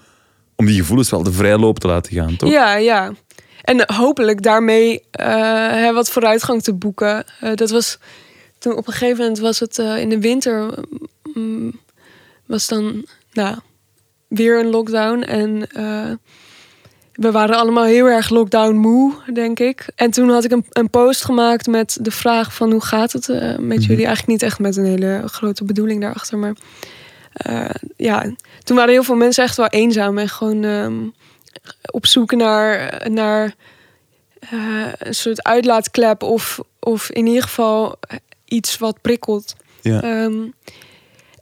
[0.56, 2.50] om die gevoelens wel de vrije loop te laten gaan, toch?
[2.50, 3.12] Ja, ja.
[3.62, 7.24] En hopelijk daarmee eh, wat vooruitgang te boeken.
[7.54, 7.98] Dat was
[8.58, 10.74] toen op een gegeven moment was het in de winter
[11.34, 11.80] mm,
[12.46, 13.56] was dan nou
[14.28, 16.10] weer een lockdown en eh,
[17.12, 19.86] we waren allemaal heel erg lockdown moe, denk ik.
[19.94, 23.28] En toen had ik een, een post gemaakt met de vraag van hoe gaat het
[23.28, 24.04] eh, met jullie?
[24.06, 26.56] Eigenlijk niet echt met een hele grote bedoeling daarachter, maar
[27.32, 30.94] eh, ja, toen waren heel veel mensen echt wel eenzaam en gewoon ehm,
[31.90, 33.54] op zoek naar, naar
[34.98, 37.98] een soort uitlaatklep of, of in ieder geval
[38.44, 39.54] iets wat prikkelt.
[39.80, 40.02] Ja.
[40.02, 40.44] Ehm,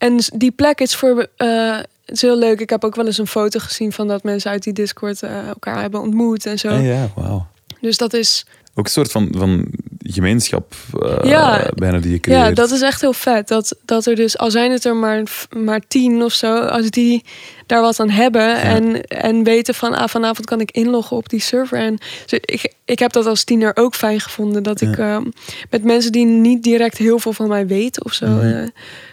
[0.00, 1.28] en die plek is voor.
[1.36, 2.60] eh, het is heel leuk.
[2.60, 5.48] Ik heb ook wel eens een foto gezien van dat mensen uit die Discord eh,
[5.48, 6.68] elkaar hebben ontmoet en zo.
[6.68, 7.46] Ah, ja, wauw.
[7.80, 8.46] Dus dat is.
[8.74, 9.66] Ook een soort van, van
[9.98, 10.74] gemeenschap
[11.22, 11.70] Ja.
[11.74, 12.48] bijna die je creëert.
[12.48, 13.48] Ja, dat is echt heel vet.
[13.48, 15.22] Dat, dat er dus, al zijn het er maar,
[15.56, 17.24] maar tien of zo, als die
[17.66, 21.40] daar wat aan hebben en, en weten van ah, vanavond kan ik inloggen op die
[21.40, 21.78] server.
[21.78, 24.62] En dus ik, ik heb dat als tiener ook fijn gevonden.
[24.62, 25.24] Dat ik ehm,
[25.70, 28.68] met mensen die niet direct heel veel van mij weten of zo, eh,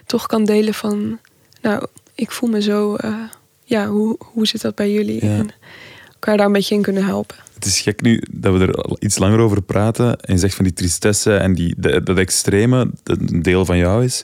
[0.05, 1.19] toch kan delen van,
[1.61, 1.85] nou,
[2.15, 3.15] ik voel me zo, eh,
[3.63, 5.25] ja, hoe, hoe zit dat bij jullie?
[5.25, 5.31] Ja.
[5.31, 5.49] En
[6.19, 7.35] elkaar daar een beetje in kunnen helpen.
[7.53, 10.19] Het is gek nu dat we er iets langer over praten.
[10.19, 13.77] En je zegt van die tristesse en die, dat, dat extreme, dat een deel van
[13.77, 14.23] jou is.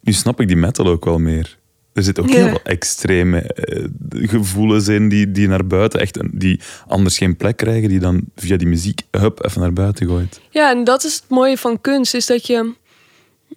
[0.00, 1.58] Nu snap ik die metal ook wel meer.
[1.92, 2.34] Er zit ook Ja.
[2.34, 7.56] heel veel extreme eh, gevoelens in die, die naar buiten, echt, die anders geen plek
[7.56, 10.40] krijgen, die dan via die muziek, hup, even naar buiten gooit.
[10.50, 12.72] Ja, en dat is het mooie van kunst, is dat je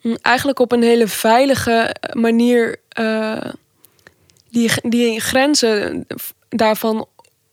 [0.02, 3.46] mm, eigenlijk op een hele veilige manier eh,
[4.50, 6.06] die, die grenzen
[6.50, 7.08] daarvan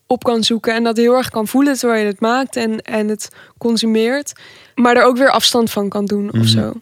[0.07, 3.07] op kan zoeken en dat heel erg kan voelen terwijl je het maakt en, en
[3.07, 4.33] het consumeert,
[4.75, 6.73] maar er ook weer afstand van kan doen of zo.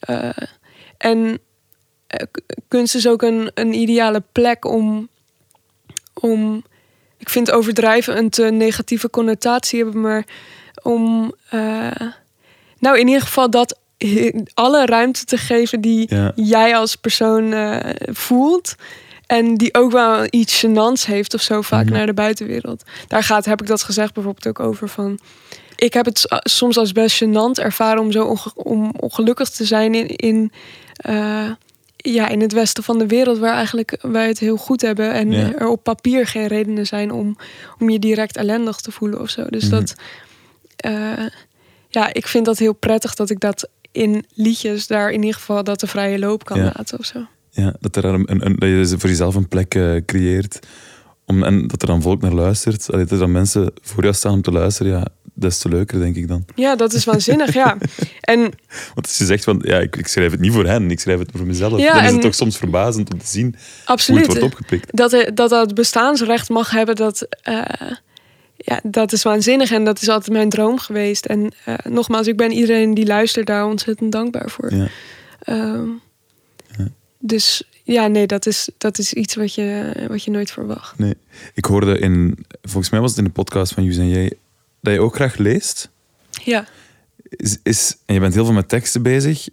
[0.00, 0.30] Eh,
[0.98, 1.38] en
[2.06, 2.26] eh,
[2.68, 5.08] kunst is ook een, een ideale plek om,
[6.14, 6.64] om,
[7.18, 10.24] ik vind overdrijven een te negatieve connotatie hebben, maar
[10.82, 11.90] om, eh,
[12.78, 13.78] nou in ieder geval dat
[14.54, 16.32] alle ruimte te geven die Ja.
[16.34, 17.54] jij als persoon
[18.12, 18.74] voelt.
[19.38, 22.82] En die ook wel iets gênants heeft of zo vaak naar de buitenwereld.
[23.06, 25.18] Daar gaat, heb ik dat gezegd bijvoorbeeld ook over van...
[25.76, 29.94] Ik heb het soms als best gênant ervaren om zo onge- om ongelukkig te zijn
[29.94, 30.52] in, in
[30.96, 31.50] eh,
[31.96, 35.12] ja, in het westen van de wereld, waar eigenlijk wij het heel goed hebben.
[35.12, 35.52] En Ja.
[35.54, 37.36] er op papier geen redenen zijn om,
[37.78, 39.44] om je direct ellendig te voelen of zo.
[39.50, 39.70] Dus Mhm.
[39.70, 39.94] dat,
[40.76, 41.26] eh,
[41.88, 45.64] ja, ik vind dat heel prettig dat ik dat in liedjes daar in ieder geval
[45.64, 46.72] dat de vrije loop kan Ja.
[46.76, 47.26] laten of zo.
[47.50, 50.58] Ja, dat, er een, een, dat je voor jezelf een plek eh, creëert.
[51.26, 52.90] Om, en dat er dan volk naar luistert.
[52.90, 54.92] Allee, dat er dan mensen voor jou staan om te luisteren.
[54.92, 56.44] Ja, des te leuker, denk ik dan.
[56.54, 57.76] Ja, dat is waanzinnig, ja.
[58.20, 58.40] En
[58.94, 61.18] Want als je zegt van, ja, ik, ik schrijf het niet voor hen, ik schrijf
[61.18, 61.78] het voor mezelf.
[61.80, 63.54] Ja, dan is het toch soms verbazend om te zien
[63.84, 64.26] absoluut.
[64.26, 64.96] hoe het wordt opgepikt.
[64.96, 67.62] dat, er- dat dat bestaansrecht mag hebben, dat, eh,
[68.56, 69.70] ja, dat is waanzinnig.
[69.72, 71.26] En dat is altijd mijn droom geweest.
[71.26, 74.74] En eh, nogmaals, ik ben iedereen die luistert daar ontzettend dankbaar voor.
[74.74, 74.86] Ja.
[75.40, 75.88] Ehm,
[77.22, 80.98] Dus ja, nee, dat is, dat is iets wat je, wat je nooit verwacht.
[80.98, 81.14] Nee.
[81.54, 84.32] Ik hoorde in, volgens mij was het in de podcast van Jus en Jij,
[84.80, 85.90] dat je ook graag leest.
[86.44, 86.66] Ja.
[87.22, 89.48] Is, is, en je bent heel veel met teksten bezig.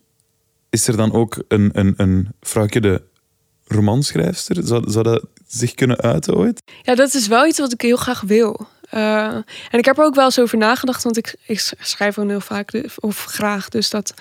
[0.70, 3.02] Is er dan ook een, een, een vrouwtje de
[3.68, 4.68] romanschrijfster?
[4.68, 6.62] Zou, zou dat zich kunnen uiten ooit?
[6.84, 8.68] ja, dat is wel iets wat ik heel graag wil.
[8.90, 9.34] Eh,
[9.72, 12.40] en ik heb er ook wel eens over nagedacht, want ik, ik schrijf gewoon heel
[12.42, 13.70] vaak of graag.
[13.70, 14.14] Dus dat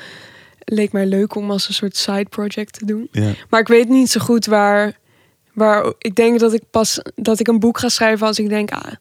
[0.75, 3.09] leek mij leuk om als een soort side project te doen.
[3.13, 3.31] Ja.
[3.51, 4.97] Maar ik weet niet zo goed waar,
[5.53, 5.93] waar.
[5.99, 8.93] Ik denk dat ik pas dat ik een boek ga schrijven als ik denk, ah,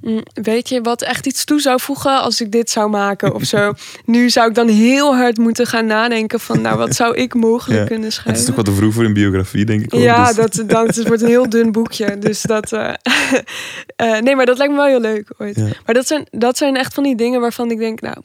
[0.00, 3.42] mm, weet je wat echt iets toe zou voegen als ik dit zou maken of
[3.44, 3.72] zo.
[4.04, 7.80] nu zou ik dan heel hard moeten gaan nadenken van, nou, wat zou ik mogelijk
[7.80, 7.86] Ja.
[7.86, 8.44] kunnen Het is schrijven?
[8.44, 10.00] toch wat te vroeg voor een biografie, denk ik ook.
[10.00, 12.18] Ja, dus- dat, dat het wordt een heel dun boekje.
[12.18, 12.72] Dus dat.
[12.72, 12.92] eh,
[13.96, 15.56] eh, nee, maar dat lijkt me wel heel leuk ooit.
[15.56, 15.68] Ja.
[15.86, 18.16] Maar dat zijn, dat zijn echt van die dingen waarvan ik denk, nou,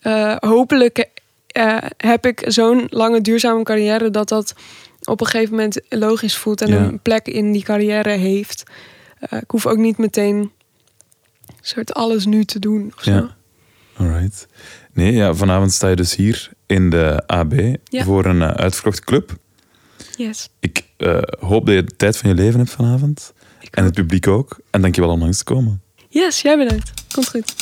[0.00, 1.08] eh, hopelijk
[1.52, 4.54] eh, heb ik zo'n lange duurzame carrière dat dat
[5.04, 6.76] op een gegeven moment logisch voelt en Ja.
[6.78, 8.62] een plek in die carrière heeft.
[9.18, 10.50] Eh, ik hoef ook niet meteen
[11.60, 12.92] soort alles nu te doen.
[12.96, 13.04] Of.
[13.04, 13.36] Ja.
[13.96, 14.46] Alright.
[14.92, 17.52] Nee, ja, vanavond sta je dus hier in de AB
[17.84, 18.04] Ja.
[18.04, 19.36] voor een eh, uitverkochte club.
[20.16, 20.48] Yes.
[20.60, 20.84] Ik
[21.40, 23.32] hoop dat je de tijd van je leven hebt vanavond.
[23.60, 24.58] Ik En het publiek ook.
[24.70, 25.82] En dankjewel om langs te komen.
[26.08, 26.92] Yes, jij bedankt.
[27.14, 27.54] Komt goed.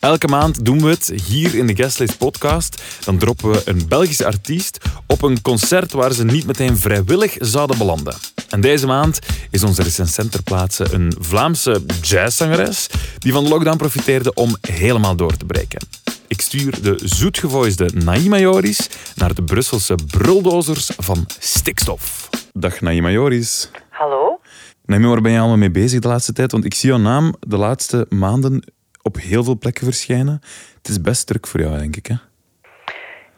[0.00, 2.82] Elke maand doen we het hier in de Guestlist podcast.
[3.04, 7.78] Dan droppen we een Belgische artiest op een concert waar ze niet meteen vrijwillig zouden
[7.78, 8.14] belanden.
[8.48, 9.18] En deze maand
[9.50, 12.86] is onze recensent ter plaatse een Vlaamse jazzzangeres
[13.18, 15.86] die van de lockdown profiteerde om helemaal door te breken.
[16.26, 22.28] Ik stuur de zoetgevoisde Naima Joris naar de Brusselse bruldozers van Stikstof.
[22.52, 23.70] Dag Naima Joris.
[23.90, 24.40] Hallo?
[24.84, 26.52] Naima, waar ben je allemaal mee bezig de laatste tijd?
[26.52, 28.64] Want ik zie jouw naam de laatste maanden
[29.06, 30.40] op heel veel plekken verschijnen.
[30.76, 32.06] Het is best druk voor jou, denk ik.
[32.06, 32.14] Hè?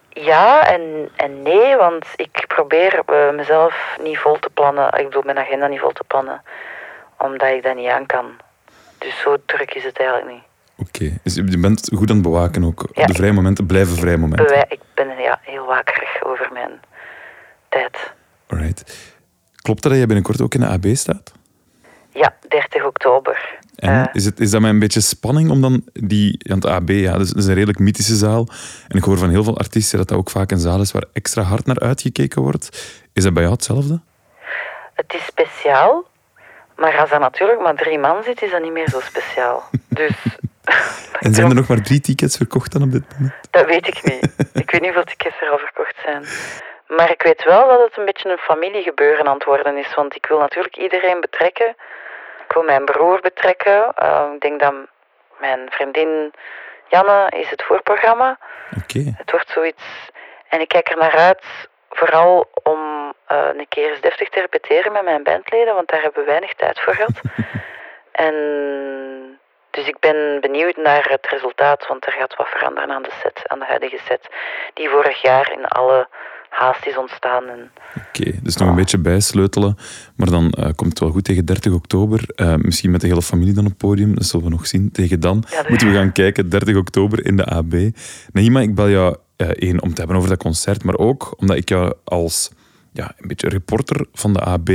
[0.08, 4.98] Ja en, en nee, want ik probeer eh, mezelf niet vol te plannen.
[4.98, 6.42] Ik bedoel, mijn agenda niet vol te plannen.
[7.18, 8.26] Omdat ik dat niet aan kan.
[8.98, 10.42] Dus zo druk is het eigenlijk niet.
[10.88, 12.88] Oké, dus je bent goed aan het bewaken ook.
[12.92, 13.06] Ja.
[13.06, 14.66] De vrije momenten blijven vrije momenten.
[14.68, 16.80] Ik ben ja, heel wakerig over mijn
[17.68, 18.12] tijd.
[18.46, 18.80] Alright.
[19.56, 21.32] Klopt het dat jij binnenkort ook in de AB staat?
[22.18, 23.58] Ja, 30 oktober.
[23.76, 26.40] En Eh, is, het, is dat met een beetje spanning om dan die...
[26.48, 28.46] Want AB, ja, dat is, dat is een redelijk mythische zaal.
[28.88, 31.04] En ik hoor van heel veel artiesten dat dat ook vaak een zaal is waar
[31.12, 32.68] extra hard naar uitgekeken wordt.
[33.12, 34.00] Is dat bij jou hetzelfde?
[34.94, 36.04] het is speciaal,
[36.76, 39.62] maar als er natuurlijk maar drie man zit, is dat niet meer zo speciaal.
[39.88, 40.16] Dus
[41.24, 43.34] En zijn er nog maar drie tickets verkocht dan op dit moment?
[43.50, 44.24] Dat weet ik niet.
[44.52, 46.24] Ik weet niet hoeveel tickets er al verkocht zijn.
[46.96, 49.94] Maar ik weet wel dat het een beetje een familiegebeuren aan het worden is.
[49.94, 51.74] Want ik wil natuurlijk iedereen betrekken.
[52.48, 53.94] Ik wil mijn broer betrekken.
[53.94, 54.74] Eh, ik denk dat
[55.38, 56.32] mijn vriendin
[56.86, 58.38] Janne is het voorprogramma.
[58.82, 59.12] Oké.
[59.16, 60.10] Het wordt zoiets.
[60.48, 61.44] En ik kijk er naar uit,
[61.90, 66.20] vooral om eh, een keer eens deftig te repeteren met mijn bandleden, want daar hebben
[66.20, 67.20] we weinig tijd voor gehad.
[68.26, 68.34] en
[69.70, 73.42] dus ik ben benieuwd naar het resultaat, want er gaat wat veranderen aan de set,
[73.44, 74.28] aan de huidige set,
[74.74, 76.08] die vorig jaar in alle
[76.50, 77.44] haast is ontstaan.
[77.48, 77.70] En
[78.08, 79.76] Oké, dus nog een beetje bijsleutelen.
[80.16, 82.24] Maar dan eh, komt het wel goed tegen 30 oktober.
[82.34, 84.14] Eh, misschien met de hele familie dan op het podium.
[84.14, 84.90] Dat zullen we nog zien.
[84.92, 86.48] Tegen dan Ja, moeten we gaan kijken.
[86.48, 87.74] 30 oktober in de AB.
[88.32, 90.84] Naima, ik bel jou eh, één om te hebben over dat concert.
[90.84, 92.50] Maar ook omdat ik jou als
[92.92, 94.68] ja, een beetje reporter van de AB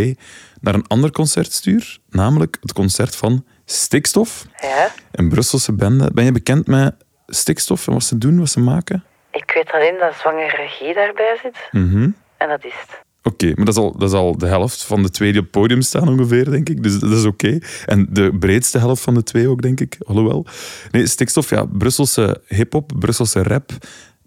[0.61, 1.99] naar een ander concert stuur.
[2.09, 4.45] Namelijk het concert van Stikstof.
[4.61, 6.11] ja, Een Brusselse bende.
[6.13, 6.95] Ben je bekend met
[7.27, 9.03] Stikstof en wat ze doen, wat ze maken?
[9.33, 11.67] Ik weet alleen dat zwangere regie daarbij zit.
[11.71, 12.09] Mhm.
[12.37, 13.01] En dat is het.
[13.23, 15.45] Oké, maar dat is, al, dat is al de helft van de twee die op
[15.45, 16.83] het podium staan ongeveer, denk ik.
[16.83, 17.59] Dus dat is oké.
[17.85, 19.97] En de breedste helft van de twee ook, denk ik.
[20.07, 20.45] Alhoewel.
[20.91, 23.69] Nee, stikstof, ja, Brusselse hip-hop, Brusselse rap.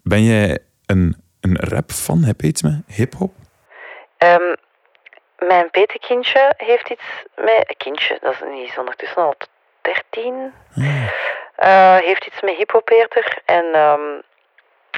[0.03, 2.23] Ben jij een, een rap-fan?
[2.23, 3.33] Heb je iets met hip-hop?
[4.17, 4.55] Ehm,
[5.37, 7.75] mijn petekindje heeft iets met...
[7.77, 9.35] Kindje, dat is, is ondertussen al
[9.81, 10.53] 13.
[11.55, 13.41] Eh, heeft iets met hip-hop eerder.
[13.45, 14.21] En ehm,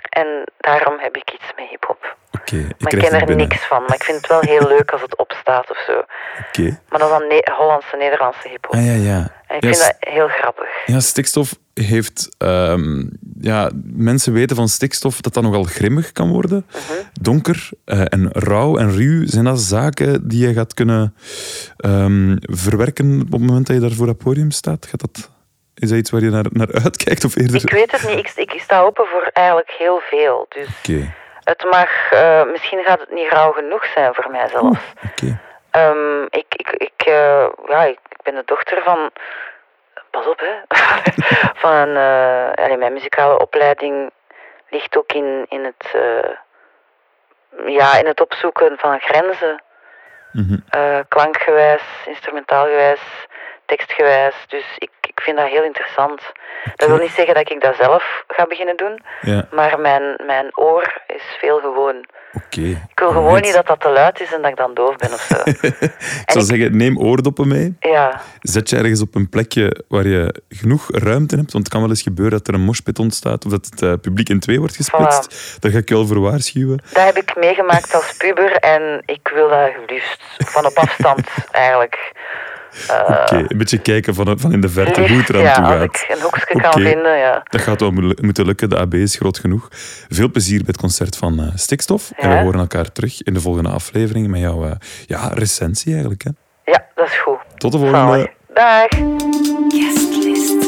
[0.09, 2.17] En daarom heb ik iets met hip-hop.
[2.31, 3.47] Oké, ik Maar ik krijg ken er binnen.
[3.47, 3.81] niks van.
[3.87, 6.03] Maar ik vind het wel heel leuk als het opstaat of zo.
[6.47, 6.79] Oké.
[6.89, 8.75] Maar dat is dan ne- Hollandse, Nederlandse hip-hop.
[8.75, 9.31] Ah ja, ja.
[9.47, 10.67] En ik Ja, vind dat heel grappig.
[10.85, 12.35] Ja, stikstof heeft...
[12.37, 13.03] ehm,
[13.41, 16.65] ja, mensen weten van stikstof dat dat nogal grimmig kan worden.
[16.69, 16.99] Mhm.
[17.21, 19.27] Donker eh, en rauw en ruw.
[19.27, 21.15] Zijn dat zaken die je gaat kunnen
[21.77, 24.85] ehm, verwerken op het moment dat je daar voor dat podium staat?
[24.85, 25.29] Gaat dat,
[25.79, 27.23] is dat iets waar je naar, naar uitkijkt?
[27.25, 27.55] Of eerder...
[27.55, 28.37] Ik weet het niet.
[28.37, 30.45] Ik, ik sta open voor eigenlijk heel veel.
[30.49, 30.67] Dus
[31.43, 32.11] het mag...
[32.11, 34.79] eh, misschien gaat het niet rauw genoeg zijn voor mij zelfs.
[35.11, 35.39] oké.
[35.71, 39.11] Ehm, ik, ik, ik, eh, ja, ik ben de dochter van.
[40.11, 40.53] Pas op, hè?
[41.63, 41.95] van een.
[42.55, 44.11] eh, mijn muzikale opleiding
[44.69, 45.97] ligt ook in, in, het,
[47.65, 49.61] ja, in het opzoeken van grenzen.
[50.31, 50.57] Mhm.
[50.69, 53.01] Eh, klankgewijs, instrumentaalgewijs,
[53.73, 54.35] tekstgewijs.
[54.47, 56.21] Dus ik, ik vind dat heel interessant.
[56.75, 60.57] Dat wil niet zeggen dat ik dat zelf ga beginnen doen, Ja, maar mijn, mijn
[60.57, 62.05] oor is veel gewoon.
[62.33, 62.61] oké.
[62.61, 65.13] Ik wil gewoon niet dat dat te luid is en dat ik dan doof ben
[65.13, 65.35] of zo.
[65.45, 67.75] ik zou ik- zeggen, neem oordoppen mee.
[67.79, 68.21] ja.
[68.41, 71.51] Zet je ergens op een plekje waar je genoeg ruimte hebt.
[71.51, 73.93] Want het kan wel eens gebeuren dat er een moshpit ontstaat of dat het eh,
[74.01, 75.57] publiek in twee wordt gesplitst.
[75.61, 76.81] Daar ga ik je wel voor waarschuwen.
[76.93, 82.11] Dat heb ik meegemaakt als puber en ik wil dat liefst van op afstand eigenlijk.
[82.87, 85.63] Eh, Oké, een beetje kijken van, van in de verte hoe het eraan ja, toe
[85.63, 85.83] als gaat.
[85.83, 86.61] ik een hoekje Oké.
[86.61, 87.43] kan vinden, ja.
[87.49, 88.69] Dat gaat wel moe- moeten lukken.
[88.69, 89.67] De AB is groot genoeg.
[90.09, 92.11] Veel plezier bij het concert van eh, Stikstof.
[92.15, 92.41] En we Ja.
[92.43, 94.71] horen elkaar terug in de volgende aflevering met jouw eh,
[95.05, 96.23] ja, recensie eigenlijk.
[96.23, 96.29] Hè.
[96.71, 97.37] Ja, dat is goed.
[97.57, 98.31] Tot de volgende.
[98.53, 98.87] Dag.
[99.67, 100.67] Guestlist.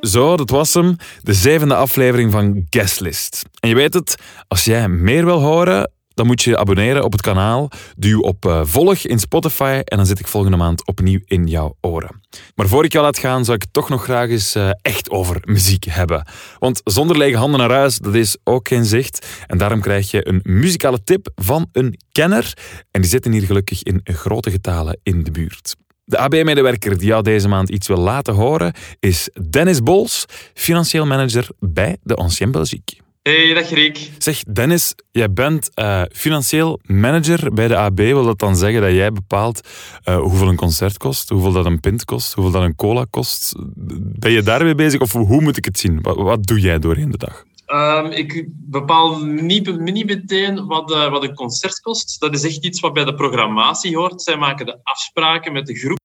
[0.00, 0.96] Zo, dat was hem.
[1.22, 3.44] De zevende aflevering van Guestlist.
[3.60, 4.16] En je weet het,
[4.48, 7.70] als jij meer wil horen, dan moet je abonneren op het kanaal.
[7.96, 11.76] Duw op eh, volg in Spotify en dan zit ik volgende maand opnieuw in jouw
[11.80, 12.22] oren.
[12.54, 15.42] Maar voor ik jou laat gaan, zou ik toch nog graag eens eh, echt over
[15.44, 16.26] muziek hebben.
[16.58, 19.26] Want zonder lege handen naar huis, dat is ook geen zicht.
[19.46, 22.52] En daarom krijg je een muzikale tip van een kenner.
[22.90, 25.76] En die zitten hier gelukkig in grote getalen in de buurt.
[26.04, 30.24] De AB-medewerker die jou deze maand iets wil laten horen is Dennis Bols,
[30.54, 33.07] financieel manager bij de Ancien Belgique.
[33.28, 34.10] Hey, dag Riek.
[34.18, 37.96] Zeg Dennis, jij bent eh, financieel manager bij de AB.
[37.96, 39.68] Wil dat dan zeggen dat jij bepaalt
[40.02, 43.54] eh, hoeveel een concert kost, hoeveel dat een pint kost, hoeveel dat een cola kost?
[43.98, 46.02] Ben je daarmee bezig of hoe moet ik het zien?
[46.02, 47.44] Wat, wat doe jij doorheen de dag?
[47.66, 52.20] Ehm, ik bepaal niet, niet meteen wat, eh, wat een concert kost.
[52.20, 54.22] Dat is echt iets wat bij de programmatie hoort.
[54.22, 56.00] Zij maken de afspraken met de groep.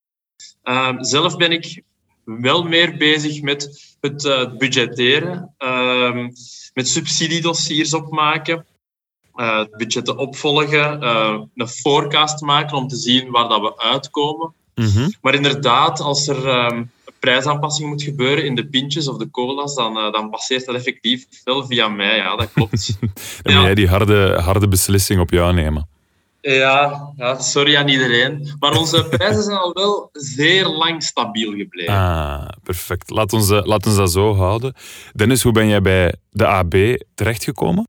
[0.63, 1.83] Ehm, zelf ben ik
[2.25, 6.29] wel meer bezig met het budgetteren, ehm,
[6.73, 8.65] met subsidiedossiers opmaken,
[9.35, 14.53] eh budgetten opvolgen, eh, een forecast maken om te zien waar dat we uitkomen.
[15.21, 16.89] Maar inderdaad, als er ehm, een
[17.19, 21.25] prijsaanpassing moet gebeuren in de pintjes of de cola's, dan, eh, dan passeert dat effectief
[21.43, 22.15] wel via mij.
[22.15, 22.97] Ja, dat klopt.
[23.43, 25.87] Dan moet jij die harde, harde beslissing op jou nemen.
[26.51, 28.55] Ja, ja, sorry aan iedereen.
[28.59, 31.93] Maar onze prijzen zijn al wel zeer lang stabiel gebleven.
[31.93, 33.09] Ah, perfect.
[33.09, 34.73] Laat ons, eh, laat ons dat zo houden.
[35.13, 36.73] Dennis, hoe ben jij bij de AB
[37.15, 37.87] terechtgekomen?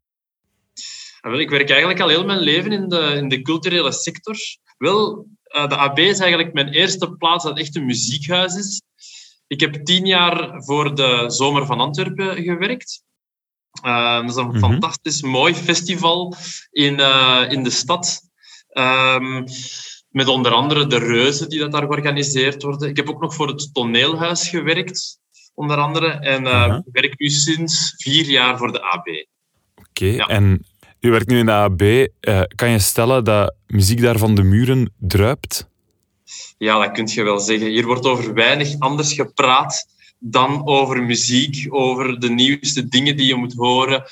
[1.20, 4.36] Ah, ik werk eigenlijk al heel mijn leven in de, in de culturele sector.
[4.78, 8.82] Wel, eh, de AB is eigenlijk mijn eerste plaats dat echt een muziekhuis is.
[9.46, 13.02] Ik heb tien jaar voor de Zomer van Antwerpen gewerkt.
[13.82, 14.58] Eh, dat is een Mhm.
[14.58, 16.34] fantastisch mooi festival
[16.70, 17.00] in,
[17.50, 18.20] in de stad.
[18.74, 19.44] Ehm,
[20.10, 22.88] met onder andere de reuzen die dat daar georganiseerd worden.
[22.88, 25.18] Ik heb ook nog voor het toneelhuis gewerkt,
[25.54, 26.06] onder andere.
[26.06, 29.26] En eh, ik werk nu sinds vier jaar voor de AB.
[29.88, 30.66] Oké, en
[31.00, 31.82] u werkt nu in de AB.
[32.20, 35.68] Eh, kan je stellen dat muziek daar van de muren druipt?
[36.58, 37.68] Ja, dat kun je wel zeggen.
[37.68, 39.86] Hier wordt over weinig anders gepraat
[40.18, 44.04] dan over muziek, over de nieuwste dingen die je moet horen,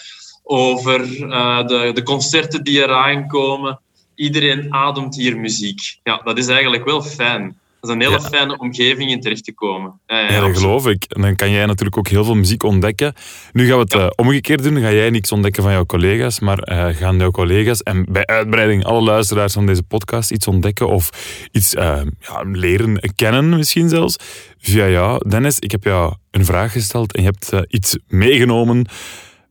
[0.43, 3.81] over eh, de, de concerten die eraan komen.
[4.23, 5.81] Iedereen ademt hier muziek.
[6.03, 7.43] Ja, dat is eigenlijk wel fijn.
[7.81, 8.29] Dat is een hele Ja.
[8.29, 10.01] fijne omgeving in terecht te komen.
[10.07, 11.05] Ja, ja, Ja, dat geloof ik.
[11.09, 13.15] En dan kan jij natuurlijk ook heel veel muziek ontdekken.
[13.53, 14.81] Nu gaan we het eh, omgekeerd doen.
[14.81, 18.85] Ga jij niks ontdekken van jouw collega's, maar eh, gaan jouw collega's en bij uitbreiding
[18.85, 21.11] alle luisteraars van deze podcast iets ontdekken of
[21.53, 24.17] iets eh, ja, leren kennen misschien zelfs
[24.59, 25.29] via jou.
[25.29, 28.87] Dennis, ik heb jou een vraag gesteld en je hebt iets meegenomen.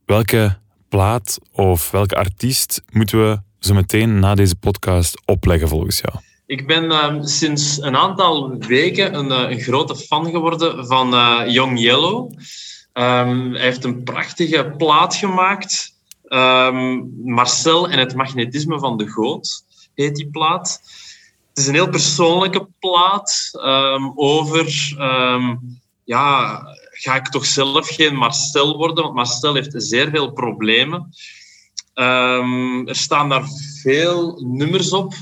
[0.05, 0.57] Welke
[0.89, 6.23] plaat of welke artiest moeten we zo meteen na deze podcast opleggen volgens jou?
[6.45, 11.41] Ik ben ehm, sinds een aantal weken een, eh, een grote fan geworden van eh,
[11.47, 12.31] Young Yellow.
[12.93, 15.95] Ehm, hij heeft een prachtige plaat gemaakt.
[16.27, 19.63] Ehm, Marcel en het magnetisme van de goot
[19.95, 20.81] heet die plaat.
[21.49, 23.51] Het is een heel persoonlijke plaat
[24.15, 24.95] over
[26.03, 26.61] ja,
[26.91, 31.09] ga ik toch zelf geen Marcel worden, want Marcel heeft zeer veel problemen.
[31.93, 33.47] Ehm, er staan daar
[33.81, 35.13] veel nummers op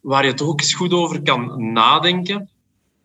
[0.00, 2.38] waar je toch ook eens goed over kan nadenken.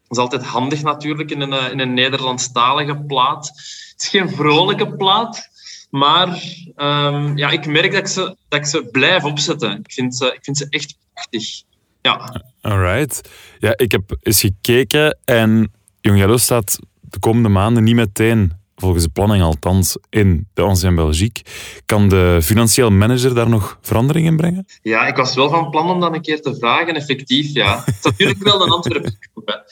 [0.08, 3.48] Dat is altijd handig natuurlijk in een, eh, in een Nederlandstalige plaat.
[3.48, 5.50] Het is geen vrolijke plaat,
[5.90, 6.44] maar
[6.76, 9.80] ehm, ja, ik merk dat ik, ze, dat ik ze blijf opzetten.
[9.80, 11.64] Ik vind ze, ik vind ze echt prachtig.
[12.02, 12.42] Ja.
[12.62, 13.30] Alright.
[13.60, 19.04] Ja, ik heb eens gekeken en Jong Yellow staat de komende maanden niet meteen, volgens
[19.04, 21.44] de planning althans, in de Ancien Belgique.
[21.86, 24.66] Kan de financieel manager daar nog verandering in brengen?
[24.82, 27.84] Ja, ik was wel van plan om dat een keer te vragen, effectief, ja.
[27.86, 29.64] Het is natuurlijk wel een Antwerpen club,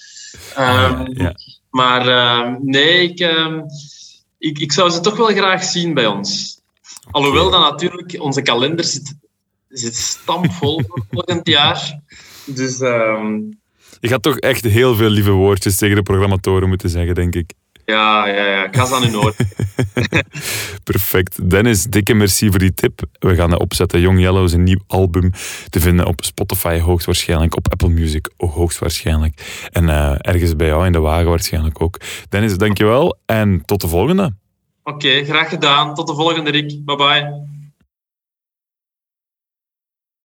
[0.58, 1.36] um, ja.
[1.70, 3.62] Maar uh, nee, ik, uh,
[4.38, 6.62] ik, ik zou ze toch wel graag zien bij ons.
[7.12, 9.16] Alhoewel dan natuurlijk onze kalender zit,
[9.70, 12.00] zit stampvol voor volgend jaar.
[12.46, 12.78] Dus...
[14.00, 17.54] Je gaat toch echt heel veel lieve woordjes tegen de programmatoren moeten zeggen, denk ik.
[17.86, 18.66] Ja, ja, ja.
[18.66, 19.36] Ik ga ze aan hun oor.
[20.84, 21.50] Perfect.
[21.50, 23.02] Dennis, dikke merci voor die tip.
[23.20, 24.02] We gaan dat opzetten.
[24.02, 25.32] Young Yellow is een nieuw album
[25.70, 29.68] te vinden op Spotify hoogstwaarschijnlijk, op Apple Music hoogstwaarschijnlijk.
[29.72, 32.00] En uh, ergens bij jou in de wagen waarschijnlijk ook.
[32.30, 34.34] Dennis, dankjewel en tot de volgende.
[34.84, 35.94] Oké, okay, graag gedaan.
[35.94, 36.86] Tot de volgende, Rick.
[36.86, 37.62] Bye bye.